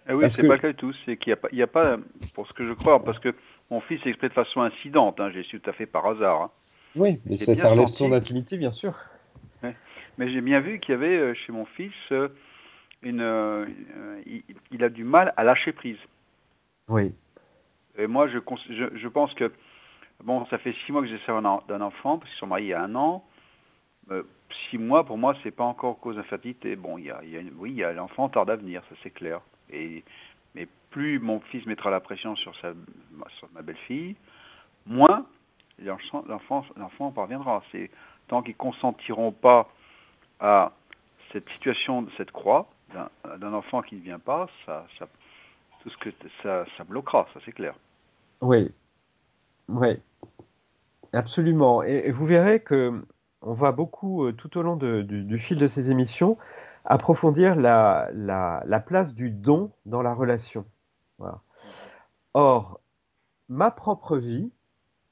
Ah 0.07 0.15
oui, 0.15 0.31
c'est 0.31 0.47
pas 0.47 0.55
le 0.55 0.61
cas 0.61 0.69
du 0.69 0.75
tout. 0.75 0.93
C'est 1.05 1.17
qu'il 1.17 1.37
n'y 1.53 1.63
a, 1.63 1.67
pas, 1.67 1.97
pour 2.35 2.47
ce 2.47 2.55
que 2.55 2.67
je 2.67 2.73
crois, 2.73 3.03
parce 3.03 3.19
que 3.19 3.35
mon 3.71 3.81
fils 3.81 4.03
s'exprime 4.03 4.29
de 4.29 4.35
façon 4.35 4.61
incidente. 4.61 5.19
Hein, 5.19 5.31
j'ai 5.33 5.43
su 5.43 5.61
tout 5.61 5.71
à 5.71 5.73
fait 5.73 5.87
par 5.87 6.07
hasard. 6.07 6.43
Hein. 6.43 6.51
Oui, 6.97 7.21
mais 7.25 7.37
ça, 7.37 7.55
ça 7.55 7.71
relève 7.71 7.87
son 7.87 8.13
intimité, 8.13 8.57
bien 8.57 8.71
sûr. 8.71 8.95
Mais 10.17 10.31
j'ai 10.31 10.41
bien 10.41 10.61
vu 10.61 10.79
qu'il 10.79 10.93
y 10.93 10.95
avait 10.95 11.17
euh, 11.17 11.35
chez 11.35 11.53
mon 11.53 11.65
fils 11.65 11.93
euh, 12.13 12.29
une, 13.03 13.21
euh, 13.21 13.67
il, 14.71 14.85
a 14.85 14.89
du 14.89 15.03
mal 15.03 15.35
à 15.37 15.43
lâcher 15.43 15.73
prise. 15.73 15.99
Oui. 16.89 17.13
Et 17.97 18.07
moi, 18.07 18.29
je, 18.29 18.39
pense 19.09 19.35
que 19.35 19.53
bon, 20.23 20.45
ça 20.47 20.59
fait 20.59 20.75
six 20.85 20.93
mois 20.93 21.03
que 21.03 21.09
j'essaie 21.09 21.33
d'un 21.69 21.81
enfant 21.81 22.19
parce 22.19 22.31
qu'ils 22.31 22.41
sont 22.41 22.47
mariés 22.47 22.67
il 22.67 22.71
y 22.71 22.75
a 22.75 22.83
un 22.83 22.95
an. 22.95 23.25
six 24.71 24.79
mois, 24.79 25.05
pour 25.05 25.19
moi, 25.19 25.35
c'est 25.43 25.51
pas 25.51 25.65
encore 25.65 26.01
cause 26.01 26.17
d'infertilité. 26.17 26.77
Bon, 26.77 26.99
y 26.99 27.11
a, 27.11 27.21
oui, 27.57 27.71
il 27.71 27.77
y 27.77 27.85
a 27.85 27.93
l'enfant 27.93 28.29
tarde 28.29 28.51
à 28.51 28.57
venir, 28.57 28.83
ça 28.89 28.97
c'est 29.03 29.11
clair. 29.11 29.41
Et 29.71 30.05
mais 30.55 30.69
plus 30.91 31.19
mon 31.19 31.41
fils 31.41 31.67
mettra 31.67 31.91
la 31.91 32.01
pression 32.01 32.37
sur, 32.37 32.55
sa, 32.61 32.73
sur 33.39 33.49
ma 33.53 33.63
belle-fille, 33.63 34.17
moins 34.87 35.27
l'enfant 35.81 37.11
parviendra. 37.13 37.63
C'est 37.73 37.91
tant 38.29 38.43
qu'ils 38.43 38.57
consentiront 38.57 39.33
pas 39.33 39.69
à 40.41 40.73
cette 41.33 41.49
situation, 41.51 42.07
cette 42.17 42.31
croix 42.31 42.69
d'un 42.93 43.53
enfant 43.53 43.83
qui 43.83 43.97
ne 43.97 44.01
vient 44.01 44.21
pas, 44.21 44.49
ça, 44.67 44.87
tout 45.85 45.91
ce 45.91 45.99
que 45.99 46.11
ça, 46.43 46.85
bloquera, 46.89 47.27
ça 47.35 47.41
c'est 47.45 47.53
clair. 47.53 47.75
Oui, 48.41 48.73
oui, 49.69 50.01
absolument. 51.13 51.83
Et, 51.83 52.11
vous 52.11 52.25
verrez 52.25 52.61
que 52.61 53.05
on 53.43 53.53
va 53.53 53.73
beaucoup, 53.73 54.25
euh, 54.25 54.33
tout 54.33 54.57
au 54.57 54.63
long 54.63 54.77
du, 54.77 55.39
fil 55.39 55.59
de 55.59 55.67
ces 55.67 55.91
émissions, 55.91 56.39
approfondir 56.87 57.55
la, 57.55 58.09
place 58.87 59.15
du 59.15 59.31
don 59.31 59.71
dans 59.85 60.01
la 60.01 60.15
relation. 60.15 60.65
Or, 62.33 62.81
ma 63.51 63.71
propre 63.71 64.17
vie 64.17 64.51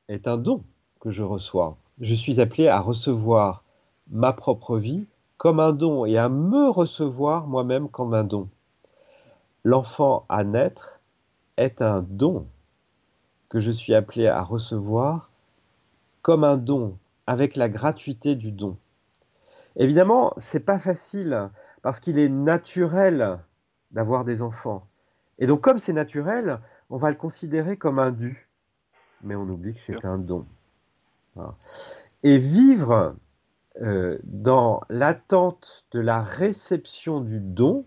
est 0.09 0.27
un 0.27 0.39
don 0.39 0.65
que 1.01 1.11
je 1.11 1.23
reçois. 1.23 1.77
Je 2.01 2.15
suis 2.15 2.41
appelé 2.41 2.69
à 2.69 2.81
recevoir 2.81 3.63
ma 4.11 4.33
propre 4.33 4.79
vie 4.79 5.07
comme 5.37 5.61
un 5.61 5.73
don 5.73 6.07
et 6.07 6.17
à 6.17 6.31
me 6.31 6.71
recevoir 6.71 7.47
moi-même 7.47 7.91
comme 7.91 8.15
un 8.15 8.25
don. 8.25 8.49
L'enfant 9.65 10.27
à 10.29 10.43
naître 10.45 11.01
est 11.57 11.83
un 11.83 12.03
don 12.03 12.49
que 13.49 13.61
je 13.61 13.71
suis 13.71 13.95
appelé 13.95 14.27
à 14.27 14.43
recevoir 14.43 15.31
comme 16.23 16.45
un 16.45 16.57
don, 16.57 16.99
avec 17.27 17.57
la 17.57 17.69
gratuité 17.69 18.35
du 18.35 18.53
don. 18.53 18.77
Évidemment, 19.77 20.33
c'est 20.37 20.65
pas 20.65 20.79
facile 20.79 21.51
parce 21.83 22.01
qu'il 22.01 22.19
est 22.19 22.29
naturel 22.29 23.39
d'avoir 23.91 24.25
des 24.25 24.43
enfants. 24.43 24.87
Et 25.39 25.47
donc, 25.47 25.61
comme 25.61 25.79
c'est 25.79 25.93
naturel, 25.93 26.61
on 26.91 26.97
va 26.97 27.11
le 27.11 27.17
considérer 27.17 27.77
comme 27.77 27.99
un 27.99 28.13
dû. 28.13 28.49
Mais 29.23 29.35
on 29.35 29.43
oublie 29.43 29.75
que 29.75 29.81
c'est 29.81 30.05
un 30.05 30.19
don. 30.19 30.47
Et 32.23 32.39
vivre 32.39 33.17
euh, 33.81 34.19
dans 34.25 34.83
l'attente 34.89 35.85
de 35.93 36.01
la 36.01 36.21
réception 36.23 37.21
du 37.21 37.41
don 37.41 37.85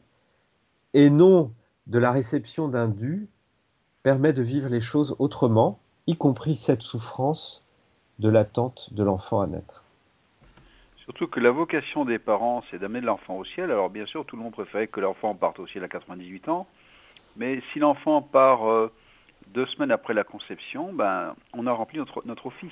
et 0.93 1.09
non 1.09 1.51
de 1.87 1.99
la 1.99 2.11
réception 2.11 2.67
d'un 2.67 2.87
dû 2.87 3.27
permet 4.03 4.33
de 4.33 4.41
vivre 4.41 4.69
les 4.69 4.81
choses 4.81 5.15
autrement, 5.19 5.79
y 6.07 6.15
compris 6.15 6.55
cette 6.55 6.81
souffrance 6.81 7.65
de 8.19 8.29
l'attente 8.29 8.93
de 8.93 9.03
l'enfant 9.03 9.41
à 9.41 9.47
naître. 9.47 9.83
Surtout 10.97 11.27
que 11.27 11.39
la 11.39 11.51
vocation 11.51 12.05
des 12.05 12.17
parents, 12.17 12.63
c'est 12.69 12.79
d'amener 12.79 13.01
l'enfant 13.01 13.37
au 13.37 13.45
ciel. 13.45 13.71
Alors 13.71 13.89
bien 13.89 14.05
sûr, 14.05 14.25
tout 14.25 14.35
le 14.35 14.41
monde 14.41 14.53
préférait 14.53 14.87
que 14.87 14.99
l'enfant 14.99 15.35
parte 15.35 15.59
au 15.59 15.67
ciel 15.67 15.83
à 15.83 15.87
98 15.87 16.49
ans, 16.49 16.67
mais 17.37 17.61
si 17.71 17.79
l'enfant 17.79 18.21
part 18.21 18.69
euh, 18.69 18.91
deux 19.47 19.65
semaines 19.67 19.91
après 19.91 20.13
la 20.13 20.23
conception, 20.23 20.93
ben, 20.93 21.35
on 21.53 21.67
a 21.67 21.71
rempli 21.71 21.99
notre, 21.99 22.23
notre 22.25 22.47
office. 22.47 22.71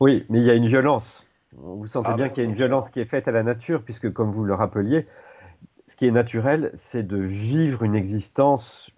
Oui, 0.00 0.24
mais 0.28 0.38
il 0.38 0.44
y 0.44 0.50
a 0.50 0.54
une 0.54 0.68
violence. 0.68 1.26
Vous 1.52 1.86
sentez 1.86 2.10
ah 2.12 2.16
bien 2.16 2.28
qu'il 2.28 2.42
y 2.42 2.46
a 2.46 2.48
une 2.48 2.54
violence 2.54 2.90
qui 2.90 3.00
est 3.00 3.06
faite 3.06 3.28
à 3.28 3.32
la 3.32 3.42
nature, 3.42 3.82
puisque 3.82 4.12
comme 4.12 4.30
vous 4.30 4.44
le 4.44 4.54
rappeliez, 4.54 5.06
ce 5.88 5.96
qui 5.96 6.06
est 6.06 6.10
naturel, 6.10 6.70
c'est 6.74 7.06
de 7.06 7.18
vivre 7.18 7.82
une 7.82 7.94
existence 7.94 8.90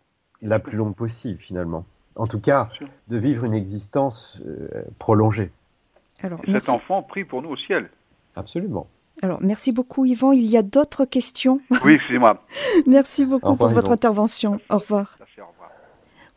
la 0.43 0.59
plus 0.59 0.77
longue 0.77 0.95
possible, 0.95 1.41
finalement. 1.41 1.85
En 2.17 2.27
tout 2.27 2.41
cas, 2.41 2.69
de 3.09 3.17
vivre 3.17 3.45
une 3.45 3.55
existence 3.55 4.41
euh, 4.47 4.69
prolongée. 4.99 5.51
Alors, 6.21 6.41
cet 6.47 6.69
enfant 6.69 7.03
prie 7.03 7.25
pour 7.25 7.43
nous 7.43 7.51
au 7.51 7.57
ciel. 7.57 7.91
Absolument. 8.35 8.89
Alors, 9.23 9.39
merci 9.41 9.73
beaucoup, 9.73 10.05
Yvan. 10.05 10.33
Il 10.33 10.47
y 10.47 10.57
a 10.57 10.63
d'autres 10.63 11.05
questions? 11.05 11.61
Oui, 11.85 11.95
excusez-moi. 11.95 12.43
merci 12.87 13.25
beaucoup 13.25 13.57
pour 13.57 13.69
votre 13.69 13.93
intervention. 13.93 14.61
Au 14.71 14.79
revoir. 14.79 15.17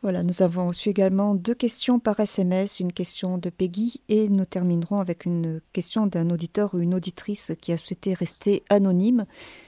Voilà, 0.03 0.23
nous 0.23 0.41
avons 0.41 0.69
reçu 0.69 0.89
également 0.89 1.35
deux 1.35 1.53
questions 1.53 1.99
par 1.99 2.19
SMS, 2.19 2.79
une 2.79 2.91
question 2.91 3.37
de 3.37 3.51
Peggy 3.51 4.01
et 4.09 4.29
nous 4.29 4.45
terminerons 4.45 4.99
avec 4.99 5.25
une 5.25 5.61
question 5.73 6.07
d'un 6.07 6.31
auditeur 6.31 6.73
ou 6.73 6.79
une 6.79 6.95
auditrice 6.95 7.51
qui 7.61 7.71
a 7.71 7.77
souhaité 7.77 8.15
rester 8.15 8.63
anonyme. 8.69 9.27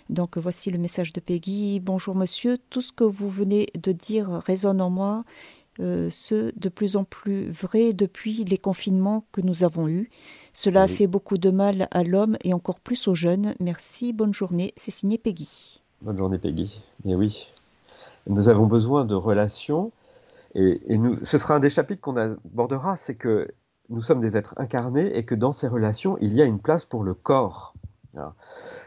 Donc 0.09 0.39
voici 0.39 0.71
le 0.71 0.79
message 0.79 1.13
de 1.13 1.19
Peggy. 1.19 1.79
Bonjour 1.79 2.15
monsieur, 2.15 2.57
tout 2.71 2.81
ce 2.81 2.91
que 2.91 3.03
vous 3.03 3.29
venez 3.29 3.67
de 3.79 3.91
dire 3.91 4.27
résonne 4.43 4.81
en 4.81 4.89
moi, 4.89 5.23
euh, 5.79 6.09
ce 6.09 6.51
de 6.57 6.69
plus 6.69 6.97
en 6.97 7.03
plus 7.03 7.51
vrai 7.51 7.93
depuis 7.93 8.43
les 8.43 8.57
confinements 8.57 9.25
que 9.34 9.41
nous 9.41 9.63
avons 9.63 9.88
eus. 9.88 10.09
Cela 10.51 10.84
a 10.84 10.88
fait 10.88 11.05
beaucoup 11.05 11.38
de 11.38 11.51
mal 11.51 11.88
à 11.91 12.03
l'homme 12.03 12.38
et 12.43 12.55
encore 12.55 12.79
plus 12.79 13.07
aux 13.07 13.13
jeunes. 13.13 13.53
Merci, 13.59 14.13
bonne 14.13 14.34
journée. 14.34 14.73
C'est 14.77 14.89
signé 14.89 15.19
Peggy. 15.19 15.84
Bonne 16.01 16.17
journée 16.17 16.39
Peggy. 16.39 16.81
Et 17.05 17.13
oui, 17.13 17.49
nous 18.25 18.49
avons 18.49 18.65
besoin 18.65 19.05
de 19.05 19.13
relations 19.13 19.91
et, 20.56 20.99
ce 21.24 21.38
sera 21.38 21.56
un 21.56 21.60
des 21.60 21.70
chapitres 21.70 22.01
qu'on 22.01 22.18
abordera, 22.18 22.95
c'est 22.95 23.16
que 23.16 23.54
nous 23.89 24.01
sommes 24.01 24.20
des 24.20 24.38
êtres 24.38 24.54
incarnés 24.58 25.18
et 25.18 25.26
que 25.26 25.36
dans 25.36 25.51
ces 25.51 25.68
relations, 25.68 26.18
il 26.22 26.34
y 26.34 26.41
a 26.41 26.45
une 26.45 26.60
place 26.60 26.86
pour 26.86 27.04
le 27.04 27.14
corps. 27.14 27.74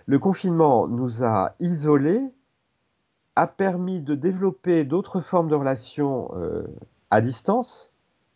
Le 0.07 0.19
confinement 0.19 0.87
nous 0.87 1.25
a 1.25 1.55
isolés, 1.59 2.23
a 3.35 3.47
permis 3.47 4.01
de 4.01 4.15
développer 4.15 4.85
d'autres 4.85 5.21
formes 5.21 5.49
de 5.49 5.55
relations 5.55 6.31
euh, 6.37 6.65
à 7.11 7.21
distance, 7.21 7.91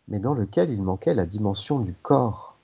mais 0.07 0.19
dans 0.19 0.33
lesquelles 0.33 0.69
il 0.69 0.83
manquait 0.83 1.13
la 1.13 1.25
dimension 1.25 1.79
du 1.79 1.93
corps. 1.93 2.57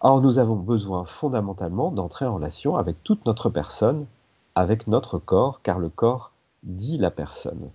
Or, 0.00 0.20
nous 0.20 0.38
avons 0.38 0.56
besoin 0.56 1.04
fondamentalement 1.04 1.90
d'entrer 1.90 2.24
en 2.26 2.34
relation 2.34 2.76
avec 2.76 3.02
toute 3.04 3.26
notre 3.26 3.50
personne, 3.50 4.06
avec 4.54 4.86
notre 4.86 5.18
corps, 5.18 5.60
car 5.62 5.78
le 5.78 5.88
corps 5.88 6.32
dit 6.62 6.98
la 6.98 7.10
personne. 7.10 7.70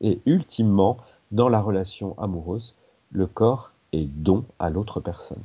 Et 0.00 0.20
ultimement, 0.24 0.98
dans 1.30 1.48
la 1.48 1.60
relation 1.60 2.18
amoureuse, 2.18 2.74
le 3.12 3.26
corps 3.26 3.70
est 3.92 4.06
don 4.06 4.44
à 4.58 4.70
l'autre 4.70 5.00
personne. 5.00 5.42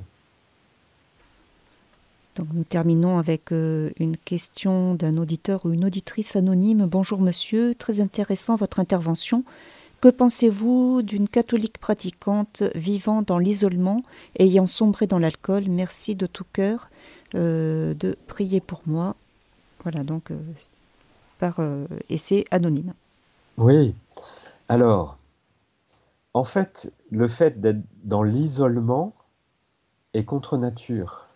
Donc 2.36 2.48
nous 2.54 2.64
terminons 2.64 3.18
avec 3.18 3.52
euh, 3.52 3.92
une 3.98 4.18
question 4.18 4.94
d'un 4.96 5.16
auditeur 5.16 5.66
ou 5.66 5.72
une 5.72 5.86
auditrice 5.86 6.36
anonyme. 6.36 6.86
Bonjour 6.86 7.22
monsieur, 7.22 7.74
très 7.74 8.02
intéressant 8.02 8.56
votre 8.56 8.80
intervention. 8.80 9.44
Que 10.02 10.10
pensez-vous 10.10 11.02
d'une 11.02 11.30
catholique 11.30 11.78
pratiquante 11.78 12.64
vivant 12.76 13.22
dans 13.22 13.38
l'isolement, 13.38 14.04
ayant 14.38 14.68
sombré 14.68 15.08
dans 15.08 15.18
l'alcool? 15.18 15.66
Merci 15.70 16.16
de 16.16 16.26
tout 16.26 16.44
cœur 16.52 16.90
euh, 17.36 17.94
de 17.94 18.18
prier 18.28 18.60
pour 18.60 18.82
moi. 18.86 19.16
Voilà, 19.84 20.04
donc 20.04 20.30
euh, 20.32 20.38
par 21.40 21.60
essai 22.10 22.44
anonyme. 22.52 22.94
Oui. 23.58 23.94
Alors, 24.68 25.18
en 26.36 26.44
fait, 26.44 26.92
le 27.12 27.30
fait 27.30 27.62
d'être 27.62 27.82
dans 28.04 28.22
l'isolement 28.22 29.14
est 30.14 30.26
contre 30.26 30.58
nature. 30.58 31.28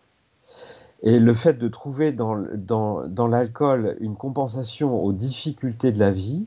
Et 1.04 1.20
le 1.20 1.34
fait 1.34 1.54
de 1.54 1.70
trouver 1.70 2.12
dans, 2.12 2.36
dans, 2.58 3.28
l'alcool 3.28 3.96
une 4.02 4.18
compensation 4.18 5.02
aux 5.02 5.14
difficultés 5.14 5.94
de 5.94 6.00
la 6.00 6.12
vie 6.12 6.46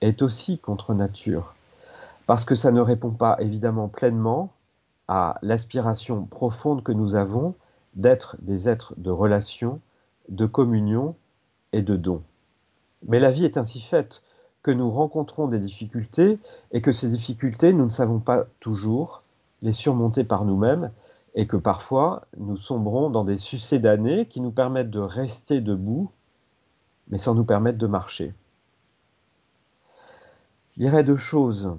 est 0.00 0.22
aussi 0.22 0.58
contre 0.58 0.94
nature. 0.94 1.54
Parce 2.26 2.46
que 2.46 2.54
ça 2.54 2.72
ne 2.72 2.80
répond 2.80 3.10
pas 3.10 3.36
évidemment 3.40 3.88
pleinement 3.88 4.50
à 5.06 5.36
l'aspiration 5.42 6.24
profonde 6.24 6.82
que 6.82 6.92
nous 6.92 7.16
avons 7.16 7.54
d'être 7.96 8.38
des 8.40 8.70
êtres 8.70 8.94
de 8.96 9.10
relation, 9.10 9.78
de 10.30 10.46
communion 10.46 11.16
et 11.74 11.82
de 11.82 11.96
don. 11.96 12.22
Mais 13.06 13.18
la 13.18 13.30
vie 13.30 13.44
est 13.44 13.58
ainsi 13.58 13.82
faite 13.82 14.22
que 14.64 14.70
nous 14.72 14.90
rencontrons 14.90 15.46
des 15.46 15.60
difficultés 15.60 16.38
et 16.72 16.80
que 16.80 16.90
ces 16.90 17.08
difficultés, 17.08 17.72
nous 17.72 17.84
ne 17.84 17.90
savons 17.90 18.18
pas 18.18 18.46
toujours 18.58 19.22
les 19.62 19.74
surmonter 19.74 20.24
par 20.24 20.44
nous-mêmes 20.44 20.90
et 21.34 21.46
que 21.46 21.56
parfois 21.56 22.26
nous 22.38 22.56
sombrons 22.56 23.10
dans 23.10 23.24
des 23.24 23.36
succédanés 23.36 24.26
qui 24.26 24.40
nous 24.40 24.50
permettent 24.50 24.90
de 24.90 25.00
rester 25.00 25.60
debout 25.60 26.10
mais 27.08 27.18
sans 27.18 27.34
nous 27.34 27.44
permettre 27.44 27.76
de 27.76 27.86
marcher. 27.86 28.32
Je 30.74 30.80
dirais 30.80 31.04
deux 31.04 31.16
choses 31.16 31.76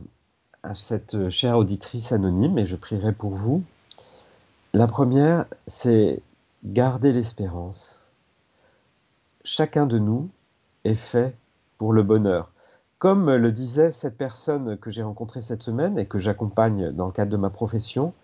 à 0.62 0.76
cette 0.76 1.30
chère 1.30 1.58
auditrice 1.58 2.12
anonyme 2.12 2.60
et 2.60 2.68
je 2.68 2.76
prierai 2.76 3.12
pour 3.14 3.36
vous. 3.36 3.64
La 4.74 4.86
première, 4.86 5.46
c'est 5.66 6.22
garder 6.64 7.12
l'espérance. 7.12 8.00
Chacun 9.44 9.88
de 9.88 9.98
nous 9.98 10.30
est 10.84 10.96
fait 10.96 11.36
pour 11.80 11.92
le 11.92 12.04
bonheur. 12.04 12.52
Comme 13.06 13.32
le 13.32 13.52
disait 13.52 13.92
cette 13.92 14.18
personne 14.18 14.78
que 14.78 14.90
j'ai 14.90 15.04
rencontrée 15.04 15.44
cette 15.44 15.62
semaine 15.62 16.00
et 16.00 16.08
que 16.08 16.18
j'accompagne 16.18 16.90
dans 16.90 17.06
le 17.06 17.12
cadre 17.12 17.32
de 17.32 17.38
ma 17.38 17.52
profession, 17.52 18.16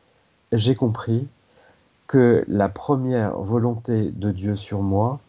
j'ai 0.51 0.73
compris 0.73 1.27
que 2.07 2.43
la 2.47 2.67
première 2.67 3.37
volonté 3.37 4.09
de 4.09 4.31
Dieu 4.31 4.55
sur 4.55 4.81
moi 4.81 5.19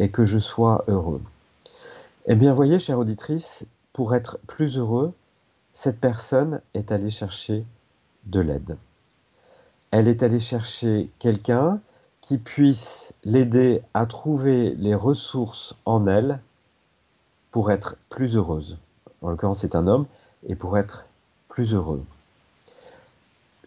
est 0.00 0.08
que 0.08 0.24
je 0.24 0.40
sois 0.40 0.84
heureux. 0.88 1.22
Eh 2.26 2.34
bien, 2.34 2.52
voyez, 2.52 2.80
chère 2.80 2.98
auditrice, 2.98 3.64
pour 3.92 4.12
être 4.16 4.40
plus 4.48 4.76
heureux, 4.76 5.12
cette 5.72 6.00
personne 6.00 6.60
est 6.74 6.90
allée 6.90 7.12
chercher 7.12 7.64
de 8.24 8.40
l'aide. 8.40 8.76
Elle 9.92 10.08
est 10.08 10.24
allée 10.24 10.40
chercher 10.40 11.10
quelqu'un 11.20 11.78
qui 12.22 12.38
puisse 12.38 13.14
l'aider 13.22 13.82
à 13.94 14.06
trouver 14.06 14.74
les 14.74 14.96
ressources 14.96 15.76
en 15.84 16.08
elle 16.08 16.40
pour 17.52 17.70
être 17.70 17.94
plus 18.10 18.34
heureuse. 18.34 18.78
En 19.22 19.30
l'occurrence, 19.30 19.60
c'est 19.60 19.74
un 19.74 19.86
homme, 19.86 20.06
et 20.46 20.54
pour 20.54 20.78
être 20.78 21.06
plus 21.48 21.74
heureux. 21.74 22.04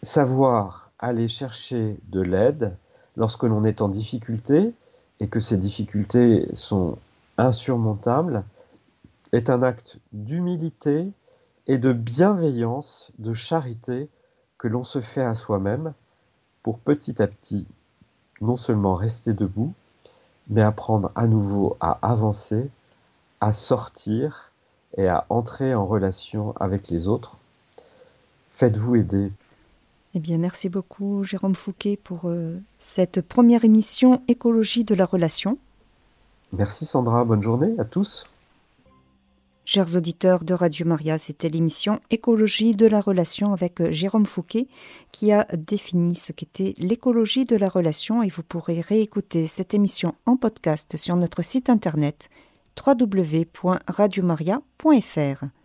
Savoir 0.02 0.92
aller 1.00 1.28
chercher 1.28 1.98
de 2.10 2.22
l'aide 2.22 2.76
lorsque 3.16 3.44
l'on 3.44 3.64
est 3.64 3.82
en 3.82 3.90
difficulté 3.90 4.74
et 5.20 5.28
que 5.28 5.40
ces 5.40 5.58
difficultés 5.58 6.48
sont 6.54 6.98
insurmontables 7.38 8.44
est 9.32 9.50
un 9.50 9.62
acte 9.62 9.98
d'humilité 10.14 11.08
et 11.68 11.78
de 11.78 11.94
bienveillance, 11.94 13.12
de 13.20 13.34
charité 13.34 14.10
que 14.58 14.68
l'on 14.68 14.84
se 14.84 15.02
fait 15.02 15.24
à 15.24 15.36
soi-même 15.36 15.94
pour 16.64 16.80
petit 16.80 17.22
à 17.22 17.28
petit 17.28 17.66
non 18.42 18.56
seulement 18.56 18.96
rester 18.96 19.34
debout, 19.34 19.74
mais 20.48 20.62
apprendre 20.62 21.12
à 21.16 21.28
nouveau 21.28 21.78
à 21.80 22.00
avancer, 22.02 22.70
à 23.42 23.54
sortir 23.54 24.52
et 24.98 25.08
à 25.08 25.26
entrer 25.30 25.74
en 25.74 25.86
relation 25.86 26.54
avec 26.60 26.90
les 26.90 27.08
autres. 27.08 27.38
Faites-vous 28.52 28.96
aider. 28.96 29.32
Eh 30.16 30.20
bien, 30.20 30.38
merci 30.38 30.70
beaucoup 30.70 31.24
Jérôme 31.24 31.56
Fouquet 31.56 31.98
pour 32.04 32.22
euh, 32.26 32.58
cette 32.80 33.22
première 33.22 33.64
émission 33.64 34.22
Écologie 34.28 34.84
de 34.84 34.96
la 34.96 35.06
relation. 35.06 35.58
Merci 36.52 36.86
Sandra, 36.86 37.24
bonne 37.26 37.44
journée 37.44 37.76
à 37.78 37.86
tous. 37.86 38.26
Chers 39.66 39.96
auditeurs 39.96 40.44
de 40.44 40.56
Radio 40.56 40.88
Maria, 40.88 41.20
c'était 41.20 41.48
l'émission 41.48 42.00
Écologie 42.10 42.72
de 42.72 42.88
la 42.88 43.00
relation 43.00 43.54
avec 43.54 43.80
euh, 43.82 43.92
Jérôme 43.92 44.26
Fouquet 44.26 44.68
qui 45.12 45.32
a 45.32 45.46
défini 45.56 46.16
ce 46.16 46.32
qu'était 46.32 46.74
l'écologie 46.80 47.46
de 47.46 47.56
la 47.56 47.70
relation 47.70 48.24
et 48.24 48.30
vous 48.30 48.42
pourrez 48.42 48.82
réécouter 48.82 49.46
cette 49.46 49.76
émission 49.76 50.16
en 50.26 50.38
podcast 50.38 50.98
sur 50.98 51.16
notre 51.16 51.44
site 51.44 51.70
internet 51.70 52.32
www.radiomaria.fr. 52.76 55.59